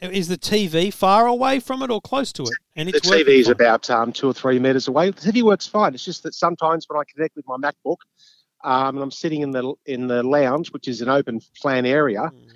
is 0.02 0.28
the 0.28 0.38
TV 0.38 0.92
far 0.92 1.28
away 1.28 1.60
from 1.60 1.84
it 1.84 1.92
or 1.92 2.02
close 2.02 2.34
to 2.34 2.44
it? 2.44 2.54
And 2.76 2.90
The 2.90 3.00
TV 3.00 3.40
is 3.40 3.50
about 3.50 3.90
um, 3.90 4.12
two 4.12 4.28
or 4.28 4.34
three 4.34 4.58
meters 4.60 4.88
away. 4.88 5.12
The 5.12 5.32
TV 5.32 5.44
works 5.44 5.68
fine. 5.68 5.94
It's 5.94 6.04
just 6.04 6.24
that 6.24 6.34
sometimes 6.34 6.86
when 6.88 7.00
I 7.00 7.04
connect 7.14 7.36
with 7.36 7.46
my 7.48 7.58
MacBook, 7.58 7.98
um, 8.64 8.96
and 8.96 9.04
I'm 9.04 9.12
sitting 9.12 9.42
in 9.42 9.52
the 9.52 9.74
in 9.86 10.08
the 10.08 10.24
lounge, 10.24 10.72
which 10.72 10.88
is 10.88 11.02
an 11.02 11.10
open 11.10 11.40
plan 11.60 11.86
area, 11.86 12.22
Mm. 12.34 12.48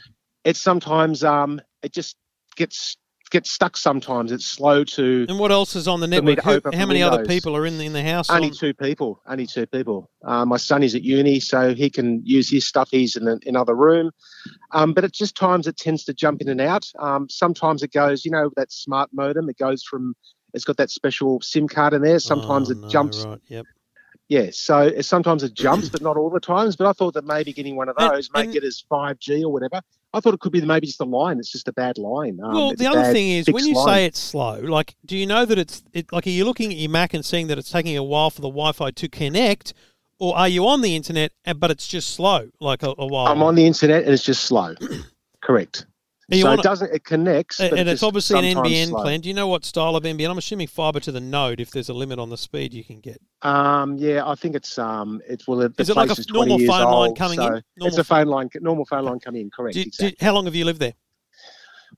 it 0.43 0.56
sometimes 0.58 1.24
um, 1.24 1.62
it 1.84 1.91
just 1.93 2.16
gets 2.56 2.98
gets 3.30 3.49
stuck. 3.51 3.76
Sometimes 3.78 4.32
it's 4.32 4.45
slow 4.45 4.84
to. 4.84 5.26
And 5.30 5.39
what 5.39 5.51
else 5.51 5.76
is 5.76 5.88
on 5.88 5.99
the 5.99 6.07
network? 6.07 6.41
Who- 6.41 6.61
how 6.78 6.86
many 6.86 7.01
other 7.03 7.26
people 7.26 7.55
are 7.55 7.65
in 7.65 7.78
the, 7.78 7.86
in 7.86 7.93
the 7.93 8.03
house? 8.03 8.30
Only 8.30 8.49
on- 8.49 8.53
two 8.55 8.73
people. 8.73 9.21
Only 9.28 9.45
two 9.47 9.65
people. 9.65 10.09
Uh, 10.23 10.45
my 10.45 10.57
son 10.57 10.84
is 10.84 10.95
at 10.95 11.03
uni, 11.03 11.39
so 11.39 11.73
he 11.73 11.89
can 11.89 12.21
use 12.26 12.49
his 12.49 12.67
stuff. 12.67 12.89
He's 12.91 13.15
in 13.15 13.28
another 13.45 13.76
room, 13.76 14.11
um, 14.71 14.93
but 14.93 15.03
at 15.03 15.11
just 15.13 15.36
times 15.36 15.67
it 15.67 15.78
tends 15.78 16.03
to 16.05 16.13
jump 16.13 16.41
in 16.41 16.49
and 16.49 16.61
out. 16.61 16.89
Um, 16.99 17.28
sometimes 17.30 17.84
it 17.84 17.91
goes, 17.91 18.26
you 18.26 18.32
know, 18.32 18.49
that 18.55 18.71
smart 18.71 19.09
modem. 19.13 19.49
It 19.49 19.57
goes 19.57 19.84
from. 19.84 20.15
It's 20.53 20.63
got 20.63 20.78
that 20.78 20.89
special 20.89 21.41
SIM 21.41 21.67
card 21.67 21.93
in 21.93 22.01
there. 22.01 22.17
Sometimes 22.19 22.69
Oh, 22.69 22.73
it 22.73 22.78
no, 22.78 22.88
jumps 22.88 23.26
Right. 23.26 23.39
Yep. 23.49 23.65
Yeah, 24.30 24.47
so 24.53 25.01
sometimes 25.01 25.43
it 25.43 25.53
jumps, 25.53 25.89
but 25.91 26.01
not 26.01 26.15
all 26.17 26.30
the 26.30 26.39
times. 26.39 26.76
But 26.78 26.88
I 26.88 26.93
thought 26.93 27.13
that 27.15 27.26
maybe 27.26 27.51
getting 27.53 27.76
one 27.76 27.89
of 27.89 27.95
And- 27.99 28.11
those, 28.11 28.30
make 28.34 28.45
and- 28.47 28.55
it 28.55 28.63
as 28.63 28.84
5G 28.89 29.43
or 29.43 29.49
whatever. 29.51 29.82
I 30.16 30.22
thought 30.22 30.34
it 30.34 30.39
could 30.39 30.53
be 30.53 30.61
maybe 30.61 30.88
just 30.88 31.01
a 31.01 31.05
line. 31.05 31.39
It's 31.39 31.51
just 31.51 31.68
a 31.68 31.74
bad 31.74 31.97
line. 31.97 32.39
Um, 32.41 32.53
well, 32.53 32.74
the 32.74 32.88
other 32.88 33.11
thing 33.11 33.32
is 33.32 33.47
when 33.47 33.66
you 33.66 33.76
line. 33.76 33.88
say 33.88 34.05
it's 34.05 34.20
slow, 34.20 34.61
like, 34.61 34.95
do 35.05 35.18
you 35.18 35.28
know 35.28 35.43
that 35.45 35.57
it's 35.59 35.84
it, 35.91 36.11
like? 36.13 36.26
Are 36.26 36.30
you 36.30 36.45
looking 36.45 36.72
at 36.72 36.78
your 36.78 36.89
Mac 36.89 37.13
and 37.13 37.26
seeing 37.26 37.47
that 37.47 37.57
it's 37.57 37.70
taking 37.70 37.97
a 37.97 38.03
while 38.03 38.30
for 38.30 38.41
the 38.41 38.47
Wi-Fi 38.47 38.91
to 38.91 39.09
connect, 39.09 39.74
or 40.18 40.38
are 40.38 40.47
you 40.47 40.66
on 40.68 40.82
the 40.82 40.95
internet 40.95 41.34
but 41.57 41.70
it's 41.70 41.86
just 41.86 42.16
slow, 42.16 42.49
like 42.61 42.82
a, 42.82 42.93
a 42.97 43.05
while? 43.05 43.28
I'm 43.28 43.43
on 43.43 43.55
the 43.55 43.66
internet 43.66 44.03
and 44.03 44.13
it's 44.13 44.24
just 44.24 44.45
slow. 44.45 44.76
Correct. 45.41 45.86
And 46.32 46.39
so 46.39 46.47
wanna- 46.47 46.59
it 46.59 46.63
doesn't. 46.63 46.93
It 46.93 47.03
connects, 47.03 47.59
and 47.59 47.71
and 47.71 47.88
it 47.88 47.93
it's 47.93 48.03
obviously 48.03 48.39
an 48.39 48.57
NBN 48.57 48.88
slow. 48.88 49.01
plan. 49.03 49.21
Do 49.21 49.28
you 49.30 49.36
know 49.36 49.47
what 49.47 49.63
style 49.63 49.95
of 49.95 50.03
NBN? 50.03 50.30
I'm 50.30 50.38
assuming 50.38 50.67
fiber 50.67 50.99
to 51.01 51.11
the 51.11 51.19
node. 51.19 51.59
If 51.59 51.71
there's 51.71 51.89
a 51.89 51.93
limit 51.93 52.17
on 52.17 52.30
the 52.30 52.38
speed 52.38 52.73
you 52.73 52.84
can 52.84 52.99
get, 52.99 53.21
Um, 53.43 53.97
yeah, 53.97 54.28
I 54.28 54.34
think 54.36 54.55
it's 54.55 54.80
um, 54.80 55.21
it's 55.28 55.47
well, 55.47 55.59
the 55.59 55.73
Is 55.78 55.89
it 55.89 55.95
like 55.95 56.09
a 56.09 56.15
normal 56.30 56.57
phone 56.59 56.67
line 56.67 57.09
old, 57.09 57.17
coming 57.17 57.38
so 57.38 57.55
in? 57.55 57.63
It's 57.78 57.97
a 57.97 58.03
phone 58.03 58.28
line, 58.28 58.49
normal 58.59 58.86
phone 58.86 59.05
line 59.05 59.19
coming 59.19 59.41
in. 59.41 59.51
Correct. 59.51 59.76
do, 59.76 59.86
do, 59.86 60.11
how 60.19 60.34
long 60.34 60.45
have 60.45 60.55
you 60.55 60.65
lived 60.65 60.80
there? 60.80 60.93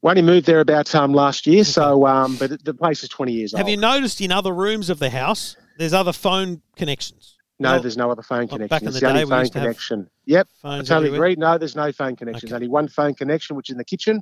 We 0.01 0.09
only 0.09 0.21
moved 0.21 0.45
there 0.45 0.59
about 0.59 0.93
um 0.93 1.13
last 1.13 1.47
year, 1.47 1.63
so 1.63 2.05
um, 2.05 2.35
but 2.35 2.63
the 2.63 2.73
place 2.73 3.03
is 3.03 3.09
20 3.09 3.31
years 3.31 3.51
Have 3.53 3.59
old. 3.59 3.67
Have 3.67 3.69
you 3.69 3.77
noticed 3.77 4.19
in 4.19 4.31
other 4.31 4.53
rooms 4.53 4.89
of 4.89 4.99
the 4.99 5.09
house 5.09 5.55
there's 5.77 5.93
other 5.93 6.13
phone 6.13 6.61
connections? 6.75 7.36
No, 7.59 7.71
Well, 7.73 7.81
there's 7.81 7.97
no 7.97 8.11
other 8.11 8.21
phone 8.21 8.47
well, 8.47 8.59
connection. 8.59 8.87
it's 8.87 8.95
the 8.95 9.01
the, 9.01 9.09
only 9.09 9.25
phone 9.25 9.39
used 9.39 9.53
to 9.53 9.59
have 9.59 9.65
connection. 9.65 10.09
Yep. 10.25 10.47
I 10.63 10.77
totally 10.79 11.07
everywhere? 11.07 11.29
agree. 11.29 11.35
No, 11.37 11.57
there's 11.57 11.75
no 11.75 11.91
phone 11.91 12.15
connection. 12.15 12.47
Okay. 12.47 12.51
There's 12.51 12.53
only 12.57 12.67
one 12.67 12.87
phone 12.87 13.13
connection, 13.15 13.55
which 13.55 13.69
is 13.69 13.73
in 13.73 13.77
the 13.77 13.85
kitchen. 13.85 14.21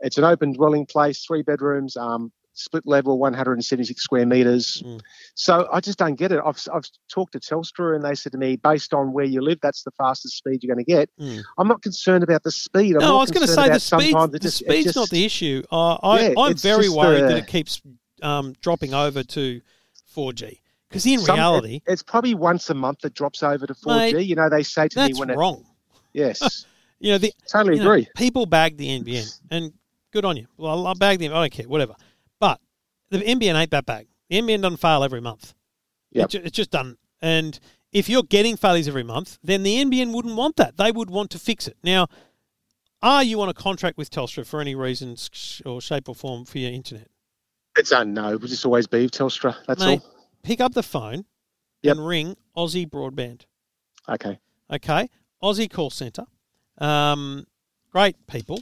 It's 0.00 0.16
an 0.18 0.24
open 0.24 0.52
dwelling 0.52 0.86
place, 0.86 1.24
three 1.24 1.42
bedrooms, 1.42 1.96
um, 1.96 2.32
split 2.54 2.86
level, 2.86 3.18
176 3.18 4.02
square 4.02 4.24
meters. 4.26 4.82
Mm. 4.84 5.00
So 5.34 5.68
I 5.72 5.80
just 5.80 5.98
don't 5.98 6.14
get 6.14 6.32
it. 6.32 6.40
I've, 6.44 6.58
I've 6.72 6.84
talked 7.08 7.32
to 7.32 7.40
Telstra 7.40 7.94
and 7.94 8.04
they 8.04 8.14
said 8.14 8.32
to 8.32 8.38
me, 8.38 8.56
based 8.56 8.94
on 8.94 9.12
where 9.12 9.24
you 9.24 9.42
live, 9.42 9.58
that's 9.62 9.82
the 9.82 9.90
fastest 9.92 10.36
speed 10.38 10.62
you're 10.62 10.74
going 10.74 10.84
to 10.84 10.90
get. 10.90 11.10
Mm. 11.20 11.42
I'm 11.58 11.68
not 11.68 11.82
concerned 11.82 12.24
about 12.24 12.42
the 12.42 12.50
speed. 12.50 12.94
I'm 12.96 13.00
no, 13.02 13.16
I 13.18 13.20
was 13.20 13.30
going 13.30 13.46
to 13.46 13.52
say 13.52 13.68
the 13.68 13.78
speed. 13.78 14.14
The 14.30 14.38
just- 14.38 14.58
speed's 14.58 14.84
just- 14.84 14.96
not 14.96 15.10
the 15.10 15.24
issue. 15.24 15.62
Uh, 15.70 15.94
I, 15.96 16.20
Yeah, 16.28 16.34
it's 16.48 16.62
very 16.62 16.88
worried 16.88 17.24
the- 17.24 17.28
that 17.28 17.36
it 17.36 17.46
keeps 17.46 17.82
um, 18.22 18.54
dropping 18.62 18.94
over 18.94 19.22
to 19.22 19.60
4G. 20.16 20.59
Because 20.90 21.06
in 21.06 21.20
some- 21.20 21.36
reality, 21.36 21.76
it- 21.86 21.92
it's 21.92 22.02
probably 22.02 22.34
once 22.34 22.68
a 22.68 22.74
month 22.74 23.00
that 23.00 23.14
drops 23.14 23.42
over 23.42 23.66
to 23.66 23.74
4G. 23.74 24.12
Mate, 24.12 24.26
you 24.26 24.34
know, 24.34 24.48
they 24.50 24.62
say 24.62 24.88
to 24.88 24.94
that's 24.96 25.14
me 25.14 25.18
when 25.20 25.30
it, 25.30 25.36
wrong. 25.36 25.64
yes, 26.12 26.66
You 27.00 27.12
know, 27.12 27.18
the, 27.18 27.32
totally 27.48 27.78
you 27.78 27.82
know, 27.84 27.90
agree. 27.92 28.08
people 28.14 28.44
bag 28.44 28.76
the 28.76 28.88
NBN, 29.00 29.40
and 29.50 29.72
good 30.12 30.26
on 30.26 30.36
you. 30.36 30.46
Well, 30.58 30.86
I 30.86 30.92
bag 30.92 31.18
them. 31.18 31.32
I 31.32 31.36
don't 31.36 31.52
care, 31.52 31.66
whatever. 31.66 31.94
But 32.40 32.60
the 33.08 33.20
NBN 33.20 33.54
ain't 33.54 33.70
that 33.70 33.86
bag. 33.86 34.06
The 34.28 34.36
NBN 34.42 34.60
doesn't 34.60 34.76
fail 34.78 35.02
every 35.02 35.20
month. 35.22 35.54
Yep. 36.12 36.24
It 36.24 36.30
ju- 36.30 36.42
it's 36.44 36.56
just 36.56 36.70
done. 36.70 36.98
And 37.22 37.58
if 37.92 38.08
you're 38.10 38.22
getting 38.24 38.56
failures 38.58 38.86
every 38.86 39.02
month, 39.02 39.38
then 39.42 39.62
the 39.62 39.76
NBN 39.82 40.12
wouldn't 40.12 40.36
want 40.36 40.56
that. 40.56 40.76
They 40.76 40.92
would 40.92 41.08
want 41.08 41.30
to 41.30 41.38
fix 41.38 41.66
it. 41.66 41.78
Now, 41.82 42.08
are 43.00 43.22
you 43.24 43.40
on 43.40 43.48
a 43.48 43.54
contract 43.54 43.96
with 43.96 44.10
Telstra 44.10 44.44
for 44.46 44.60
any 44.60 44.74
reason 44.74 45.16
or 45.64 45.80
shape 45.80 46.06
or 46.08 46.14
form 46.14 46.44
for 46.44 46.58
your 46.58 46.70
internet? 46.70 47.08
It's 47.78 47.92
no. 47.92 48.28
We'll 48.36 48.40
just 48.40 48.66
always 48.66 48.86
be 48.86 49.02
with 49.02 49.12
Telstra. 49.12 49.56
That's 49.66 49.80
Mate, 49.82 50.02
all. 50.04 50.14
Pick 50.42 50.60
up 50.60 50.74
the 50.74 50.82
phone 50.82 51.24
Yep. 51.82 51.96
and 51.96 52.06
ring 52.06 52.36
Aussie 52.56 52.88
Broadband. 52.88 53.42
Okay. 54.08 54.38
Okay, 54.70 55.08
Aussie 55.42 55.70
call 55.70 55.90
centre. 55.90 56.26
Um, 56.78 57.46
great 57.90 58.16
people. 58.26 58.60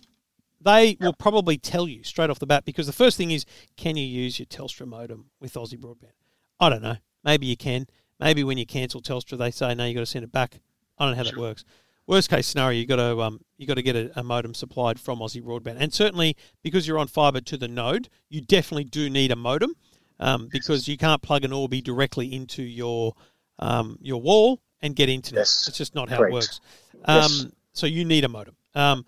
They 0.61 0.97
will 1.01 1.13
probably 1.13 1.57
tell 1.59 1.87
you 1.87 2.03
straight 2.03 2.31
off 2.31 2.39
the 2.39 2.47
bat 2.47 2.65
because 2.65 2.87
the 2.87 2.93
first 2.93 3.17
thing 3.17 3.31
is, 3.31 3.45
can 3.77 3.97
you 3.97 4.05
use 4.05 4.39
your 4.39 4.47
Telstra 4.47 4.87
modem 4.87 5.31
with 5.41 5.55
Aussie 5.55 5.79
Broadband? 5.79 6.13
I 6.61 6.69
don't 6.69 6.83
know. 6.83 6.97
Maybe 7.25 7.47
you 7.47 7.57
can. 7.57 7.87
Maybe 8.19 8.43
when 8.43 8.59
you 8.59 8.67
cancel 8.67 9.01
Telstra, 9.01 9.39
they 9.39 9.51
say 9.51 9.75
no, 9.75 9.85
you 9.85 9.95
got 9.95 10.01
to 10.01 10.07
send 10.07 10.25
it 10.25 10.33
back. 10.33 10.61
I 10.99 11.05
don't 11.05 11.13
know 11.17 11.19
how 11.25 11.31
that 11.31 11.37
works. 11.39 11.65
Worst 12.07 12.31
case 12.31 12.47
scenario, 12.47 12.81
you 12.81 12.87
got 12.87 12.97
to 12.97 13.21
um, 13.21 13.41
you 13.59 13.67
got 13.67 13.75
to 13.75 13.83
get 13.83 13.95
a, 13.95 14.11
a 14.19 14.23
modem 14.25 14.55
supplied 14.55 14.99
from 14.99 15.19
Aussie 15.19 15.43
Broadband, 15.43 15.77
and 15.79 15.93
certainly 15.93 16.37
because 16.63 16.89
you're 16.89 16.99
on 16.99 17.07
fibre 17.07 17.41
to 17.43 17.57
the 17.57 17.69
node, 17.69 18.09
you 18.31 18.41
definitely 18.41 18.85
do 18.85 19.11
need 19.11 19.31
a 19.31 19.37
modem 19.37 19.75
um, 20.21 20.49
because 20.51 20.89
you 20.89 20.97
can't 20.97 21.23
plug 21.23 21.45
an 21.45 21.53
Orbi 21.53 21.81
directly 21.81 22.33
into 22.35 22.63
your 22.63 23.15
um, 23.59 23.99
your 24.01 24.21
wall 24.21 24.61
and 24.83 24.95
get 24.95 25.09
internet. 25.09 25.41
Yes. 25.43 25.67
It's 25.69 25.77
just 25.79 25.95
not 25.95 26.09
how 26.09 26.19
Correct. 26.19 26.31
it 26.31 26.35
works. 26.35 26.61
Um, 27.05 27.17
Yes. 27.23 27.47
So 27.73 27.87
you 27.87 28.05
need 28.05 28.25
a 28.25 28.29
modem. 28.29 28.57
Um, 28.75 29.05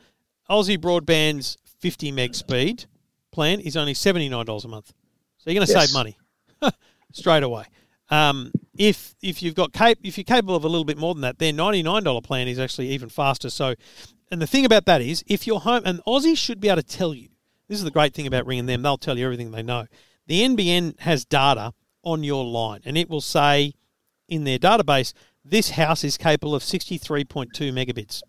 Aussie 0.49 0.81
Broadband's 0.81 1.59
50 1.81 2.13
meg 2.13 2.35
speed 2.35 2.87
plan 3.33 3.61
is 3.61 3.77
only 3.77 3.95
$79 3.95 4.65
a 4.65 4.69
month. 4.69 4.93
So 5.39 5.51
you're 5.51 5.55
going 5.55 5.67
to 5.67 5.73
Yes. 5.73 5.87
save 5.89 5.95
money 5.95 6.17
straight 7.13 7.43
away. 7.43 7.65
Um, 8.11 8.51
if 8.77 9.15
if 9.23 9.43
you've 9.43 9.55
got 9.55 9.73
cap- 9.73 9.99
if 10.03 10.17
you're 10.19 10.25
capable 10.25 10.57
of 10.57 10.65
a 10.65 10.69
little 10.69 10.85
bit 10.85 10.99
more 10.99 11.15
than 11.15 11.21
that, 11.23 11.39
their 11.39 11.53
$99 11.53 12.23
plan 12.25 12.49
is 12.49 12.59
actually 12.59 12.89
even 12.89 13.09
faster. 13.09 13.51
So, 13.51 13.75
and 14.31 14.43
the 14.43 14.47
thing 14.47 14.65
about 14.65 14.85
that 14.87 15.01
is, 15.01 15.23
if 15.29 15.47
you're 15.47 15.61
home, 15.61 15.83
and 15.85 16.01
Aussie 16.05 16.37
should 16.37 16.61
be 16.61 16.69
able 16.69 16.83
to 16.83 16.89
tell 16.89 17.15
you. 17.15 17.29
This 17.69 17.79
is 17.79 17.85
the 17.85 17.91
great 17.93 18.15
thing 18.15 18.27
about 18.27 18.47
ringing 18.47 18.67
them; 18.67 18.83
they'll 18.83 18.99
tell 18.99 19.17
you 19.17 19.25
everything 19.25 19.53
they 19.53 19.63
know. 19.63 19.87
The 20.31 20.43
NBN 20.43 21.01
has 21.01 21.25
data 21.25 21.73
on 22.05 22.23
your 22.23 22.45
line, 22.45 22.83
and 22.85 22.97
it 22.97 23.11
will 23.11 23.21
say 23.21 23.75
in 24.29 24.45
their 24.45 24.61
database 24.61 25.13
this 25.45 25.71
house 25.71 26.05
is 26.05 26.17
capable 26.17 26.55
of 26.55 26.63
63.2 26.63 27.49
megabits. 27.73 28.23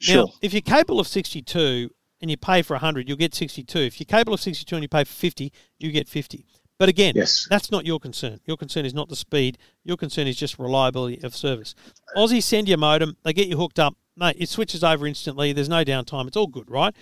Sure. 0.00 0.24
Now, 0.24 0.32
if 0.40 0.54
you're 0.54 0.62
capable 0.62 1.00
of 1.00 1.06
62 1.06 1.90
and 2.22 2.30
you 2.30 2.38
pay 2.38 2.62
for 2.62 2.72
100, 2.72 3.06
you'll 3.06 3.18
get 3.18 3.34
62. 3.34 3.78
If 3.78 4.00
you're 4.00 4.06
capable 4.06 4.32
of 4.32 4.40
62 4.40 4.74
and 4.74 4.84
you 4.84 4.88
pay 4.88 5.04
for 5.04 5.12
50, 5.12 5.52
you 5.78 5.92
get 5.92 6.08
50. 6.08 6.46
But 6.78 6.88
again, 6.88 7.12
Yes. 7.14 7.46
that's 7.50 7.70
not 7.70 7.84
your 7.84 8.00
concern. 8.00 8.40
Your 8.46 8.56
concern 8.56 8.86
is 8.86 8.94
not 8.94 9.10
the 9.10 9.14
speed. 9.14 9.58
Your 9.84 9.98
concern 9.98 10.26
is 10.26 10.36
just 10.36 10.58
reliability 10.58 11.22
of 11.22 11.36
service. 11.36 11.74
Aussie 12.16 12.42
send 12.42 12.68
you 12.68 12.74
a 12.74 12.78
modem. 12.78 13.18
They 13.22 13.34
get 13.34 13.48
you 13.48 13.58
hooked 13.58 13.78
up. 13.78 13.98
Mate, 14.16 14.36
it 14.38 14.48
switches 14.48 14.82
over 14.82 15.06
instantly. 15.06 15.52
There's 15.52 15.68
no 15.68 15.84
downtime. 15.84 16.26
It's 16.26 16.38
all 16.38 16.46
good, 16.46 16.70
right? 16.70 16.96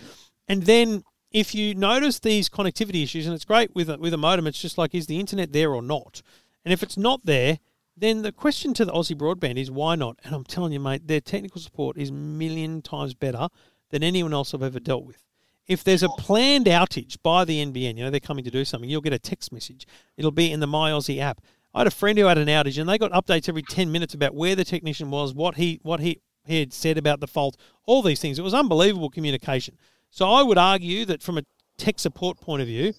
And 0.48 0.64
then 0.64 1.04
if 1.32 1.54
you 1.54 1.74
notice 1.74 2.18
these 2.18 2.48
connectivity 2.48 3.02
issues, 3.02 3.26
and 3.26 3.34
it's 3.34 3.44
great 3.44 3.74
with 3.74 3.88
a, 3.90 3.98
with 3.98 4.14
a 4.14 4.18
modem, 4.18 4.46
it's 4.46 4.60
just 4.60 4.78
like, 4.78 4.94
is 4.94 5.06
the 5.06 5.18
internet 5.18 5.52
there 5.52 5.72
or 5.72 5.82
not? 5.82 6.22
And 6.64 6.72
if 6.72 6.82
it's 6.82 6.96
not 6.96 7.24
there, 7.24 7.58
then 7.96 8.22
the 8.22 8.32
question 8.32 8.74
to 8.74 8.84
the 8.84 8.92
Aussie 8.92 9.16
broadband 9.16 9.56
is 9.56 9.70
why 9.70 9.94
not? 9.94 10.18
And 10.24 10.34
I'm 10.34 10.44
telling 10.44 10.72
you, 10.72 10.80
mate, 10.80 11.06
their 11.06 11.20
technical 11.20 11.60
support 11.60 11.96
is 11.98 12.10
million 12.10 12.82
times 12.82 13.14
better 13.14 13.48
than 13.90 14.02
anyone 14.02 14.32
else 14.32 14.54
I've 14.54 14.62
ever 14.62 14.80
dealt 14.80 15.04
with. 15.04 15.22
If 15.66 15.84
there's 15.84 16.02
a 16.02 16.08
planned 16.08 16.66
outage 16.66 17.18
by 17.22 17.44
the 17.44 17.64
NBN, 17.64 17.96
you 17.96 18.04
know, 18.04 18.10
they're 18.10 18.20
coming 18.20 18.44
to 18.44 18.50
do 18.50 18.64
something, 18.64 18.90
you'll 18.90 19.00
get 19.00 19.12
a 19.12 19.18
text 19.18 19.52
message. 19.52 19.86
It'll 20.16 20.30
be 20.32 20.50
in 20.50 20.60
the 20.60 20.66
My 20.66 20.90
Aussie 20.90 21.20
app. 21.20 21.40
I 21.74 21.80
had 21.80 21.86
a 21.86 21.92
friend 21.92 22.18
who 22.18 22.26
had 22.26 22.38
an 22.38 22.48
outage 22.48 22.78
and 22.78 22.88
they 22.88 22.98
got 22.98 23.12
updates 23.12 23.48
every 23.48 23.62
10 23.62 23.90
minutes 23.90 24.14
about 24.14 24.34
where 24.34 24.54
the 24.54 24.64
technician 24.64 25.10
was, 25.10 25.32
what 25.32 25.56
he 25.56 25.80
what 25.82 26.00
he, 26.00 26.20
he 26.44 26.60
had 26.60 26.72
said 26.72 26.98
about 26.98 27.20
the 27.20 27.26
fault, 27.26 27.56
all 27.86 28.02
these 28.02 28.20
things. 28.20 28.38
It 28.38 28.42
was 28.42 28.54
unbelievable 28.54 29.08
communication. 29.08 29.78
So 30.12 30.30
I 30.30 30.42
would 30.42 30.58
argue 30.58 31.06
that 31.06 31.22
from 31.22 31.38
a 31.38 31.42
tech 31.78 31.98
support 31.98 32.38
point 32.38 32.60
of 32.60 32.68
view, 32.68 32.92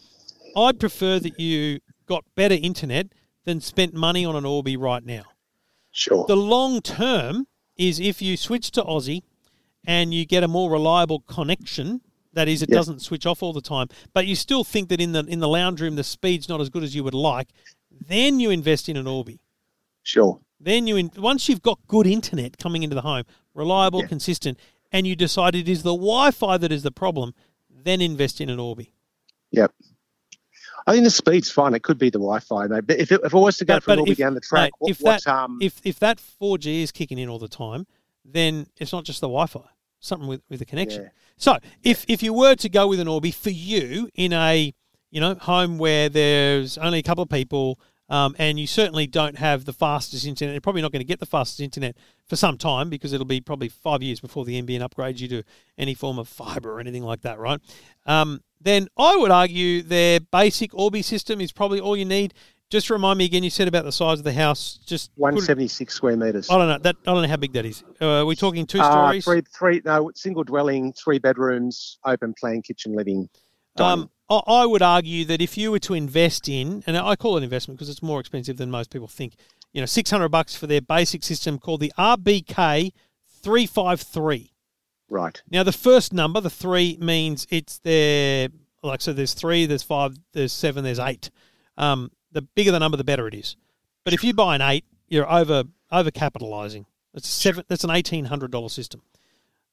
I'd 0.58 0.80
prefer 0.80 1.20
that 1.20 1.40
you 1.40 1.80
got 2.08 2.26
better 2.36 2.56
internet 2.56 3.08
than 3.46 3.62
spent 3.62 3.94
money 3.94 4.26
on 4.26 4.36
an 4.36 4.46
Orbi 4.46 4.76
right 4.76 5.06
now. 5.06 5.22
Sure. 5.92 6.26
The 6.28 6.36
long 6.36 6.82
term 6.82 7.46
is 7.78 8.00
if 8.00 8.20
you 8.20 8.36
switch 8.36 8.72
to 8.72 8.82
Aussie 8.84 9.22
and 9.86 10.12
you 10.12 10.26
get 10.26 10.44
a 10.44 10.48
more 10.48 10.72
reliable 10.72 11.20
connection. 11.22 12.02
That 12.34 12.48
is, 12.48 12.64
it 12.64 12.70
Yeah. 12.70 12.78
doesn't 12.78 13.00
switch 13.04 13.28
off 13.28 13.44
all 13.44 13.54
the 13.54 13.62
time, 13.62 13.90
but 14.12 14.26
you 14.26 14.36
still 14.36 14.64
think 14.64 14.90
that 14.90 15.00
in 15.00 15.12
the 15.12 15.20
in 15.28 15.40
the 15.40 15.48
lounge 15.48 15.82
room 15.82 15.96
the 15.96 16.04
speed's 16.04 16.50
not 16.50 16.62
as 16.62 16.70
good 16.70 16.82
as 16.82 16.96
you 16.96 17.04
would 17.04 17.14
like. 17.14 17.50
Then 18.08 18.40
you 18.40 18.50
invest 18.50 18.90
in 18.90 18.98
an 18.98 19.06
Orbi. 19.06 19.40
Sure. 20.02 20.40
Then 20.60 20.88
you 20.88 20.96
in, 20.96 21.12
once 21.18 21.48
you've 21.48 21.62
got 21.62 21.78
good 21.88 22.08
internet 22.08 22.58
coming 22.58 22.82
into 22.82 22.96
the 22.96 23.02
home, 23.04 23.26
reliable, 23.54 24.00
Yeah. 24.02 24.08
consistent, 24.08 24.58
and 24.94 25.06
you 25.06 25.16
decide 25.16 25.56
it 25.56 25.68
is 25.68 25.84
the 25.84 25.94
Wi-Fi 25.94 26.58
that 26.60 26.72
is 26.72 26.84
the 26.84 26.92
problem, 26.92 27.34
then 27.70 28.00
invest 28.00 28.40
in 28.40 28.50
an 28.50 28.60
Orbi. 28.60 28.94
Yep. 29.52 29.74
I 30.86 30.92
think 30.94 31.04
the 31.06 31.10
speed's 31.12 31.50
fine. 31.50 31.74
It 31.74 31.84
could 31.84 31.98
be 31.98 32.10
the 32.10 32.20
Wi-Fi, 32.20 32.68
mate. 32.68 32.86
But 32.88 33.00
if 33.00 33.12
it, 33.12 33.22
if 33.24 33.34
it 33.34 33.38
was 33.38 33.58
to 33.58 33.66
go 33.66 33.76
But- 33.76 33.84
from 33.84 33.92
but 33.94 34.00
Orbi 34.00 34.12
if- 34.12 34.18
down 34.18 34.34
the 34.34 34.42
track, 34.42 34.66
mate, 34.66 34.74
what, 34.80 34.92
if 34.92 34.98
that- 35.00 35.28
um, 35.28 35.58
If 35.62 35.82
if 35.84 36.00
that 36.00 36.20
4G 36.20 36.84
is 36.84 36.92
kicking 36.92 37.18
in 37.18 37.28
all 37.30 37.40
the 37.40 37.48
time, 37.48 37.88
then 38.24 38.68
it's 38.78 38.92
not 38.94 39.04
just 39.04 39.20
the 39.22 39.28
Wi-Fi. 39.28 39.62
Something 40.00 40.28
with, 40.28 40.42
with 40.50 40.60
the 40.60 40.66
connection. 40.66 41.04
Yeah. 41.04 41.10
So 41.38 41.58
if 41.84 42.06
if 42.08 42.22
you 42.22 42.34
were 42.34 42.56
to 42.56 42.70
go 42.70 42.88
with 42.88 43.00
an 43.00 43.08
Orbi 43.08 43.32
for 43.32 43.50
you 43.50 44.10
in 44.16 44.34
a 44.34 44.74
you 45.12 45.22
know 45.22 45.36
home 45.36 45.78
where 45.78 46.10
there's 46.10 46.78
only 46.78 47.00
a 47.00 47.04
couple 47.04 47.24
of 47.24 47.30
people. 47.30 47.80
Um, 48.10 48.36
and 48.38 48.60
you 48.60 48.68
certainly 48.68 49.08
don't 49.08 49.38
have 49.38 49.66
the 49.66 49.74
fastest 49.74 50.26
internet. 50.26 50.54
You're 50.54 50.62
probably 50.62 50.82
not 50.82 50.92
going 50.92 51.00
to 51.00 51.06
get 51.06 51.20
the 51.20 51.26
fastest 51.26 51.62
internet 51.62 51.96
for 52.28 52.36
some 52.36 52.58
time 52.58 52.90
because 52.90 53.14
it'll 53.14 53.26
be 53.26 53.40
probably 53.42 53.70
five 53.70 54.04
years 54.04 54.20
before 54.20 54.44
the 54.46 54.62
NBN 54.62 54.88
upgrades 54.88 55.20
you 55.20 55.28
to 55.30 55.44
any 55.78 55.94
form 55.94 56.20
of 56.20 56.28
fibre 56.28 56.74
or 56.74 56.80
anything 56.80 57.04
like 57.04 57.22
that, 57.22 57.40
right? 57.40 57.60
Um, 58.06 58.42
then 58.62 58.88
I 58.98 59.16
would 59.16 59.32
argue 59.32 59.82
their 59.82 60.20
basic 60.20 60.74
Orbi 60.74 61.02
system 61.02 61.40
is 61.42 61.52
probably 61.52 61.80
all 61.80 61.96
you 61.98 62.06
need. 62.06 62.34
Just 62.70 62.90
remind 62.90 63.20
me 63.20 63.26
again, 63.26 63.44
you 63.44 63.50
said 63.50 63.68
about 63.68 63.86
the 63.86 63.92
size 63.92 64.18
of 64.20 64.26
the 64.26 64.34
house. 64.34 64.80
Just 64.86 65.14
put- 65.16 65.22
176 65.22 65.94
square 65.94 66.18
meters. 66.18 66.50
I 66.50 66.58
don't 66.58 66.68
know 66.68 66.78
that. 66.80 66.96
I 67.06 67.14
don't 67.14 67.22
know 67.22 67.28
how 67.28 67.38
big 67.38 67.54
that 67.54 67.66
is. 67.66 67.84
Uh, 68.02 68.22
are 68.22 68.26
we 68.26 68.36
talking 68.36 68.66
two 68.66 68.80
Uh, 68.80 68.92
stories? 68.92 69.26
three, 69.26 69.42
three, 69.58 69.82
no, 69.86 70.12
single 70.16 70.44
dwelling, 70.44 70.92
three 70.94 71.20
bedrooms, 71.20 72.00
open 72.06 72.34
plan, 72.40 72.62
kitchen, 72.62 72.96
living. 72.96 73.30
dining. 73.76 74.04
Um, 74.04 74.10
I 74.30 74.66
would 74.66 74.82
argue 74.82 75.26
that 75.26 75.42
if 75.42 75.58
you 75.58 75.72
were 75.72 75.80
to 75.80 75.94
invest 75.94 76.48
in, 76.50 76.84
and 76.88 76.98
I 76.98 77.16
call 77.16 77.38
it 77.38 77.44
investment 77.44 77.78
because 77.78 77.90
it's 77.90 78.02
more 78.02 78.20
expensive 78.20 78.58
than 78.58 78.72
most 78.72 78.90
people 78.90 79.08
think, 79.08 79.36
you 79.74 79.82
know, 79.82 79.86
six 79.86 80.10
hundred 80.10 80.30
bucks 80.30 80.56
for 80.56 80.66
their 80.68 80.82
basic 80.82 81.24
system 81.24 81.60
called 81.60 81.82
the 81.82 81.92
RBK 81.98 82.92
three 83.42 83.66
five 83.66 84.02
three. 84.02 84.54
right. 85.10 85.42
Now, 85.52 85.64
the 85.64 85.72
first 85.72 86.14
number, 86.14 86.40
the 86.40 86.50
three, 86.50 86.98
means 87.02 87.46
it's 87.50 87.80
their 87.80 88.50
like 88.82 89.02
so. 89.02 89.14
There's 89.14 89.34
three, 89.34 89.66
there's 89.66 89.84
five, 89.84 90.18
there's 90.32 90.54
seven, 90.54 90.84
there's 90.84 91.00
eight. 91.00 91.30
Um, 91.78 92.12
the 92.32 92.42
bigger 92.42 92.72
the 92.72 92.80
number, 92.80 92.98
the 92.98 93.04
better 93.04 93.28
it 93.28 93.34
is. 93.36 93.56
But 94.04 94.14
if 94.14 94.24
you 94.24 94.34
buy 94.34 94.56
an 94.56 94.62
eight, 94.62 94.86
you're 95.08 95.32
over 95.32 95.64
over 95.92 96.12
capitalizing. 96.12 96.86
That's 97.14 97.28
seven. 97.28 97.64
That's 97.68 97.84
an 97.84 97.92
eighteen 97.92 98.26
hundred 98.26 98.52
dollar 98.52 98.70
system. 98.70 99.02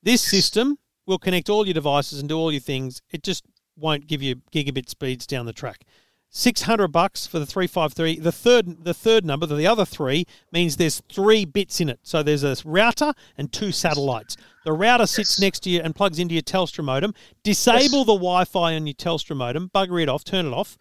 This 0.03 0.23
system 0.23 0.79
will 1.07 1.19
connect 1.19 1.49
all 1.49 1.67
your 1.67 1.75
devices 1.75 2.21
and 2.21 2.29
do 2.29 2.37
all 2.37 2.53
your 2.53 2.61
things. 2.61 3.01
It 3.11 3.23
just 3.23 3.45
won't 3.81 4.07
give 4.07 4.23
you 4.23 4.37
gigabit 4.53 4.89
speeds 4.89 5.27
down 5.27 5.47
the 5.47 5.53
track. 5.53 5.85
Six 6.33 6.63
hundred 6.63 6.89
bucks 6.93 7.27
for 7.27 7.41
the 7.41 7.47
three 7.47 7.67
five 7.67 7.93
three. 7.93 8.17
The 8.17 8.31
third 8.31 8.85
the 8.85 8.95
third 8.95 9.25
number, 9.25 9.47
the 9.47 9.67
other 9.67 9.85
three, 9.85 10.27
means 10.53 10.77
there's 10.77 11.03
three 11.13 11.45
bits 11.45 11.81
in 11.81 11.89
it. 11.89 11.99
So 12.05 12.23
there's 12.23 12.45
a 12.45 12.57
router 12.65 13.13
and 13.37 13.53
two 13.53 13.73
satellites. 13.73 14.37
The 14.65 14.73
router 14.73 15.07
sits 15.07 15.41
next 15.41 15.61
to 15.65 15.71
you 15.71 15.81
and 15.81 15.93
plugs 15.93 16.21
into 16.21 16.35
your 16.35 16.43
Telstra 16.43 16.85
modem. 16.85 17.15
Disable 17.43 18.05
the 18.05 18.13
Wi-Fi 18.15 18.77
on 18.77 18.87
your 18.87 18.95
Telstra 18.95 19.37
modem, 19.37 19.71
bugger 19.75 20.01
it 20.01 20.09
off, 20.09 20.23
turn 20.23 20.47
it 20.47 20.53
off, 20.53 20.79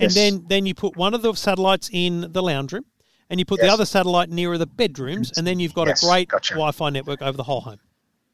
and 0.00 0.10
Yes. 0.10 0.14
then 0.14 0.44
then 0.48 0.66
you 0.66 0.74
put 0.74 0.96
one 0.96 1.14
of 1.14 1.22
the 1.22 1.32
satellites 1.34 1.88
in 1.92 2.32
the 2.32 2.42
lounge 2.42 2.72
room, 2.72 2.86
and 3.30 3.38
you 3.38 3.44
put 3.46 3.60
the 3.60 3.68
other 3.72 3.84
satellite 3.84 4.30
nearer 4.30 4.58
the 4.58 4.66
bedrooms, 4.66 5.30
and 5.36 5.46
then 5.46 5.60
you've 5.60 5.74
got 5.74 5.86
Yes, 5.86 6.02
a 6.02 6.06
great 6.06 6.28
gotcha. 6.30 6.54
Wi-Fi 6.54 6.90
network 6.90 7.22
over 7.22 7.36
the 7.36 7.44
whole 7.44 7.60
home. 7.60 7.78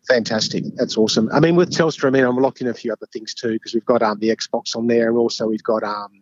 Fantastic. 0.09 0.65
That's 0.77 0.97
awesome. 0.99 1.31
I 1.33 1.41
mean, 1.41 1.57
with 1.57 1.71
Telstra, 1.71 2.09
I 2.09 2.11
mean, 2.11 2.25
I'm 2.25 2.37
locking 2.37 2.67
in 2.67 2.71
a 2.73 2.75
few 2.75 2.93
other 2.93 3.07
things 3.13 3.33
too 3.35 3.53
because 3.55 3.73
we've 3.75 3.85
got 3.87 4.03
um, 4.03 4.19
the 4.19 4.29
Xbox 4.29 4.77
on 4.77 4.87
there, 4.87 5.09
and 5.09 5.17
also 5.17 5.47
we've 5.47 5.63
got 5.63 5.83
um, 5.83 6.21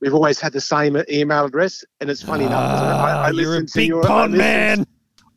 we've 0.00 0.14
always 0.14 0.38
had 0.40 0.52
the 0.52 0.60
same 0.60 0.96
email 1.10 1.44
address. 1.46 1.84
And 2.00 2.08
it's 2.10 2.22
funny 2.22 2.44
enough, 2.44 2.70
'cause 2.70 2.82
I, 2.82 3.26
I 3.26 3.28
Ah, 3.28 3.32
listened 3.32 3.68
to 3.70 3.82
your 3.84 4.06
I 4.10 4.26
listened- 4.26 4.38
man. 4.38 4.86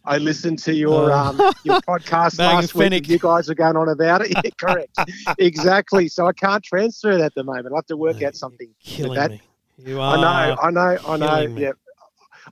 I 0.09 0.19
listened 0.19 0.59
to 0.59 0.73
your 0.73 1.11
Oh. 1.11 1.13
um, 1.13 1.35
your 1.65 1.81
podcast 1.87 2.39
last 2.39 2.73
week. 2.75 2.93
And 2.93 3.07
You 3.09 3.19
guys 3.19 3.49
are 3.49 3.55
going 3.55 3.75
on 3.75 3.89
about 3.89 4.21
it. 4.21 4.31
Yeah, 4.35 4.51
correct. 4.57 4.97
exactly. 5.37 6.07
So 6.07 6.27
I 6.27 6.31
can't 6.33 6.63
transfer 6.63 7.17
that 7.17 7.25
at 7.25 7.35
the 7.35 7.43
moment. 7.43 7.67
I'll 7.71 7.75
have 7.77 7.87
to 7.87 7.97
work 7.97 8.15
Mate, 8.17 8.27
out 8.27 8.35
something. 8.37 8.69
Killing 8.81 9.15
that. 9.15 9.31
me. 9.31 9.41
You 9.79 9.99
are. 9.99 10.15
I 10.17 10.21
know. 10.21 10.55
I 10.61 10.71
know. 10.71 10.97
I 11.07 11.17
know. 11.17 11.47
me. 11.49 11.61
Yeah. 11.63 11.71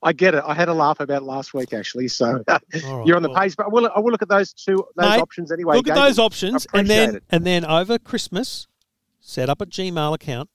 I 0.03 0.13
get 0.13 0.35
it. 0.35 0.43
I 0.45 0.53
had 0.53 0.69
a 0.69 0.73
laugh 0.73 0.99
about 0.99 1.23
last 1.23 1.53
week 1.53 1.73
actually. 1.73 2.07
So 2.07 2.43
right, 2.47 2.61
you're 3.05 3.15
on 3.15 3.23
the 3.23 3.29
well, 3.29 3.41
page, 3.41 3.55
but 3.55 3.65
I 3.65 3.69
will, 3.69 3.89
I 3.95 3.99
will 3.99 4.11
look 4.11 4.21
at 4.21 4.29
those 4.29 4.53
two 4.53 4.85
those 4.95 5.09
Mate, 5.09 5.21
options 5.21 5.51
anyway. 5.51 5.75
Look 5.75 5.87
at 5.87 5.95
those 5.95 6.19
options, 6.19 6.67
and 6.73 6.87
then 6.87 7.15
it. 7.17 7.23
and 7.29 7.45
then 7.45 7.65
over 7.65 7.97
Christmas, 7.97 8.67
set 9.19 9.49
up 9.49 9.61
a 9.61 9.65
Gmail 9.65 10.13
account 10.13 10.49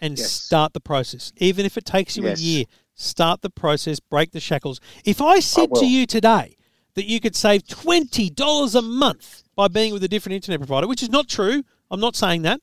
and 0.00 0.18
Yes. 0.18 0.30
start 0.32 0.72
the 0.72 0.80
process. 0.80 1.32
Even 1.36 1.64
if 1.66 1.76
it 1.76 1.84
takes 1.84 2.16
you 2.16 2.24
Yes. 2.24 2.38
a 2.38 2.42
year, 2.42 2.64
start 2.94 3.42
the 3.42 3.50
process. 3.50 4.00
Break 4.00 4.32
the 4.32 4.40
shackles. 4.40 4.80
If 5.04 5.20
I 5.20 5.40
said 5.40 5.74
to 5.76 5.86
you 5.86 6.06
today 6.06 6.56
that 6.94 7.06
you 7.06 7.20
could 7.20 7.34
save 7.36 7.66
twenty 7.66 8.30
dollars 8.30 8.74
a 8.74 8.82
month 8.82 9.42
by 9.56 9.68
being 9.68 9.92
with 9.92 10.02
a 10.04 10.08
different 10.08 10.34
internet 10.34 10.60
provider, 10.60 10.86
which 10.86 11.02
is 11.02 11.10
not 11.10 11.28
true, 11.28 11.62
I'm 11.90 12.00
not 12.00 12.16
saying 12.16 12.42
that, 12.42 12.60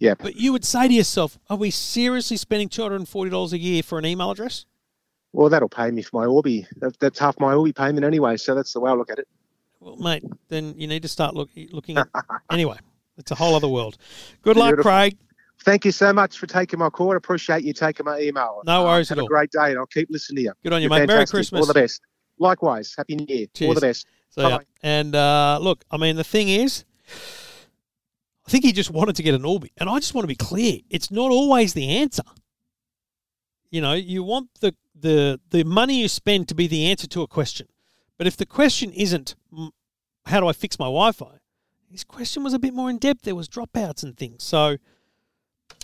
Yeah. 0.00 0.14
but 0.18 0.36
you 0.36 0.52
would 0.52 0.64
say 0.64 0.88
to 0.88 0.94
yourself, 0.94 1.38
"Are 1.50 1.56
we 1.56 1.70
seriously 1.70 2.36
spending 2.36 2.68
two 2.68 2.82
hundred 2.82 2.96
and 2.96 3.08
forty 3.08 3.30
dollars 3.30 3.52
a 3.52 3.58
year 3.58 3.82
for 3.82 3.98
an 3.98 4.06
email 4.06 4.30
address?" 4.30 4.64
Well, 5.32 5.48
that'll 5.48 5.68
pay 5.68 5.90
me 5.90 6.02
for 6.02 6.20
my 6.20 6.26
Orbi. 6.26 6.66
That, 6.76 6.98
that's 7.00 7.18
half 7.18 7.38
my 7.40 7.54
Orbi 7.54 7.72
payment 7.72 8.04
anyway. 8.04 8.36
So 8.36 8.54
that's 8.54 8.72
the 8.72 8.80
way 8.80 8.90
I 8.90 8.94
look 8.94 9.10
at 9.10 9.18
it. 9.18 9.28
Well, 9.80 9.96
mate, 9.96 10.22
then 10.48 10.74
you 10.76 10.86
need 10.86 11.02
to 11.02 11.08
start 11.08 11.34
look, 11.34 11.50
looking 11.70 11.96
at. 11.96 12.08
anyway, 12.50 12.76
it's 13.16 13.30
a 13.30 13.34
whole 13.34 13.54
other 13.54 13.68
world. 13.68 13.96
Good 14.42 14.56
luck, 14.56 14.76
Craig. 14.78 15.16
Thank 15.64 15.84
you 15.84 15.92
so 15.92 16.12
much 16.12 16.38
for 16.38 16.46
taking 16.46 16.78
my 16.80 16.90
call. 16.90 17.12
I 17.12 17.16
appreciate 17.16 17.62
you 17.64 17.72
taking 17.72 18.04
my 18.04 18.18
email. 18.20 18.62
No 18.66 18.80
Um, 18.80 18.86
worries 18.88 19.08
have 19.10 19.18
at 19.18 19.20
a 19.20 19.22
all. 19.22 19.28
great 19.28 19.50
day, 19.52 19.70
and 19.70 19.78
I'll 19.78 19.86
keep 19.86 20.08
listening 20.10 20.36
to 20.36 20.42
you. 20.42 20.52
Good 20.62 20.72
on 20.72 20.82
you, 20.82 20.88
You're 20.90 20.98
mate. 21.00 21.06
Merry. 21.06 21.24
Christmas. 21.26 21.60
All 21.60 21.66
the 21.66 21.74
best. 21.74 22.00
Likewise. 22.38 22.94
Happy 22.96 23.14
New 23.14 23.26
Year. 23.28 23.46
Cheers. 23.54 23.68
All 23.68 23.74
the 23.74 23.80
best. 23.80 24.06
So, 24.30 24.48
yeah. 24.48 24.58
And 24.82 25.14
uh, 25.14 25.58
look, 25.62 25.84
I 25.90 25.96
mean, 25.98 26.16
the 26.16 26.24
thing 26.24 26.48
is, 26.48 26.84
I 28.46 28.50
think 28.50 28.64
he 28.64 28.72
just 28.72 28.90
wanted 28.90 29.14
to 29.16 29.22
get 29.22 29.34
an 29.34 29.44
Orbi. 29.44 29.70
And 29.76 29.88
I 29.88 29.98
just 30.00 30.14
want 30.14 30.24
to 30.24 30.28
be 30.28 30.34
clear 30.34 30.80
it's 30.90 31.10
not 31.10 31.30
always 31.30 31.74
the 31.74 31.88
answer. 31.88 32.22
You 33.70 33.80
know, 33.80 33.92
you 33.94 34.22
want 34.24 34.48
the, 34.60 34.74
the, 35.02 35.40
the 35.50 35.64
money 35.64 36.00
you 36.00 36.08
spend 36.08 36.48
to 36.48 36.54
be 36.54 36.66
the 36.66 36.86
answer 36.86 37.06
to 37.08 37.22
a 37.22 37.26
question. 37.26 37.68
But 38.18 38.26
if 38.26 38.36
the 38.36 38.46
question 38.46 38.92
isn't, 38.92 39.34
how 40.26 40.40
do 40.40 40.46
I 40.46 40.52
fix 40.52 40.78
my 40.78 40.86
Wi 40.86 41.12
Fi? 41.12 41.38
His 41.90 42.04
question 42.04 42.42
was 42.42 42.54
a 42.54 42.58
bit 42.58 42.72
more 42.72 42.88
in 42.88 42.98
depth. 42.98 43.22
There 43.22 43.34
was 43.34 43.48
dropouts 43.48 44.02
and 44.02 44.16
things. 44.16 44.42
So, 44.42 44.78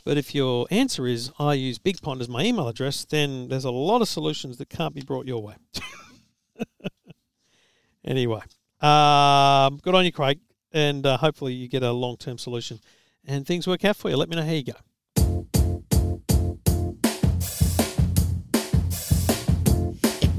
but 0.05 0.17
if 0.17 0.35
your 0.35 0.67
answer 0.71 1.07
is, 1.07 1.31
I 1.39 1.55
use 1.55 1.79
Big 1.79 2.01
Pond 2.01 2.21
as 2.21 2.29
my 2.29 2.43
email 2.43 2.69
address, 2.69 3.05
then 3.05 3.49
there's 3.49 3.65
a 3.65 3.71
lot 3.71 4.01
of 4.01 4.09
solutions 4.09 4.57
that 4.57 4.71
can't 4.71 4.95
be 4.95 5.03
brought 5.03 5.27
your 5.27 5.43
way. 5.43 5.57
Anyway, 8.09 8.41
um, 8.81 9.77
good 9.83 9.95
on 9.95 10.03
you, 10.03 10.11
Craig, 10.11 10.41
and 10.73 11.05
uh, 11.05 11.19
hopefully 11.19 11.53
you 11.53 11.69
get 11.69 11.83
a 11.83 11.93
long 11.93 12.17
term 12.17 12.39
solution 12.39 12.81
and 13.27 13.47
things 13.47 13.67
work 13.67 13.85
out 13.85 13.97
for 13.97 14.09
you. 14.09 14.17
Let 14.17 14.31
me 14.31 14.37
know 14.37 14.45
how 14.45 14.53
you 14.53 14.65
go. 14.65 14.73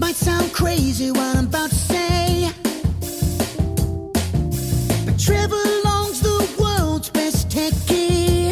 Might 0.10 0.16
sound 0.16 0.52
crazy 0.52 1.12
what 1.12 1.38
I'm 1.38 1.46
about 1.46 1.70
to 1.70 1.76
say, 1.76 2.50
but 5.06 5.20
Trevor 5.20 5.64
Long's 5.86 6.20
the 6.22 6.50
world's 6.60 7.12
best 7.12 7.50
techie. 7.50 8.50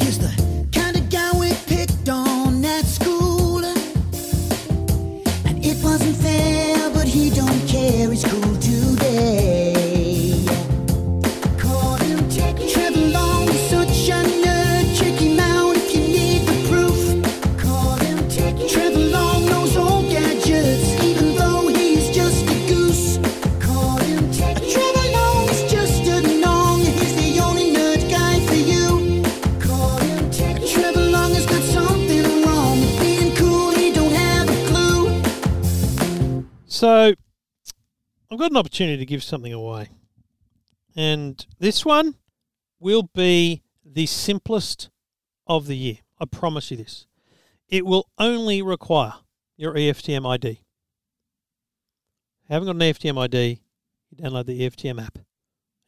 He's 0.00 0.18
the 0.18 0.32
kind 0.72 0.96
of 0.96 1.10
guy 1.10 1.38
we 1.38 1.52
picked 1.66 2.08
on 2.08 2.64
at 2.64 2.86
school, 2.86 3.62
and 3.62 3.76
it 5.62 5.76
wasn't 5.84 6.16
fair, 6.16 6.88
but 6.88 7.06
he 7.06 7.28
got 38.40 38.50
an 38.50 38.56
opportunity 38.56 38.96
to 38.96 39.06
give 39.06 39.22
something 39.22 39.52
away. 39.52 39.90
And 40.96 41.44
this 41.58 41.84
one 41.84 42.16
will 42.78 43.08
be 43.14 43.62
the 43.84 44.06
simplest 44.06 44.90
of 45.46 45.66
the 45.66 45.76
year. 45.76 45.98
I 46.18 46.24
promise 46.24 46.70
you 46.70 46.76
this. 46.76 47.06
It 47.68 47.86
will 47.86 48.08
only 48.18 48.62
require 48.62 49.14
your 49.56 49.74
EFTM 49.74 50.28
ID. 50.28 50.60
Haven't 52.48 52.66
got 52.66 52.74
an 52.74 52.80
EFTM 52.80 53.16
ID, 53.16 53.60
you 54.10 54.24
download 54.24 54.46
the 54.46 54.60
EFTM 54.62 55.04
app 55.04 55.14
and 55.16 55.24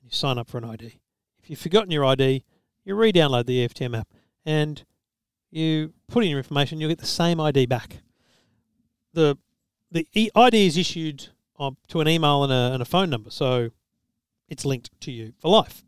you 0.05 0.11
sign 0.11 0.39
up 0.39 0.49
for 0.49 0.59
an 0.59 0.65
ID. 0.65 1.01
If 1.43 1.51
you've 1.51 1.59
forgotten 1.59 1.91
your 1.91 2.05
ID, 2.05 2.45
you 2.85 2.95
re 2.95 3.13
download 3.13 3.47
the 3.47 3.67
EFTM 3.67 3.99
app 3.99 4.09
and 4.47 4.85
you 5.51 5.93
put 6.07 6.23
in 6.23 6.31
your 6.31 6.39
information, 6.39 6.81
you'll 6.81 6.91
get 6.91 7.01
the 7.01 7.07
same 7.07 7.41
ID 7.41 7.67
back. 7.67 7.99
The 9.13 9.37
the 9.91 10.07
ID 10.35 10.67
is 10.67 10.79
issued 10.79 11.29
uh, 11.59 11.71
to 11.89 12.01
an 12.01 12.09
email 12.09 12.45
and 12.45 12.53
a, 12.53 12.73
and 12.73 12.83
a 12.83 12.85
phone 12.85 13.11
number, 13.11 13.31
so 13.31 13.71
it's 14.49 14.65
linked 14.65 14.91
to 15.01 15.13
you 15.13 15.33
for 15.39 15.49
life. 15.49 15.85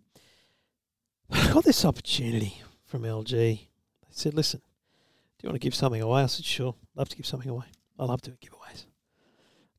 I 1.31 1.53
got 1.53 1.65
this 1.65 1.85
opportunity 1.85 2.62
from 2.85 3.03
LG. 3.03 3.31
They 3.31 3.69
said, 4.11 4.35
"Listen, 4.35 4.61
do 4.61 5.47
you 5.47 5.49
want 5.49 5.61
to 5.61 5.65
give 5.65 5.75
something 5.75 6.03
away?" 6.03 6.23
I 6.23 6.27
said, 6.27 6.45
"Sure, 6.45 6.75
love 6.95 7.09
to 7.09 7.17
give 7.17 7.27
something 7.27 7.51
away. 7.51 7.67
I 7.99 8.05
love 8.05 8.23
doing 8.23 8.39
giveaways. 8.43 8.85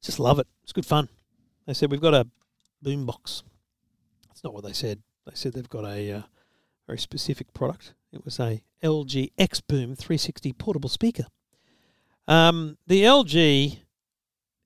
Just 0.01 0.19
love 0.19 0.39
it. 0.39 0.47
It's 0.63 0.73
good 0.73 0.85
fun." 0.85 1.09
They 1.65 1.73
said, 1.73 1.91
"We've 1.91 2.01
got 2.01 2.13
a 2.13 2.27
boom 2.81 3.05
box." 3.05 3.43
That's 4.27 4.43
not 4.43 4.53
what 4.53 4.63
they 4.63 4.73
said. 4.73 5.01
They 5.25 5.33
said 5.33 5.53
they've 5.53 5.69
got 5.69 5.85
a 5.85 6.11
uh, 6.11 6.21
very 6.87 6.99
specific 6.99 7.53
product. 7.53 7.93
It 8.11 8.23
was 8.23 8.39
a 8.39 8.63
LG 8.83 9.31
X 9.37 9.61
Boom 9.61 9.95
360 9.95 10.53
portable 10.53 10.89
speaker. 10.89 11.25
Um, 12.27 12.77
the 12.87 13.03
LG 13.03 13.79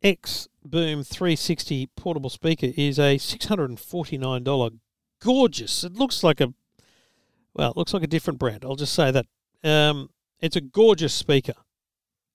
X 0.01 0.47
Boom 0.63 1.03
360 1.03 1.87
portable 1.95 2.29
speaker 2.29 2.67
is 2.75 2.99
a 2.99 3.17
$649 3.17 4.79
gorgeous. 5.21 5.83
It 5.83 5.93
looks 5.93 6.23
like 6.23 6.41
a 6.41 6.53
well, 7.53 7.71
it 7.71 7.77
looks 7.77 7.93
like 7.93 8.03
a 8.03 8.07
different 8.07 8.39
brand. 8.39 8.63
I'll 8.63 8.75
just 8.75 8.93
say 8.93 9.11
that. 9.11 9.25
Um, 9.63 10.09
it's 10.39 10.55
a 10.55 10.61
gorgeous 10.61 11.13
speaker 11.13 11.53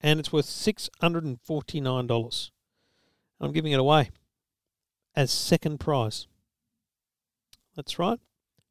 and 0.00 0.20
it's 0.20 0.32
worth 0.32 0.46
$649. 0.46 2.50
I'm 3.40 3.52
giving 3.52 3.72
it 3.72 3.80
away 3.80 4.10
as 5.16 5.30
second 5.30 5.80
prize. 5.80 6.26
That's 7.76 7.98
right. 7.98 8.20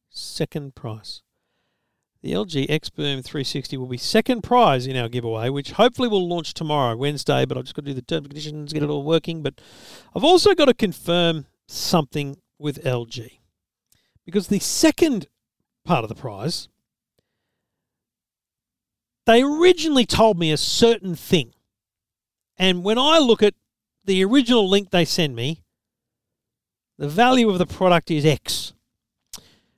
Second 0.10 0.76
prize. 0.76 1.22
The 2.24 2.32
LG 2.32 2.68
X 2.70 2.90
Boom 2.90 3.22
360 3.22 3.76
will 3.76 3.88
be 3.88 3.98
second 3.98 4.44
prize 4.44 4.88
in 4.88 4.96
our 4.96 5.10
giveaway, 5.10 5.50
which 5.50 5.74
hopefully 5.74 6.08
will 6.08 6.26
launch 6.26 6.54
tomorrow, 6.54 6.96
Wednesday. 6.96 7.44
But 7.44 7.58
I've 7.58 7.66
just 7.66 7.76
got 7.76 7.84
to 7.84 7.92
do 7.92 7.94
the 7.94 8.02
terms 8.02 8.20
and 8.20 8.30
conditions, 8.30 8.72
get 8.72 8.82
it 8.82 8.90
all 8.90 9.04
working. 9.04 9.44
But 9.44 9.60
I've 10.16 10.24
also 10.24 10.56
got 10.56 10.66
to 10.66 10.74
confirm 10.74 11.48
something 11.68 12.38
with 12.58 12.82
LG 12.86 13.40
because 14.26 14.48
the 14.48 14.60
second 14.60 15.28
part 15.84 16.06
of 16.06 16.10
the 16.10 16.16
prize, 16.16 16.70
they 19.26 19.44
originally 19.44 20.06
told 20.06 20.40
me 20.40 20.50
a 20.50 20.58
certain 20.58 21.16
thing. 21.16 21.54
And 22.58 22.86
when 22.86 22.98
I 22.98 23.18
look 23.18 23.44
at 23.44 23.54
the 24.06 24.24
original 24.24 24.70
link 24.70 24.92
they 24.92 25.04
send 25.04 25.36
me, 25.36 25.62
the 26.98 27.10
value 27.10 27.50
of 27.50 27.58
the 27.58 27.66
product 27.66 28.10
is 28.10 28.26
X. 28.26 28.72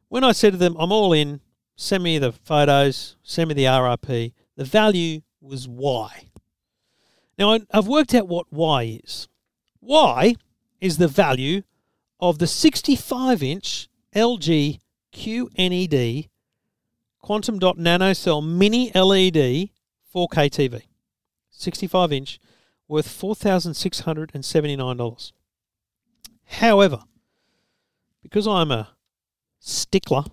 When 0.09 0.23
I 0.23 0.31
said 0.31 0.53
to 0.53 0.57
them, 0.57 0.75
I'm 0.77 0.91
all 0.91 1.11
in, 1.11 1.41
send 1.75 2.03
me 2.03 2.17
the 2.17 2.31
photos, 2.31 3.17
send 3.23 3.49
me 3.49 3.53
the 3.53 3.65
RRP, 3.65 4.33
the 4.55 4.65
value 4.65 5.21
was 5.41 5.67
Y. 5.67 6.29
Now, 7.37 7.59
I've 7.71 7.87
worked 7.87 8.13
out 8.13 8.27
what 8.27 8.51
Y 8.51 8.99
is. 9.03 9.27
Y 9.81 10.35
is 10.79 10.97
the 10.97 11.07
value 11.07 11.63
of 12.19 12.39
the 12.39 12.47
65 12.47 13.43
inch 13.43 13.87
LG 14.15 14.79
QNED 15.13 16.29
Quantum 17.21 17.59
Dot 17.59 17.77
Nanocell 17.77 18.43
Mini 18.45 18.91
LED 18.93 19.69
4K 20.13 20.49
TV. 20.49 20.81
65 21.49 22.11
inch, 22.13 22.39
worth 22.87 23.07
$4,679. 23.07 25.31
However, 26.45 27.03
because 28.21 28.47
I'm 28.47 28.71
a 28.71 28.89
stickler 29.59 30.23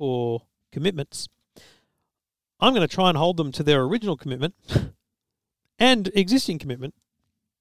for 0.00 0.44
commitments, 0.72 1.28
I'm 2.58 2.72
going 2.72 2.88
to 2.88 2.88
try 2.88 3.10
and 3.10 3.18
hold 3.18 3.36
them 3.36 3.52
to 3.52 3.62
their 3.62 3.82
original 3.82 4.16
commitment 4.16 4.54
and 5.78 6.10
existing 6.14 6.58
commitment, 6.58 6.94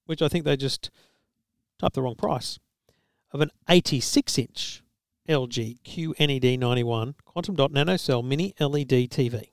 which 0.05 0.21
I 0.21 0.29
think 0.29 0.45
they 0.45 0.55
just 0.55 0.89
typed 1.79 1.95
the 1.95 2.01
wrong 2.01 2.15
price, 2.15 2.57
of 3.33 3.41
an 3.41 3.51
86 3.67 4.37
inch 4.37 4.83
LG 5.27 5.81
QNED 5.81 6.57
91 6.57 7.15
Quantum 7.25 7.55
Dot 7.55 7.73
Nanocell 7.73 8.23
Mini 8.23 8.55
LED 8.57 9.09
TV, 9.09 9.49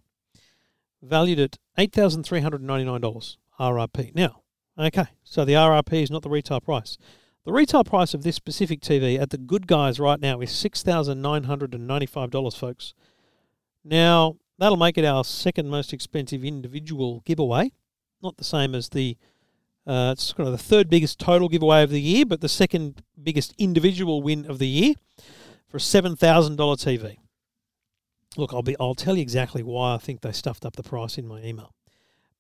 valued 1.03 1.41
at 1.41 1.59
$8,399 1.77 3.37
RRP. 3.59 4.15
Now, 4.15 4.43
okay, 4.79 5.07
so 5.25 5.45
the 5.45 5.55
RRP 5.55 6.05
is 6.05 6.11
not 6.13 6.23
the 6.23 6.31
retail 6.31 6.61
price. 6.61 6.99
The 7.47 7.53
retail 7.53 7.85
price 7.85 8.13
of 8.13 8.25
this 8.25 8.35
specific 8.35 8.81
TV 8.81 9.21
at 9.21 9.31
the 9.31 9.39
Good 9.39 9.69
Guys 9.69 10.01
right 10.01 10.19
now 10.19 10.41
is 10.41 10.51
$6,995, 10.51 12.59
folks. 12.59 12.93
Now, 13.85 14.35
that'll 14.59 14.77
make 14.77 14.99
it 14.99 15.05
our 15.05 15.23
second 15.23 15.71
most 15.71 15.93
expensive 15.93 16.45
individual 16.45 17.23
giveaway. 17.25 17.71
Not 18.21 18.37
the 18.37 18.43
same 18.43 18.75
as 18.75 18.89
the, 18.89 19.17
uh, 19.87 20.11
it's 20.13 20.33
kind 20.33 20.49
of 20.49 20.53
the 20.53 20.59
third 20.59 20.91
biggest 20.91 21.21
total 21.21 21.49
giveaway 21.49 21.85
of 21.85 21.91
the 21.91 22.01
year, 22.01 22.27
but 22.27 22.41
the 22.41 22.49
second 22.49 23.05
biggest 23.23 23.55
individual 23.59 24.23
win 24.23 24.45
of 24.47 24.59
the 24.59 24.67
year 24.67 24.95
for 25.69 25.77
a 25.77 25.81
$7,000 25.81 26.19
TV. 26.19 27.17
Look, 28.37 28.53
I'll 28.53 28.63
be, 28.63 28.75
I'll 28.81 28.97
tell 28.97 29.15
you 29.15 29.23
exactly 29.23 29.63
why 29.63 29.95
I 29.95 29.99
think 29.99 30.23
they 30.23 30.33
stuffed 30.33 30.67
up 30.67 30.75
the 30.75 30.83
price 30.83 31.17
in 31.17 31.29
my 31.29 31.41
email. 31.43 31.77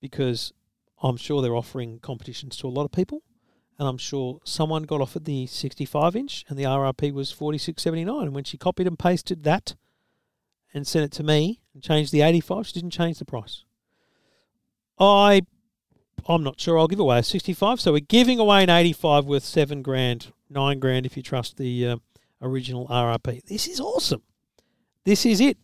Because 0.01 0.53
I'm 1.01 1.17
sure 1.17 1.43
they're 1.43 1.55
offering 1.55 2.01
competitions 2.01 2.57
to 2.57 2.67
a 2.67 2.71
lot 2.71 2.87
of 2.87 2.91
people 2.91 3.23
and 3.79 3.89
I'm 3.89 3.99
sure 3.99 4.41
someone 4.45 4.85
got 4.85 5.01
off 5.01 5.17
at 5.17 5.25
the 5.25 5.47
65 5.47 6.17
inch, 6.17 6.45
and 6.49 6.59
the 6.59 6.65
RRP 6.65 7.13
was 7.13 7.33
46.79. 7.33 8.23
And 8.23 8.35
when 8.35 8.45
she 8.45 8.57
copied 8.57 8.87
and 8.87 8.99
pasted 8.99 9.45
that 9.45 9.75
and 10.77 10.87
sent 10.87 11.07
it 11.07 11.13
to 11.13 11.23
me 11.23 11.61
and 11.73 11.83
changed 11.83 12.13
the 12.13 12.21
85. 12.21 12.67
She 12.67 12.73
didn't 12.75 12.91
change 12.91 13.19
the 13.19 13.25
price. 13.25 13.65
I, 14.99 15.43
I'm 16.29 16.43
not 16.43 16.61
sure. 16.61 16.79
I'll 16.79 16.87
give 16.87 17.01
away 17.01 17.19
a 17.19 17.23
65. 17.23 17.81
So 17.81 17.93
we're 17.93 18.01
giving 18.01 18.39
away 18.39 18.63
an 18.63 18.71
85 18.71 19.25
worth 19.25 19.43
seven 19.43 19.81
grand, 19.81 20.33
nine 20.51 20.79
grand 20.79 21.07
if 21.07 21.17
you 21.17 21.23
trust 21.23 21.57
the 21.57 21.87
uh, 21.87 21.97
original 22.43 22.87
RRP. 22.89 23.45
This 23.45 23.67
is 23.67 23.81
awesome. 23.81 24.23
This 25.05 25.25
is 25.25 25.41
it. 25.41 25.57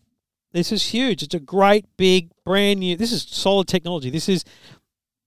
This 0.51 0.71
is 0.71 0.87
huge. 0.87 1.21
It's 1.21 1.35
a 1.35 1.39
great 1.39 1.85
big 1.95 2.29
brand 2.43 2.79
new. 2.79 2.95
This 2.95 3.11
is 3.11 3.23
solid 3.23 3.67
technology. 3.67 4.09
This 4.09 4.29
is 4.29 4.43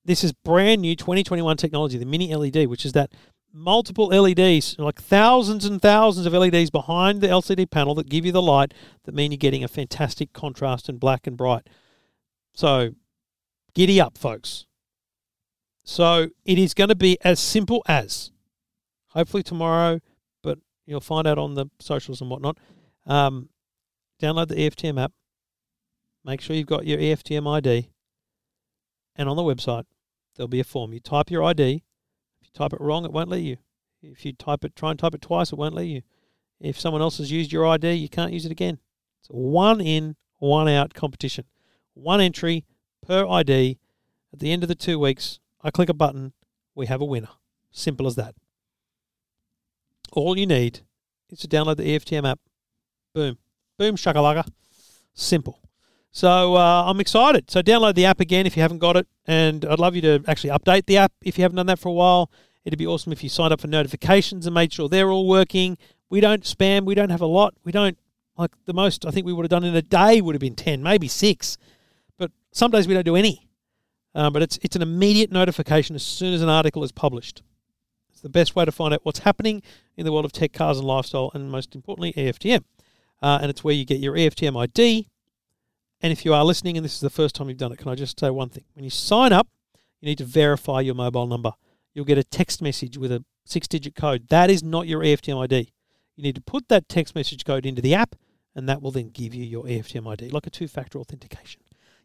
this 0.07 0.25
is 0.25 0.33
brand 0.33 0.81
new 0.81 0.97
2021 0.97 1.57
technology, 1.57 1.99
the 1.99 2.07
mini 2.07 2.35
LED, 2.35 2.67
which 2.69 2.85
is 2.85 2.93
that 2.93 3.13
multiple 3.53 4.07
LEDs, 4.09 4.77
like 4.79 5.01
thousands 5.01 5.65
and 5.65 5.81
thousands 5.81 6.27
of 6.27 6.33
LEDs 6.33 6.71
behind 6.71 7.21
the 7.21 7.27
LCD 7.27 7.71
panel 7.71 7.95
that 7.95 8.09
give 8.09 8.25
you 8.25 8.33
the 8.33 8.43
light 8.43 8.73
that 9.05 9.15
mean 9.15 9.33
you're 9.33 9.39
getting 9.39 9.65
a 9.65 9.69
fantastic 9.69 10.33
contrast 10.33 10.89
and 10.89 11.01
black 11.01 11.27
and 11.27 11.37
bright. 11.37 11.69
So, 12.55 12.91
giddy 13.75 14.01
up, 14.01 14.17
folks. 14.17 14.67
So, 15.85 16.29
it 16.45 16.59
is 16.59 16.75
going 16.75 16.89
to 16.89 16.97
be 16.97 17.19
as 17.23 17.41
simple 17.41 17.83
as 17.87 18.31
hopefully 19.09 19.43
tomorrow, 19.43 20.01
but 20.43 20.59
you'll 20.85 21.01
find 21.01 21.27
out 21.27 21.39
on 21.39 21.55
the 21.55 21.67
socials 21.81 22.21
and 22.21 22.31
whatnot. 22.31 22.59
Um, 23.07 23.49
download 24.21 24.49
the 24.49 24.57
EFTM 24.57 25.03
app. 25.03 25.13
Make 26.25 26.41
sure 26.41 26.57
you've 26.57 26.67
got 26.67 26.87
your 26.87 26.99
EFTM 26.99 27.51
ID. 27.51 27.91
And 29.15 29.29
on 29.29 29.37
the 29.37 29.43
website, 29.43 29.85
there'll 30.37 30.49
be 30.49 30.61
a 30.61 30.64
form. 30.64 30.93
You 30.93 31.01
type 31.01 31.30
your 31.30 31.43
ID. 31.43 31.82
If 32.41 32.47
you 32.47 32.51
type 32.55 32.72
it 32.72 32.80
wrong, 32.80 33.05
it 33.05 33.12
won't 33.12 33.28
let 33.28 33.41
you. 33.41 33.57
If 34.03 34.24
you 34.24 34.32
type 34.32 34.64
it, 34.64 34.76
try 34.76 34.91
and 34.91 34.99
type 34.99 35.14
it 35.14 35.22
twice, 35.22 35.53
it 35.53 35.59
won't 35.59 35.74
let 35.74 35.87
you. 35.87 36.03
If 36.61 36.78
someone 36.78 37.03
else 37.03 37.18
has 37.18 37.30
used 37.30 37.53
your 37.53 37.66
ID, 37.66 37.93
you 37.93 38.09
can't 38.09 38.32
use 38.32 38.47
it 38.47 38.53
again. 38.53 38.78
It's 39.20 39.30
a 39.30 39.37
one 39.37 39.80
in, 39.80 40.16
one 40.39 40.68
out 40.68 40.95
competition. 40.95 41.45
One 41.95 42.20
entry 42.20 42.64
per 43.07 43.26
ID. 43.26 43.78
At 44.32 44.39
the 44.39 44.53
end 44.53 44.62
of 44.62 44.68
the 44.68 44.74
two 44.74 44.99
weeks, 44.99 45.41
I 45.62 45.70
click 45.70 45.89
a 45.89 45.95
button, 45.95 46.32
we 46.74 46.87
have 46.87 47.01
a 47.01 47.07
winner. 47.07 47.30
Simple 47.70 48.07
as 48.07 48.16
that. 48.16 48.34
All 50.12 50.39
you 50.39 50.47
need 50.47 50.80
is 51.30 51.41
to 51.41 51.49
download 51.49 51.76
the 51.76 51.84
EFTM 51.84 52.28
app. 52.28 52.41
Boom. 53.14 53.39
Boom, 53.78 53.97
shakalaka. 53.97 54.49
Simple. 55.14 55.61
So 56.17 56.57
uh, 56.57 56.85
I'm 56.87 56.99
excited. 56.99 57.51
So 57.51 57.61
download 57.61 57.95
the 57.95 58.07
app 58.07 58.21
again 58.21 58.47
if 58.47 58.57
you 58.57 58.62
haven't 58.62 58.79
got 58.79 58.97
it, 58.97 59.07
and 59.27 59.67
I'd 59.67 59.79
love 59.79 59.95
you 59.95 60.01
to 60.01 60.25
actually 60.27 60.49
update 60.49 60.87
the 60.87 60.97
app 60.97 61.12
if 61.23 61.37
you 61.37 61.43
haven't 61.43 61.57
done 61.57 61.67
that 61.67 61.79
for 61.79 61.91
a 61.91 61.93
while. 61.93 62.31
It'd 62.64 62.79
be 62.79 62.87
awesome 62.87 63.12
if 63.12 63.23
you 63.23 63.29
signed 63.29 63.53
up 63.53 63.61
for 63.61 63.67
notifications 63.67 64.47
and 64.47 64.55
made 64.55 64.73
sure 64.73 64.89
they're 64.89 65.11
all 65.11 65.29
working. 65.29 65.77
We 66.09 66.21
don't 66.21 66.43
spam. 66.45 66.87
We 66.87 66.95
don't 66.95 67.11
have 67.11 67.21
a 67.21 67.27
lot. 67.27 67.53
We 67.64 67.71
don't 67.71 67.99
like 68.39 68.53
the 68.64 68.73
most. 68.73 69.05
I 69.05 69.11
think 69.11 69.27
we 69.27 69.35
would 69.35 69.43
have 69.43 69.51
done 69.51 69.62
in 69.62 69.77
a 69.77 69.83
day 69.83 70.23
would 70.23 70.35
have 70.35 70.41
been 70.41 70.55
ten, 70.55 70.83
maybe 70.83 71.07
six, 71.07 71.59
but 72.17 72.31
some 72.51 72.71
days 72.71 72.89
we 72.89 72.95
don't 72.95 73.05
do 73.05 73.14
any. 73.14 73.47
Um, 74.14 74.33
but 74.33 74.41
it's 74.41 74.59
it's 74.62 74.75
an 74.75 74.81
immediate 74.81 75.31
notification 75.31 75.95
as 75.95 76.03
soon 76.03 76.33
as 76.33 76.41
an 76.41 76.49
article 76.49 76.83
is 76.83 76.93
published. 76.93 77.43
It's 78.11 78.23
the 78.23 78.31
best 78.31 78.57
way 78.57 78.64
to 78.64 78.73
find 78.73 78.95
out 78.95 79.01
what's 79.03 79.19
happening 79.19 79.62
in 79.99 80.07
the 80.07 80.12
world 80.12 80.25
of 80.25 80.33
tech, 80.33 80.55
cars, 80.55 80.79
and 80.79 80.87
lifestyle, 80.87 81.31
and 81.35 81.51
most 81.51 81.75
importantly, 81.75 82.14
EFTM. 82.14 82.64
Uh, 83.21 83.39
and 83.43 83.51
it's 83.51 83.62
where 83.62 83.75
you 83.75 83.85
get 83.85 84.01
your 84.01 84.14
EFTM 84.14 84.59
ID. 84.59 85.11
And 86.01 86.13
if 86.13 86.25
you 86.25 86.35
are 86.35 86.45
listening 86.45 86.77
and 86.77 86.85
this 86.85 86.95
is 86.95 87.01
the 87.01 87.11
first 87.11 87.35
time 87.35 87.49
you've 87.49 87.59
done 87.59 87.73
it, 87.73 87.79
can 87.79 87.89
I 87.89 87.95
just 87.95 88.21
say 88.21 88.31
one 88.31 88.49
thing? 88.49 88.65
When 88.75 88.85
you 88.85 88.91
sign 88.91 89.33
up, 89.33 89.49
you 90.01 90.07
need 90.07 90.19
to 90.19 90.25
verify 90.25 90.81
your 90.81 90.95
mobile 90.95 91.27
number. 91.27 91.53
You'll 91.95 92.05
get 92.05 92.19
a 92.19 92.25
text 92.25 92.61
message 92.61 92.99
with 92.99 93.11
a 93.11 93.25
six 93.45 93.67
digit 93.67 93.95
code. 93.95 94.29
That 94.29 94.51
is 94.51 94.63
not 94.63 94.87
your 94.87 95.01
EFTM 95.01 95.43
ID. 95.43 95.73
You 96.17 96.23
need 96.23 96.35
to 96.35 96.43
put 96.43 96.69
that 96.69 96.89
text 96.89 97.15
message 97.15 97.45
code 97.45 97.65
into 97.65 97.83
the 97.83 97.95
app, 97.95 98.15
and 98.55 98.69
that 98.69 98.83
will 98.83 98.91
then 98.91 99.11
give 99.11 99.35
you 99.35 99.45
your 99.45 99.65
EFTM 99.65 100.11
ID, 100.11 100.31
like 100.31 100.47
a 100.47 100.51
two 100.51 100.69
factor 100.69 100.99
authentication. 100.99 101.63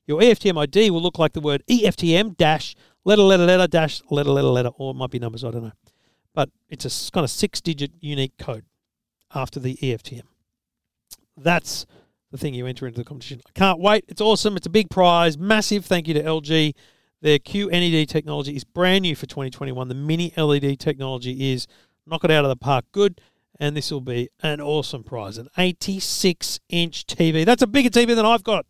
Your 0.08 0.22
EFTM 0.22 0.62
ID 0.62 0.89
will 0.92 1.02
look 1.02 1.20
like 1.20 1.34
the 1.34 1.42
word 1.42 1.64
EFTM 1.70 2.38
dash 2.38 2.76
letter, 3.04 3.22
letter, 3.22 3.46
letter, 3.46 3.68
dash 3.68 4.02
letter, 4.10 4.30
letter, 4.30 4.48
letter, 4.48 4.70
or 4.78 4.92
it 4.92 4.96
might 4.96 5.12
be 5.12 5.20
numbers, 5.20 5.44
I 5.44 5.52
don't 5.52 5.64
know. 5.64 5.72
But 6.34 6.50
it's 6.70 6.86
a 6.86 7.12
kind 7.12 7.24
of 7.24 7.30
six 7.30 7.62
digit 7.62 7.92
unique 8.00 8.38
code 8.38 8.66
after 9.34 9.60
the 9.60 9.76
EFTM. 9.76 10.24
That's 11.38 11.86
the 12.32 12.38
thing 12.38 12.53
you 12.53 12.65
enter 12.65 12.88
into 12.88 12.99
the 12.99 13.05
competition. 13.05 13.41
I 13.45 13.51
can't 13.53 13.79
wait. 13.79 14.05
It's 14.07 14.21
awesome. 14.21 14.57
It's 14.57 14.65
a 14.65 14.71
big 14.71 14.89
prize. 14.89 15.38
Massive 15.38 15.86
thank 15.86 16.07
you 16.07 16.13
to 16.15 16.23
LG. 16.23 16.73
Their 17.21 17.38
QNED 17.38 18.07
technology 18.07 18.55
is 18.55 18.63
brand 18.63 19.03
new 19.03 19.15
for 19.15 19.27
2021. 19.27 19.88
The 19.88 19.93
mini 19.93 20.34
LED 20.36 20.79
technology 20.79 21.51
is 21.53 21.67
knock 22.07 22.23
it 22.23 22.32
out 22.32 22.45
of 22.45 22.49
the 22.49 22.55
park 22.55 22.86
good. 22.91 23.21
And 23.59 23.77
this 23.77 23.91
will 23.91 24.01
be 24.01 24.29
an 24.41 24.59
awesome 24.59 25.03
prize. 25.03 25.38
An 25.38 25.47
86 25.55 26.59
inch 26.69 27.05
TV. 27.05 27.45
That's 27.45 27.61
a 27.61 27.67
bigger 27.67 27.89
TV 27.89 28.15
than 28.15 28.25
I've 28.25 28.43
got. 28.43 28.65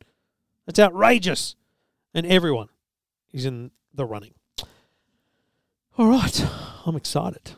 That's 0.65 0.79
outrageous. 0.79 1.55
And 2.13 2.25
everyone 2.25 2.67
is 3.31 3.45
in 3.45 3.71
the 3.93 4.05
running. 4.05 4.33
All 5.97 6.07
right. 6.07 6.45
I'm 6.85 6.95
excited. 6.95 7.51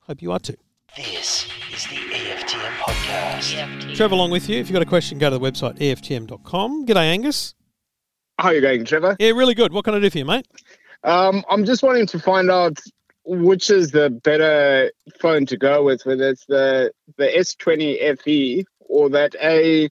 Hope 0.00 0.22
you 0.22 0.30
are 0.30 0.38
too. 0.38 0.56
This 0.96 1.48
podcast. 2.84 3.56
EFTM. 3.56 3.96
Trevor 3.96 4.16
Long 4.16 4.30
with 4.30 4.48
you. 4.48 4.58
If 4.58 4.68
you've 4.68 4.74
got 4.74 4.82
a 4.82 4.86
question, 4.86 5.18
go 5.18 5.30
to 5.30 5.38
the 5.38 5.44
website 5.44 5.78
EFTM.com. 5.78 6.86
G'day, 6.86 6.96
Angus. 6.96 7.54
How 8.38 8.48
are 8.48 8.54
you 8.54 8.60
going, 8.60 8.84
Trevor? 8.84 9.16
Yeah, 9.18 9.30
really 9.30 9.54
good. 9.54 9.72
What 9.72 9.84
can 9.84 9.94
I 9.94 10.00
do 10.00 10.10
for 10.10 10.18
you, 10.18 10.24
mate? 10.24 10.46
Um, 11.04 11.44
I'm 11.48 11.64
just 11.64 11.82
wanting 11.82 12.06
to 12.08 12.18
find 12.18 12.50
out 12.50 12.78
which 13.26 13.70
is 13.70 13.90
the 13.90 14.10
better 14.10 14.90
phone 15.20 15.46
to 15.46 15.56
go 15.56 15.82
with, 15.84 16.04
whether 16.04 16.28
it's 16.28 16.44
the 16.46 16.92
the 17.16 17.26
S20 17.26 18.20
FE 18.20 18.64
or 18.80 19.08
that 19.10 19.34
A. 19.42 19.88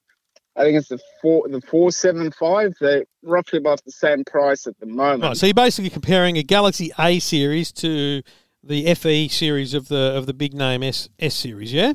I 0.55 0.63
think 0.63 0.77
it's 0.77 0.89
the 0.89 0.99
four 1.21 1.47
the 1.47 1.61
four 1.61 1.91
seven 1.91 2.31
five. 2.31 2.73
They're 2.79 3.05
roughly 3.23 3.57
about 3.57 3.83
the 3.85 3.91
same 3.91 4.23
price 4.23 4.67
at 4.67 4.77
the 4.79 4.85
moment. 4.85 5.23
Right, 5.23 5.37
so 5.37 5.47
you're 5.47 5.53
basically 5.53 5.89
comparing 5.89 6.37
a 6.37 6.43
Galaxy 6.43 6.91
A 6.99 7.19
series 7.19 7.71
to 7.73 8.21
the 8.63 8.93
FE 8.93 9.29
series 9.29 9.73
of 9.73 9.87
the 9.87 10.13
of 10.15 10.25
the 10.25 10.33
big 10.33 10.53
name 10.53 10.83
S 10.83 11.09
S 11.17 11.33
series, 11.33 11.73
yeah? 11.73 11.93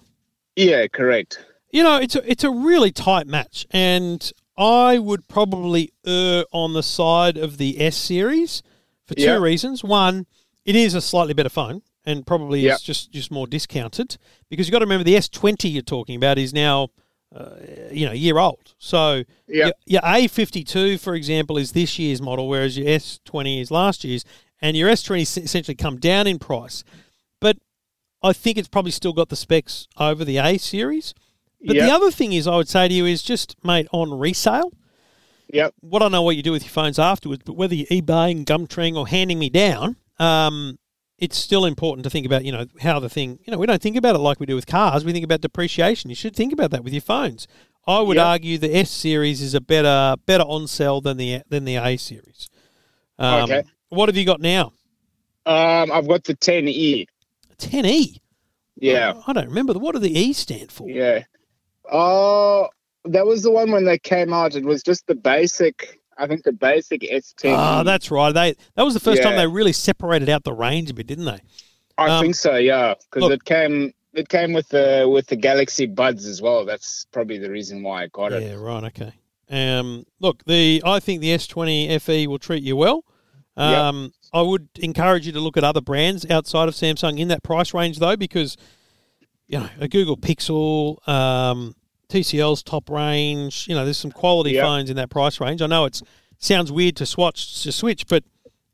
Yeah, 0.58 0.86
correct. 0.88 1.38
You 1.70 1.82
know, 1.82 1.96
it's 1.96 2.16
a, 2.16 2.30
it's 2.30 2.44
a 2.44 2.50
really 2.50 2.90
tight 2.90 3.26
match, 3.26 3.66
and 3.70 4.30
I 4.56 4.98
would 4.98 5.28
probably 5.28 5.92
err 6.06 6.44
on 6.52 6.72
the 6.72 6.82
side 6.82 7.36
of 7.36 7.58
the 7.58 7.80
S 7.80 7.96
series 7.96 8.62
for 9.06 9.14
two 9.14 9.22
Yeah. 9.22 9.36
reasons. 9.38 9.84
One, 9.84 10.26
it 10.64 10.74
is 10.76 10.94
a 10.94 11.00
slightly 11.00 11.34
better 11.34 11.48
phone, 11.50 11.82
and 12.04 12.26
probably 12.26 12.60
Yeah. 12.60 12.74
is 12.74 12.82
just 12.82 13.12
just 13.12 13.30
more 13.30 13.46
discounted 13.46 14.16
because 14.48 14.66
you've 14.66 14.72
got 14.72 14.78
to 14.80 14.86
remember 14.86 15.04
the 15.04 15.14
S20 15.16 15.70
you're 15.72 15.82
talking 15.82 16.16
about 16.16 16.38
is 16.38 16.52
now. 16.52 16.88
Uh, 17.36 17.56
you 17.92 18.06
know, 18.06 18.12
a 18.12 18.14
year 18.14 18.38
old. 18.38 18.72
So 18.78 19.22
Yeah. 19.46 19.66
your, 19.66 19.72
your 19.84 20.00
A52, 20.00 20.98
for 20.98 21.14
example, 21.14 21.58
is 21.58 21.72
this 21.72 21.98
year's 21.98 22.22
model, 22.22 22.48
whereas 22.48 22.78
your 22.78 22.86
S20 22.88 23.60
is 23.60 23.70
last 23.70 24.02
year's, 24.02 24.24
and 24.62 24.74
your 24.78 24.88
S20 24.88 25.20
essentially 25.44 25.74
come 25.74 25.98
down 25.98 26.26
in 26.26 26.38
price. 26.38 26.84
I 28.22 28.32
think 28.32 28.58
it's 28.58 28.68
probably 28.68 28.90
still 28.90 29.12
got 29.12 29.28
the 29.28 29.36
specs 29.36 29.86
over 29.98 30.24
the 30.24 30.38
A 30.38 30.58
series. 30.58 31.14
But 31.64 31.74
the 31.74 31.90
other 31.90 32.10
thing 32.10 32.32
is, 32.32 32.46
I 32.46 32.56
would 32.56 32.68
say 32.68 32.86
to 32.88 32.94
you 32.94 33.04
is 33.06 33.22
just, 33.22 33.56
mate, 33.64 33.88
on 33.92 34.16
resale. 34.16 34.72
Yep. 35.52 35.74
What 35.80 36.02
I 36.02 36.08
know 36.08 36.22
what 36.22 36.36
you 36.36 36.42
do 36.42 36.52
with 36.52 36.62
your 36.62 36.70
phones 36.70 36.98
afterwards, 36.98 37.42
but 37.44 37.54
whether 37.54 37.74
you're 37.74 37.86
eBaying, 37.86 38.44
Gumtree, 38.44 38.94
or 38.94 39.08
handing 39.08 39.38
me 39.38 39.48
down, 39.50 39.96
um, 40.18 40.78
it's 41.18 41.36
still 41.36 41.64
important 41.64 42.04
to 42.04 42.10
think 42.10 42.26
about, 42.26 42.44
you 42.44 42.52
know, 42.52 42.66
how 42.80 43.00
the 43.00 43.08
thing, 43.08 43.40
you 43.44 43.50
know, 43.50 43.58
we 43.58 43.66
don't 43.66 43.82
think 43.82 43.96
about 43.96 44.14
it 44.14 44.18
like 44.18 44.38
we 44.38 44.46
do 44.46 44.54
with 44.54 44.66
cars. 44.66 45.04
We 45.04 45.12
think 45.12 45.24
about 45.24 45.40
depreciation. 45.40 46.10
You 46.10 46.16
should 46.16 46.36
think 46.36 46.52
about 46.52 46.70
that 46.70 46.84
with 46.84 46.92
your 46.92 47.02
phones. 47.02 47.48
I 47.86 48.00
would 48.00 48.18
Yep. 48.18 48.26
argue 48.26 48.58
the 48.58 48.76
S 48.76 48.90
series 48.90 49.40
is 49.40 49.54
a 49.54 49.60
better 49.60 50.14
better 50.26 50.44
on 50.44 50.66
sell 50.68 51.00
than 51.00 51.16
the 51.16 51.40
than 51.48 51.64
the 51.64 51.76
A 51.76 51.96
series. 51.96 52.50
Um, 53.18 53.44
Okay. 53.50 53.62
What 53.88 54.08
have 54.10 54.16
you 54.16 54.26
got 54.26 54.40
now? 54.40 54.74
Um, 55.46 55.90
I've 55.90 56.06
got 56.06 56.24
the 56.24 56.34
10e. 56.34 57.06
10E. 57.58 58.20
Yeah, 58.76 59.14
I 59.26 59.32
don't 59.32 59.48
remember. 59.48 59.74
What 59.74 59.92
do 59.94 59.98
the 59.98 60.16
E 60.18 60.32
stand 60.32 60.72
for? 60.72 60.88
yeah. 60.88 61.24
Oh, 61.90 62.68
that 63.04 63.26
was 63.26 63.42
the 63.42 63.50
one 63.50 63.70
when 63.70 63.84
they 63.84 63.98
came 63.98 64.32
out. 64.32 64.54
It 64.54 64.64
was 64.64 64.82
just 64.82 65.06
the 65.06 65.14
basic. 65.14 66.00
I 66.16 66.26
think 66.26 66.44
the 66.44 66.52
basic 66.52 67.02
S10. 67.04 67.50
Ah, 67.52 67.82
that's 67.82 68.10
right. 68.10 68.32
They 68.32 68.54
that 68.74 68.82
was 68.84 68.94
the 68.94 69.00
first 69.00 69.22
time 69.22 69.36
they 69.36 69.46
really 69.46 69.72
separated 69.72 70.28
out 70.28 70.44
the 70.44 70.52
range 70.52 70.90
a 70.90 70.94
bit, 70.94 71.06
didn't 71.06 71.24
they? 71.26 71.40
I 71.96 72.10
Um, 72.10 72.22
think 72.22 72.34
so, 72.34 72.56
yeah, 72.56 72.94
because 73.10 73.28
it 73.28 73.44
came 73.44 73.92
it 74.14 74.28
came 74.28 74.52
with 74.52 74.68
the 74.68 75.08
with 75.12 75.26
the 75.26 75.36
Galaxy 75.36 75.86
Buds 75.86 76.26
as 76.26 76.40
well. 76.40 76.64
That's 76.64 77.06
probably 77.12 77.38
the 77.38 77.50
reason 77.50 77.82
why 77.82 78.04
I 78.04 78.06
got 78.08 78.32
Yeah, 78.32 78.38
it. 78.38 78.42
Yeah. 78.44 78.54
Right. 78.54 78.84
Okay. 78.84 79.12
Um, 79.50 80.04
look, 80.20 80.44
the 80.44 80.82
I 80.84 81.00
think 81.00 81.20
the 81.20 81.32
S20 81.32 81.88
FE 81.98 82.26
will 82.26 82.38
treat 82.38 82.62
you 82.62 82.76
well. 82.76 83.04
Yeah. 83.56 83.84
Um, 83.88 84.12
I 84.32 84.42
would 84.42 84.68
encourage 84.80 85.26
you 85.26 85.32
to 85.32 85.40
look 85.40 85.56
at 85.56 85.64
other 85.64 85.80
brands 85.80 86.28
outside 86.30 86.68
of 86.68 86.74
Samsung 86.74 87.18
in 87.18 87.28
that 87.28 87.42
price 87.42 87.72
range, 87.74 87.98
though, 87.98 88.16
because 88.16 88.56
you 89.46 89.58
know 89.58 89.68
a 89.80 89.88
Google 89.88 90.16
Pixel, 90.16 91.06
um, 91.08 91.74
TCL's 92.08 92.62
top 92.62 92.90
range. 92.90 93.66
You 93.68 93.74
know, 93.74 93.84
there's 93.84 93.98
some 93.98 94.12
quality 94.12 94.52
Yeah. 94.52 94.62
phones 94.62 94.90
in 94.90 94.96
that 94.96 95.10
price 95.10 95.40
range. 95.40 95.62
I 95.62 95.66
know 95.66 95.84
it's 95.86 96.02
sounds 96.38 96.70
weird 96.70 96.96
to 96.96 97.06
swatch 97.06 97.62
to 97.62 97.72
switch, 97.72 98.06
but 98.06 98.24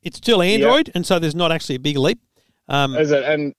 it's 0.03 0.19
still 0.19 0.43
Android, 0.43 0.91
and 0.95 1.07
so 1.07 1.19
there's 1.19 1.35
not 1.35 1.51
actually 1.53 1.77
a 1.77 1.81
big 1.81 1.97
leap. 1.97 2.19
Um, 2.69 2.95
Is 2.97 3.11
it 3.11 3.23
and 3.25 3.55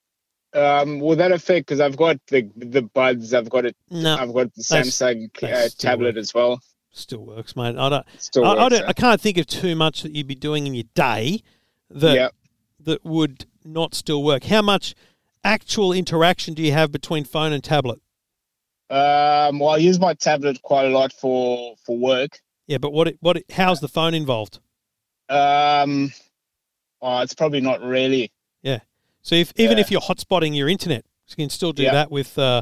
Um, 0.54 1.00
will 1.02 1.16
that 1.18 1.32
affect? 1.34 1.68
Because 1.68 1.80
I've 1.82 1.98
got 1.98 2.18
the 2.28 2.50
the 2.56 2.82
buds, 2.82 3.34
I've 3.34 3.50
got 3.50 3.66
it, 3.66 3.76
No, 3.90 4.16
I've 4.16 4.34
got 4.34 4.54
the 4.54 4.62
Samsung 4.62 5.30
uh, 5.44 5.70
tablet 5.78 6.16
work. 6.16 6.22
as 6.22 6.34
well. 6.34 6.60
still 6.92 7.26
works, 7.26 7.56
mate. 7.58 7.76
I 7.78 7.90
don't. 7.90 8.06
Still 8.20 8.46
I, 8.46 8.52
I, 8.66 8.70
don't, 8.70 8.84
eh? 8.84 8.86
I 8.88 8.94
can't 8.94 9.20
think 9.20 9.38
of 9.38 9.48
too 9.48 9.76
much 9.76 10.02
that 10.04 10.14
you'd 10.16 10.28
be 10.28 10.36
doing 10.36 10.66
in 10.66 10.74
your 10.74 10.86
day 10.94 11.42
that 11.96 12.16
yeah. 12.16 12.30
that 12.82 13.04
would 13.04 13.46
not 13.64 13.96
still 13.96 14.24
work. 14.24 14.44
How 14.44 14.62
much 14.62 14.94
actual 15.44 15.92
interaction 15.94 16.54
do 16.54 16.62
you 16.62 16.72
have 16.72 16.92
between 16.92 17.24
phone 17.24 17.54
and 17.54 17.64
tablet? 17.64 18.00
Um, 18.90 19.60
well, 19.60 19.70
I 19.70 19.78
use 19.78 20.00
my 20.00 20.14
tablet 20.14 20.62
quite 20.62 20.86
a 20.86 20.90
lot 20.90 21.12
for 21.12 21.76
for 21.84 21.98
work. 21.98 22.40
Yeah, 22.68 22.78
but 22.78 22.92
what? 22.94 23.08
It, 23.08 23.18
what? 23.22 23.38
It, 23.38 23.46
how's 23.52 23.80
the 23.80 23.88
phone 23.88 24.14
involved? 24.14 24.60
Um, 25.30 26.12
oh, 27.02 27.22
it's 27.22 27.34
probably 27.34 27.62
not 27.62 27.82
really. 27.82 28.32
Yeah. 28.62 28.80
So 29.22 29.36
if 29.36 29.54
even 29.56 29.78
Yeah. 29.78 29.82
if 29.82 29.92
you're 29.92 30.02
hotspotting 30.02 30.56
your 30.56 30.70
internet, 30.70 31.06
you 31.28 31.36
can 31.36 31.50
still 31.50 31.74
do 31.74 31.84
Yeah. 31.84 31.94
that 31.94 32.12
with 32.12 32.38
uh, 32.38 32.62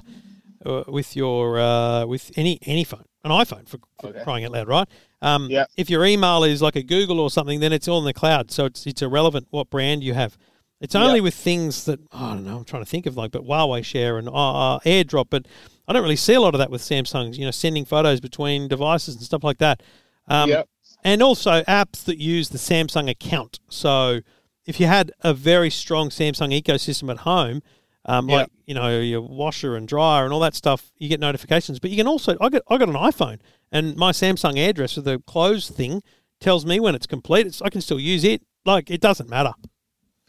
uh, 0.65 0.83
with 0.87 1.15
your 1.15 1.59
uh, 1.59 2.05
with 2.05 2.31
any 2.37 2.59
any 2.61 2.85
phone, 2.85 3.05
an 3.25 3.31
iPhone 3.31 3.67
for, 3.67 3.79
for 3.99 4.07
Okay. 4.07 4.23
crying 4.23 4.45
out 4.45 4.51
loud, 4.53 4.67
right? 4.69 4.87
Um, 5.23 5.47
Yeah. 5.49 5.65
If 5.77 5.89
your 5.89 6.05
email 6.05 6.43
is 6.43 6.61
like 6.61 6.75
a 6.75 6.83
Google 6.83 7.19
or 7.19 7.29
something, 7.31 7.59
then 7.59 7.73
it's 7.73 7.87
all 7.87 7.99
in 7.99 8.05
the 8.05 8.13
cloud, 8.13 8.51
so 8.51 8.65
it's 8.65 8.85
it's 8.85 9.01
irrelevant 9.01 9.47
what 9.49 9.69
brand 9.69 10.03
you 10.03 10.13
have. 10.13 10.37
It's 10.81 10.95
only 10.95 11.21
with 11.21 11.33
things 11.33 11.85
that 11.85 11.99
oh, 12.11 12.25
I 12.25 12.33
don't 12.33 12.45
know. 12.45 12.57
I'm 12.57 12.65
trying 12.65 12.83
to 12.83 12.89
think 12.89 13.05
of 13.05 13.15
like, 13.15 13.31
but 13.31 13.43
Huawei 13.43 13.83
share 13.85 14.17
and 14.17 14.27
uh, 14.27 14.75
uh, 14.75 14.79
AirDrop, 14.79 15.27
but 15.29 15.47
I 15.87 15.93
don't 15.93 16.03
really 16.03 16.17
see 16.17 16.33
a 16.33 16.41
lot 16.41 16.53
of 16.55 16.59
that 16.59 16.69
with 16.69 16.81
Samsung's. 16.81 17.37
You 17.37 17.45
know, 17.45 17.51
sending 17.51 17.85
photos 17.85 18.19
between 18.19 18.67
devices 18.67 19.15
and 19.15 19.23
stuff 19.23 19.43
like 19.43 19.59
that. 19.59 19.81
Um, 20.27 20.49
Yep. 20.49 20.67
and 21.03 21.21
also 21.23 21.61
apps 21.63 22.03
that 22.03 22.17
use 22.17 22.49
the 22.49 22.57
Samsung 22.57 23.09
account. 23.09 23.59
So 23.69 24.19
if 24.65 24.79
you 24.79 24.87
had 24.87 25.11
a 25.21 25.33
very 25.33 25.69
strong 25.69 26.09
Samsung 26.09 26.51
ecosystem 26.61 27.09
at 27.09 27.19
home, 27.19 27.61
um, 28.05 28.29
Yeah. 28.29 28.35
like 28.35 28.49
you 28.65 28.73
know 28.75 28.99
your 28.99 29.21
washer 29.21 29.75
and 29.75 29.87
dryer 29.87 30.23
and 30.25 30.33
all 30.33 30.39
that 30.41 30.55
stuff, 30.55 30.91
you 30.97 31.07
get 31.09 31.19
notifications. 31.19 31.79
But 31.79 31.91
you 31.91 31.97
can 31.97 32.07
also 32.07 32.35
I 32.41 32.49
got 32.49 32.61
I 32.69 32.77
got 32.77 32.89
an 32.89 32.95
iPhone 32.95 33.39
and 33.71 33.95
my 33.95 34.11
Samsung 34.11 34.55
airdress 34.55 35.01
the 35.03 35.19
close 35.27 35.69
thing 35.69 36.01
tells 36.39 36.65
me 36.65 36.79
when 36.79 36.95
it's 36.95 37.07
complete. 37.07 37.47
It's, 37.47 37.61
I 37.61 37.69
can 37.69 37.81
still 37.81 37.99
use 37.99 38.23
it. 38.23 38.41
Like 38.65 38.89
it 38.91 39.01
doesn't 39.01 39.29
matter. 39.29 39.53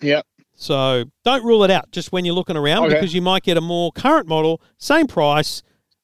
Yeah. 0.00 0.22
So 0.56 1.04
don't 1.24 1.44
rule 1.44 1.64
it 1.64 1.70
out 1.70 1.90
just 1.90 2.12
when 2.12 2.24
you're 2.24 2.34
looking 2.34 2.56
around 2.56 2.84
Okay. 2.84 2.94
because 2.94 3.14
you 3.14 3.22
might 3.22 3.42
get 3.42 3.56
a 3.56 3.60
more 3.60 3.90
current 3.90 4.28
model, 4.28 4.62
same 4.78 5.08
price, 5.08 5.62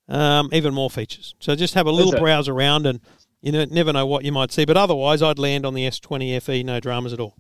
um, 0.09 0.49
even 0.53 0.75
more 0.75 0.91
features. 0.91 1.35
So 1.39 1.55
just 1.55 1.75
have 1.75 1.87
a 1.87 1.93
little 1.93 2.19
browse 2.19 2.49
around 2.49 2.87
and 2.87 3.01
you 3.43 3.53
know, 3.53 3.65
never 3.71 3.93
know 3.93 4.05
what 4.07 4.25
you 4.25 4.33
might 4.33 4.53
see. 4.53 4.65
But 4.67 4.77
otherwise, 4.77 5.23
I'd 5.23 5.39
land 5.39 5.65
on 5.65 5.73
the 5.75 5.87
S20 5.87 6.43
FE, 6.43 6.63
no 6.63 6.79
dramas 6.81 7.13
at 7.15 7.21
all. 7.21 7.37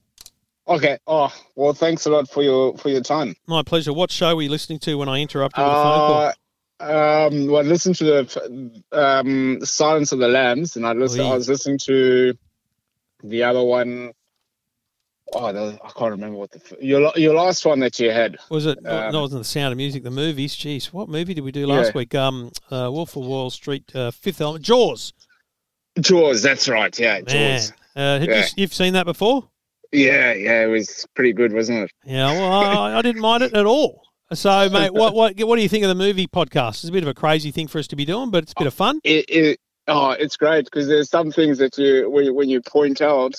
Okay. 0.71 0.99
Oh, 1.07 1.35
well, 1.57 1.73
thanks 1.73 2.07
a 2.07 2.11
lot 2.11 2.31
for 2.31 2.43
your 2.45 2.79
for 2.79 2.89
your 2.91 3.01
time. 3.03 3.35
My 3.49 3.63
pleasure. 3.63 3.93
What 3.93 4.11
show 4.13 4.37
were 4.37 4.43
you 4.43 4.49
listening 4.49 4.79
to 4.81 4.97
when 4.97 5.09
I 5.09 5.19
interrupted 5.19 5.63
with 5.63 5.73
a 5.73 5.75
phone 5.75 5.83
call? 5.83 6.33
Uh, 6.81 7.27
um, 7.29 7.47
well, 7.49 7.59
I 7.59 7.63
listened 7.69 7.97
to 7.97 8.05
the 8.05 8.83
um, 8.93 9.59
Silence 9.65 10.13
of 10.13 10.21
the 10.21 10.29
Lambs, 10.29 10.77
and 10.77 10.87
I 10.87 10.93
listened. 10.93 11.25
Oui. 11.25 11.31
I 11.31 11.35
was 11.35 11.49
listening 11.49 11.79
to 11.87 12.35
the 13.25 13.43
other 13.43 13.63
one. 13.65 14.13
Oh, 15.33 15.53
the, 15.53 15.79
I 15.85 15.91
can't 15.91 16.13
remember 16.13 16.39
what 16.39 16.53
the 16.53 16.77
your 16.81 17.13
your 17.17 17.35
last 17.35 17.67
one 17.67 17.81
that 17.81 17.99
you 17.99 18.11
had. 18.13 18.37
Was 18.49 18.67
it? 18.67 18.79
um, 18.87 19.13
no, 19.13 19.19
it 19.19 19.23
wasn't 19.23 19.41
the 19.43 19.49
Sound 19.49 19.73
of 19.73 19.77
Music. 19.77 20.05
The 20.05 20.11
movies. 20.11 20.55
Jeez, 20.57 20.87
what 20.87 21.09
movie 21.09 21.35
did 21.35 21.43
we 21.45 21.53
do 21.53 21.67
last 21.67 21.89
Yeah. 21.89 21.99
week? 21.99 22.15
Um, 22.15 22.53
uh, 22.71 22.89
Wolf 22.93 23.17
of 23.17 23.27
Wall 23.27 23.51
Street, 23.51 23.91
uh, 23.95 24.13
Fifth 24.13 24.41
Element, 24.41 24.65
Jaws. 24.65 25.13
Jaws. 25.99 26.43
That's 26.43 26.69
right. 26.69 26.97
Yeah, 26.99 27.21
Man, 27.27 27.59
Jaws. 27.59 27.73
uh, 27.97 28.21
Yeah. 28.23 28.37
you, 28.39 28.45
you've 28.57 28.75
seen 28.75 28.93
that 28.95 29.05
before? 29.07 29.50
Yeah, 29.93 30.33
yeah, 30.33 30.65
it 30.65 30.69
was 30.69 31.07
pretty 31.15 31.33
good, 31.33 31.53
wasn't 31.53 31.85
it? 31.85 31.91
Yeah, 32.05 32.33
well, 32.33 32.53
I, 32.53 32.99
I 32.99 33.03
didn't 33.03 33.21
mind 33.21 33.43
it 33.43 33.55
at 33.55 33.67
all. 33.67 34.03
So, 34.33 34.71
mate, 34.71 34.93
what 34.93 35.13
what 35.13 35.37
what 35.41 35.57
do 35.57 35.63
you 35.63 35.69
think 35.69 35.83
of 35.83 35.89
the 35.89 35.95
movie 35.97 36.29
podcast? 36.29 36.69
It's 36.69 36.89
a 36.89 36.93
bit 36.93 37.03
of 37.03 37.09
a 37.09 37.15
crazy 37.15 37.51
thing 37.51 37.67
for 37.67 37.79
us 37.81 37.89
to 37.89 37.97
be 37.97 38.05
doing, 38.05 38.31
but 38.31 38.45
it's 38.45 38.53
a 38.53 38.61
bit 38.61 38.69
of 38.69 38.75
fun. 38.75 39.01
It, 39.03 39.25
it 39.29 39.61
oh, 39.89 40.11
it's 40.11 40.37
great 40.37 40.67
because 40.67 40.87
there's 40.87 41.11
some 41.11 41.33
things 41.33 41.59
that 41.59 41.77
you 41.77 42.09
when 42.09 42.27
you, 42.27 42.35
when 42.35 42.49
you 42.49 42.61
point 42.61 43.01
out, 43.01 43.35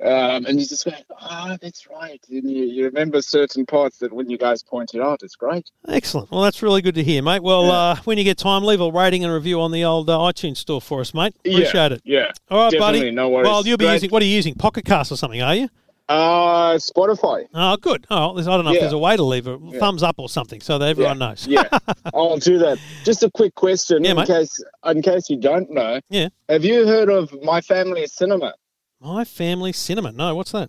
um, 0.00 0.46
and 0.46 0.60
you 0.60 0.66
just 0.66 0.84
go, 0.84 0.92
ah, 1.18 1.58
that's 1.60 1.88
right, 1.88 2.20
and 2.30 2.48
you, 2.48 2.62
you 2.62 2.84
remember 2.84 3.20
certain 3.22 3.66
parts 3.66 3.98
that 3.98 4.12
when 4.12 4.30
you 4.30 4.38
guys 4.38 4.62
pointed 4.62 5.00
out, 5.00 5.24
it's 5.24 5.34
great. 5.34 5.68
Excellent. 5.88 6.30
Well, 6.30 6.42
that's 6.42 6.62
really 6.62 6.80
good 6.80 6.94
to 6.94 7.02
hear, 7.02 7.24
mate. 7.24 7.42
Well, 7.42 7.68
uh, 7.68 7.96
when 8.04 8.16
you 8.16 8.22
get 8.22 8.38
time, 8.38 8.62
leave 8.62 8.80
a 8.80 8.88
rating 8.88 9.24
and 9.24 9.34
review 9.34 9.60
on 9.60 9.72
the 9.72 9.84
old 9.84 10.08
uh, 10.08 10.16
iTunes 10.16 10.58
store 10.58 10.80
for 10.80 11.00
us, 11.00 11.12
mate. 11.12 11.34
Appreciate 11.40 11.90
it. 11.90 12.02
Yeah, 12.04 12.30
All 12.48 12.66
right, 12.70 12.78
buddy. 12.78 13.10
no 13.10 13.30
worries. 13.30 13.46
Well, 13.46 13.66
you'll 13.66 13.78
be 13.78 13.86
Great. 13.86 13.94
using 13.94 14.10
what 14.10 14.22
are 14.22 14.26
you 14.26 14.36
using? 14.36 14.54
Pocket 14.54 14.84
Cast 14.84 15.10
or 15.10 15.16
something, 15.16 15.42
are 15.42 15.56
you? 15.56 15.68
Uh 16.10 16.74
Spotify. 16.74 17.46
Oh, 17.54 17.76
good. 17.76 18.04
Oh, 18.10 18.34
there's- 18.34 18.48
I 18.48 18.56
don't 18.56 18.64
know 18.64 18.72
if 18.72 18.80
there's 18.80 18.92
a 18.92 18.98
way 18.98 19.16
to 19.16 19.22
leave 19.22 19.46
a 19.46 19.58
thumbs 19.78 20.02
up 20.02 20.16
or 20.18 20.28
something 20.28 20.60
so 20.60 20.76
that 20.78 20.88
everyone 20.88 21.20
Yeah. 21.20 21.26
knows. 21.28 21.46
yeah, 21.46 21.78
I'll 22.14 22.36
do 22.38 22.58
that. 22.58 22.78
Just 23.04 23.22
a 23.22 23.30
quick 23.30 23.54
question 23.54 24.02
Yeah, 24.04 24.10
in 24.10 24.16
mate. 24.16 24.26
case 24.26 24.62
in 24.84 25.02
case 25.02 25.30
you 25.30 25.36
don't 25.38 25.70
know. 25.70 26.00
Yeah. 26.10 26.28
Have 26.48 26.64
you 26.64 26.86
heard 26.86 27.08
of 27.08 27.32
My 27.42 27.60
Family 27.60 28.06
Cinema? 28.08 28.54
My 29.00 29.24
family 29.24 29.72
cinema. 29.72 30.12
No, 30.12 30.34
what's 30.34 30.52
that? 30.52 30.68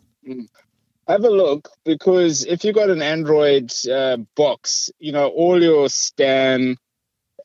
Have 1.08 1.24
a 1.26 1.30
look 1.30 1.68
because 1.84 2.46
if 2.46 2.64
you've 2.64 2.76
got 2.76 2.90
an 2.90 3.02
Android 3.02 3.74
uh, 3.92 4.18
box, 4.38 4.90
you 5.00 5.12
know 5.12 5.28
all 5.28 5.62
your 5.62 5.90
Stan, 5.90 6.78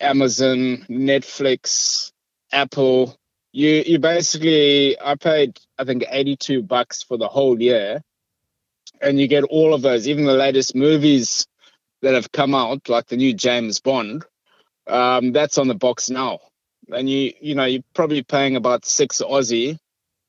Amazon, 0.01 0.85
Netflix, 0.89 2.13
Apple. 2.53 3.19
You 3.57 3.85
you 3.87 3.99
basically 3.99 5.01
I 5.01 5.15
paid 5.15 5.59
I 5.79 5.85
think 5.85 6.05
eighty 6.11 6.37
two 6.37 6.63
bucks 6.63 7.03
for 7.03 7.17
the 7.17 7.27
whole 7.27 7.59
year, 7.59 8.03
and 9.01 9.19
you 9.19 9.29
get 9.29 9.45
all 9.45 9.73
of 9.73 9.81
those, 9.81 10.07
even 10.07 10.27
the 10.27 10.35
latest 10.35 10.75
movies 10.75 11.47
that 12.03 12.13
have 12.13 12.31
come 12.31 12.55
out, 12.55 12.91
like 12.91 13.07
the 13.07 13.17
new 13.17 13.33
James 13.33 13.81
Bond. 13.81 14.27
Um, 14.87 15.33
that's 15.33 15.57
on 15.57 15.69
the 15.69 15.75
box 15.75 16.11
now, 16.11 16.41
and 16.91 17.09
you 17.09 17.33
you 17.41 17.55
know 17.55 17.65
you're 17.65 17.83
probably 17.95 18.23
paying 18.23 18.57
about 18.57 18.85
six 18.85 19.23
Aussie 19.23 19.79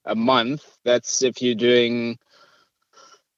a 0.05 0.15
month. 0.15 0.63
That's 0.86 1.21
if 1.21 1.41
you're 1.41 1.53
doing 1.53 2.17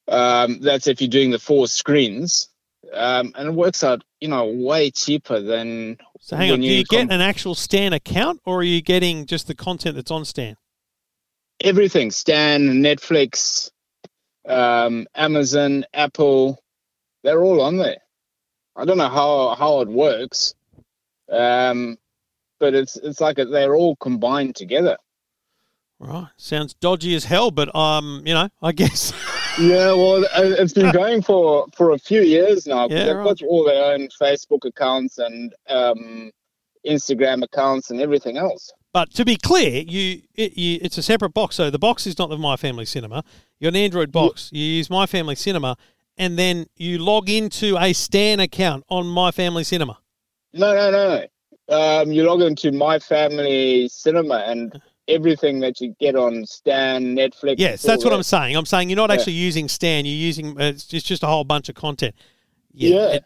um, 0.08 0.60
that's 0.62 0.86
if 0.86 1.02
you're 1.02 1.10
doing 1.10 1.32
the 1.32 1.40
four 1.40 1.68
screens, 1.68 2.50
um, 2.94 3.34
and 3.36 3.48
it 3.48 3.56
works 3.56 3.84
out, 3.84 4.04
you 4.22 4.28
know, 4.28 4.46
way 4.46 4.92
cheaper 4.92 5.40
than. 5.40 5.98
So 6.20 6.36
hang 6.36 6.52
on, 6.52 6.60
do 6.60 6.68
you 6.68 6.84
get 6.84 7.08
com- 7.08 7.12
an 7.12 7.22
actual 7.22 7.56
Stan 7.56 7.94
account 7.94 8.42
or 8.46 8.60
are 8.60 8.64
you 8.64 8.82
getting 8.82 9.26
just 9.26 9.48
the 9.48 9.56
content 9.56 9.96
that's 9.96 10.12
on 10.12 10.26
Stan? 10.26 10.58
everything? 11.62 12.12
Stan, 12.12 12.82
Netflix, 12.82 13.72
um, 14.48 15.08
Amazon, 15.16 15.86
Apple, 15.94 16.62
they're 17.24 17.44
all 17.44 17.62
on 17.62 17.78
there. 17.78 17.98
I 18.76 18.86
don't 18.86 18.98
know 18.98 19.10
how 19.10 19.56
how 19.56 19.82
it 19.82 19.90
works, 19.90 20.56
um, 21.30 21.98
but 22.60 22.74
it's 22.74 22.96
it's 22.96 23.20
like 23.20 23.38
they're 23.38 23.76
all 23.76 23.96
combined 23.98 24.56
together. 24.56 24.98
Right. 26.00 26.28
Sounds 26.38 26.74
dodgy 26.76 27.14
as 27.14 27.26
hell, 27.26 27.52
but 27.52 27.76
um, 27.76 28.24
you 28.26 28.34
know, 28.34 28.50
I 28.62 28.72
guess. 28.72 29.12
Yeah, 29.58 29.94
well, 29.94 30.26
it's 30.36 30.74
been 30.74 30.92
going 30.94 31.22
for 31.22 31.68
for 31.76 31.92
a 31.92 32.00
few 32.00 32.22
years 32.22 32.68
now. 32.68 32.88
Yeah, 32.90 33.06
they've 33.06 33.16
right. 33.16 33.24
got 33.24 33.42
all 33.42 33.64
their 33.64 33.94
own 33.94 34.08
Facebook 34.22 34.66
accounts 34.66 35.18
and 35.18 35.54
um, 35.70 36.32
Instagram 36.86 37.44
accounts 37.44 37.90
and 37.90 38.00
everything 38.02 38.38
else. 38.38 38.72
But 38.94 39.14
to 39.16 39.26
be 39.26 39.36
clear, 39.36 39.84
you, 39.84 40.24
it, 40.34 40.58
you 40.58 40.80
it's 40.82 40.98
a 40.98 41.04
separate 41.04 41.34
box. 41.34 41.56
So 41.56 41.70
the 41.70 41.80
box 41.80 42.08
is 42.08 42.18
not 42.18 42.30
the 42.30 42.38
My 42.38 42.56
Family 42.56 42.86
Cinema. 42.86 43.24
You're 43.60 43.70
an 43.70 43.76
Android 43.76 44.12
box. 44.12 44.50
You 44.52 44.64
use 44.64 44.90
My 44.90 45.06
Family 45.06 45.36
Cinema, 45.36 45.78
and 46.18 46.40
then 46.40 46.66
you 46.76 46.98
log 46.98 47.30
into 47.30 47.78
a 47.78 47.94
Stan 47.94 48.40
account 48.40 48.84
on 48.90 49.08
My 49.08 49.32
Family 49.32 49.64
Cinema. 49.64 50.00
No, 50.54 50.74
no, 50.74 50.92
no. 50.92 51.26
Um, 51.70 52.12
you 52.12 52.24
log 52.24 52.42
into 52.42 52.72
My 52.72 52.98
Family 52.98 53.88
Cinema 53.90 54.44
and 54.48 54.82
everything 55.10 55.60
that 55.62 55.82
you 55.82 55.96
get 56.00 56.16
on 56.16 56.46
Stan, 56.46 57.16
Netflix. 57.16 57.56
Yes, 57.58 57.82
that's 57.82 58.04
what 58.04 58.12
there. 58.12 58.18
I'm 58.18 58.24
saying. 58.24 58.56
I'm 58.56 58.66
saying 58.66 58.90
you're 58.90 58.96
not 58.98 59.10
Yeah. 59.10 59.16
actually 59.16 59.34
using 59.34 59.68
Stan. 59.68 60.06
You're 60.06 60.14
using 60.16 60.60
uh, 60.60 60.66
it's, 60.76 60.86
just 60.86 61.24
a 61.24 61.28
whole 61.28 61.44
bunch 61.44 61.68
of 61.70 61.76
content. 61.76 62.16
Yeah. 62.74 62.90
Yeah. 62.96 63.08
it- 63.16 63.26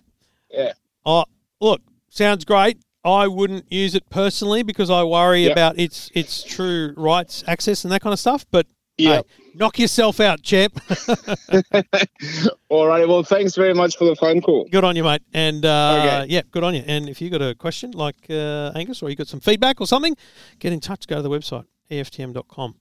Yeah. 0.51 0.73
oh, 1.05 1.25
look, 1.59 1.81
sounds 2.09 2.45
great. 2.45 2.77
I 3.05 3.27
wouldn't 3.27 3.69
use 3.71 3.95
it 3.95 4.09
personally 4.09 4.63
because 4.63 4.89
I 4.89 5.03
worry 5.03 5.47
about 5.51 5.77
its 5.77 6.09
its 6.13 6.41
true 6.41 6.93
rights 6.95 7.43
access 7.47 7.83
and 7.83 7.91
that 7.91 8.01
kind 8.01 8.13
of 8.13 8.19
stuff. 8.19 8.45
But 8.49 8.65
Yeah. 8.97 9.15
hey, 9.17 9.21
knock 9.55 9.77
yourself 9.77 10.19
out, 10.21 10.41
champ. 10.41 10.79
All 12.69 12.87
right. 12.87 13.07
Well, 13.07 13.23
thanks 13.23 13.55
very 13.55 13.73
much 13.73 13.97
for 13.97 14.05
the 14.05 14.15
phone 14.15 14.41
call. 14.41 14.67
Good 14.71 14.83
on 14.83 14.95
you, 14.95 15.03
mate. 15.03 15.21
And 15.33 15.65
uh, 15.65 16.21
Okay. 16.23 16.33
yeah, 16.33 16.41
good 16.51 16.63
on 16.63 16.75
you. 16.75 16.83
And 16.87 17.09
if 17.09 17.21
you 17.21 17.29
got 17.29 17.41
a 17.41 17.55
question 17.55 17.91
like 17.91 18.15
uh, 18.29 18.71
Angus 18.75 19.01
or 19.03 19.09
you 19.09 19.15
got 19.15 19.27
some 19.27 19.39
feedback 19.39 19.81
or 19.81 19.87
something, 19.87 20.15
get 20.59 20.73
in 20.73 20.79
touch. 20.79 21.07
Go 21.07 21.15
to 21.17 21.21
the 21.21 21.29
website, 21.29 21.65
EFTM.com. 21.93 22.75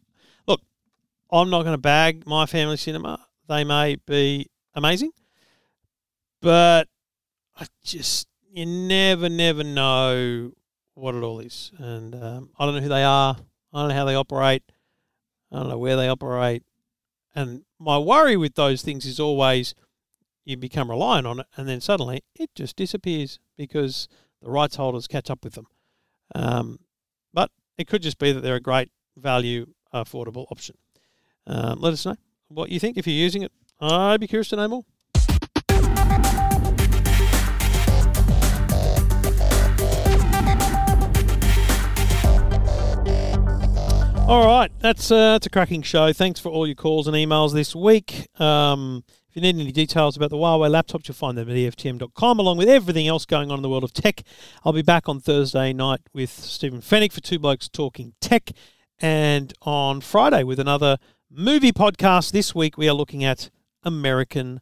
Look, 0.47 0.61
I'm 1.31 1.51
not 1.51 1.63
going 1.63 1.75
to 1.75 1.79
bag 1.79 2.27
my 2.27 2.47
family 2.47 2.77
cinema. 2.77 3.27
They 3.49 3.65
may 3.65 3.97
be 4.07 4.49
amazing, 4.75 5.13
but 6.41 6.89
I 7.57 7.67
just, 7.85 8.29
you 8.51 8.67
never, 8.67 9.29
never 9.29 9.63
know 9.65 10.53
what 10.95 11.15
it 11.15 11.23
all 11.23 11.41
is. 11.41 11.73
And 11.79 12.15
um, 12.15 12.51
I 12.59 12.65
don't 12.65 12.75
know 12.75 12.81
who 12.81 12.89
they 12.89 13.05
are. 13.05 13.37
I 13.73 13.79
don't 13.79 13.89
know 13.89 13.95
how 13.95 14.05
they 14.05 14.15
operate. 14.15 14.63
I 15.51 15.57
don't 15.57 15.69
know 15.69 15.79
where 15.79 15.97
they 15.97 16.09
operate. 16.09 16.63
And 17.35 17.63
my 17.79 17.99
worry 17.99 18.37
with 18.37 18.55
those 18.55 18.83
things 18.83 19.05
is 19.05 19.19
always 19.19 19.75
you 20.45 20.57
become 20.57 20.91
reliant 20.91 21.27
on 21.27 21.41
it, 21.41 21.47
and 21.57 21.69
then 21.69 21.81
suddenly 21.81 22.23
it 22.35 22.51
just 22.55 22.77
disappears 22.77 23.39
because 23.57 24.09
the 24.41 24.51
rights 24.51 24.77
holders 24.77 25.07
catch 25.07 25.31
up 25.31 25.45
with 25.45 25.55
them. 25.55 25.67
Um, 26.35 26.81
but 27.33 27.51
it 27.79 27.87
could 27.87 28.03
just 28.03 28.19
be 28.19 28.33
that 28.33 28.41
they're 28.41 28.57
a 28.57 28.61
great 28.61 28.91
value, 29.17 29.67
affordable 29.93 30.47
option. 30.51 30.77
Um, 31.47 31.81
let 31.81 31.93
us 31.93 32.07
know 32.07 32.17
what 32.49 32.71
you 32.71 32.79
think 32.79 32.97
if 32.97 33.07
you're 33.07 33.17
using 33.17 33.43
it. 33.43 33.53
I'd 33.81 34.21
be 34.21 34.27
curious 34.27 34.49
to 34.51 34.57
know 34.57 34.69
more. 34.69 34.85
All 44.29 44.47
right, 44.47 44.71
that's 44.79 45.11
uh, 45.11 45.33
that's 45.33 45.47
a 45.47 45.51
cracking 45.51 45.83
show. 45.83 46.13
Thanks 46.13 46.41
for 46.41 46.49
all 46.49 46.67
your 46.67 46.77
calls 46.77 47.07
and 47.07 47.15
emails 47.15 47.53
this 47.53 47.75
week. 47.75 48.29
Um, 48.41 49.05
if 49.29 49.37
you 49.37 49.43
need 49.43 49.57
any 49.61 49.73
details 49.73 50.17
about 50.17 50.31
the 50.31 50.37
Huawei 50.37 50.71
laptops, 50.71 51.09
you'll 51.09 51.17
find 51.17 51.37
them 51.37 51.51
at 51.51 51.57
EFTM.com, 51.57 52.39
along 52.39 52.57
with 52.57 52.69
everything 52.69 53.09
else 53.09 53.27
going 53.27 53.51
on 53.51 53.59
in 53.59 53.63
the 53.63 53.69
world 53.69 53.83
of 53.83 53.93
tech. 53.93 54.23
I'll 54.65 54.73
be 54.73 54.83
back 54.83 55.09
on 55.09 55.21
Thursday 55.21 55.73
night 55.73 56.01
with 56.15 56.31
Stephen 56.31 56.81
Fenech 56.81 57.13
for 57.13 57.21
Two 57.21 57.39
Blokes 57.39 57.69
Talking 57.69 58.13
Tech, 58.21 58.53
and 59.03 59.53
on 59.63 60.01
Friday 60.01 60.45
with 60.45 60.61
another 60.61 60.97
movie 61.29 61.73
podcast. 61.73 62.31
This 62.31 62.55
week 62.55 62.79
we 62.79 62.89
are 62.89 62.95
looking 62.95 63.25
at 63.25 63.51
American 63.83 64.61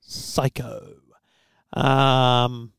Psycho. 0.00 0.94
Um, 1.74 2.72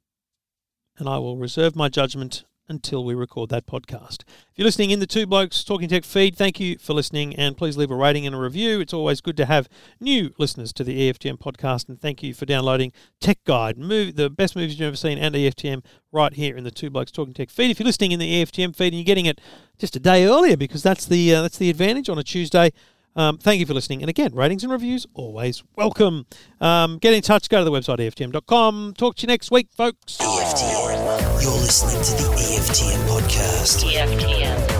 and 0.97 1.07
I 1.07 1.19
will 1.19 1.37
reserve 1.37 1.75
my 1.75 1.89
judgment 1.89 2.43
until 2.67 3.03
we 3.03 3.13
record 3.13 3.49
that 3.49 3.65
podcast. 3.65 4.21
If 4.21 4.57
you're 4.57 4.65
listening 4.65 4.91
in 4.91 4.99
the 4.99 5.07
Two 5.07 5.25
Blokes 5.25 5.63
Talking 5.63 5.89
Tech 5.89 6.03
feed, 6.03 6.35
thank 6.35 6.59
you 6.59 6.77
for 6.77 6.93
listening 6.93 7.35
and 7.35 7.57
please 7.57 7.77
leave 7.77 7.91
a 7.91 7.95
rating 7.95 8.25
and 8.25 8.35
a 8.35 8.39
review. 8.39 8.79
It's 8.79 8.93
always 8.93 9.21
good 9.21 9.37
to 9.37 9.45
have 9.45 9.69
new 9.99 10.33
listeners 10.37 10.73
to 10.73 10.83
the 10.83 11.11
EFTM 11.11 11.37
podcast 11.37 11.89
and 11.89 11.99
thank 11.99 12.23
you 12.23 12.33
for 12.33 12.45
downloading 12.45 12.91
Tech 13.19 13.39
Guide, 13.45 13.77
move, 13.77 14.15
the 14.15 14.29
best 14.29 14.55
movies 14.55 14.79
you've 14.79 14.87
ever 14.87 14.95
seen 14.95 15.17
and 15.17 15.35
EFTM 15.35 15.83
right 16.11 16.33
here 16.33 16.55
in 16.55 16.63
the 16.63 16.71
Two 16.71 16.89
Blokes 16.89 17.11
Talking 17.11 17.33
Tech 17.33 17.49
feed. 17.49 17.71
If 17.71 17.79
you're 17.79 17.85
listening 17.85 18.11
in 18.11 18.19
the 18.19 18.43
EFTM 18.43 18.75
feed 18.75 18.87
and 18.87 18.95
you're 18.95 19.03
getting 19.03 19.25
it 19.25 19.39
just 19.77 19.95
a 19.95 19.99
day 19.99 20.25
earlier 20.25 20.57
because 20.57 20.83
that's 20.83 21.05
the 21.05 21.35
uh, 21.35 21.41
that's 21.41 21.57
the 21.57 21.69
advantage 21.69 22.09
on 22.09 22.17
a 22.17 22.23
Tuesday, 22.23 22.71
um, 23.15 23.37
thank 23.37 23.59
you 23.59 23.65
for 23.65 23.73
listening. 23.73 24.01
And 24.01 24.09
again, 24.09 24.33
ratings 24.33 24.63
and 24.63 24.71
reviews 24.71 25.05
always 25.13 25.63
welcome. 25.75 26.25
Um, 26.59 26.97
get 26.97 27.13
in 27.13 27.21
touch, 27.21 27.49
go 27.49 27.59
to 27.59 27.65
the 27.65 27.71
website 27.71 27.99
EFTM.com. 27.99 28.93
Talk 28.97 29.15
to 29.15 29.21
you 29.23 29.27
next 29.27 29.51
week, 29.51 29.69
folks. 29.71 30.17
EFTM. 30.17 30.74
You're 31.45 31.53
listening 31.53 32.01
to 32.01 32.23
the 32.23 32.29
EFTM 32.41 33.05
podcast. 33.07 33.85
EFTM. 33.85 34.74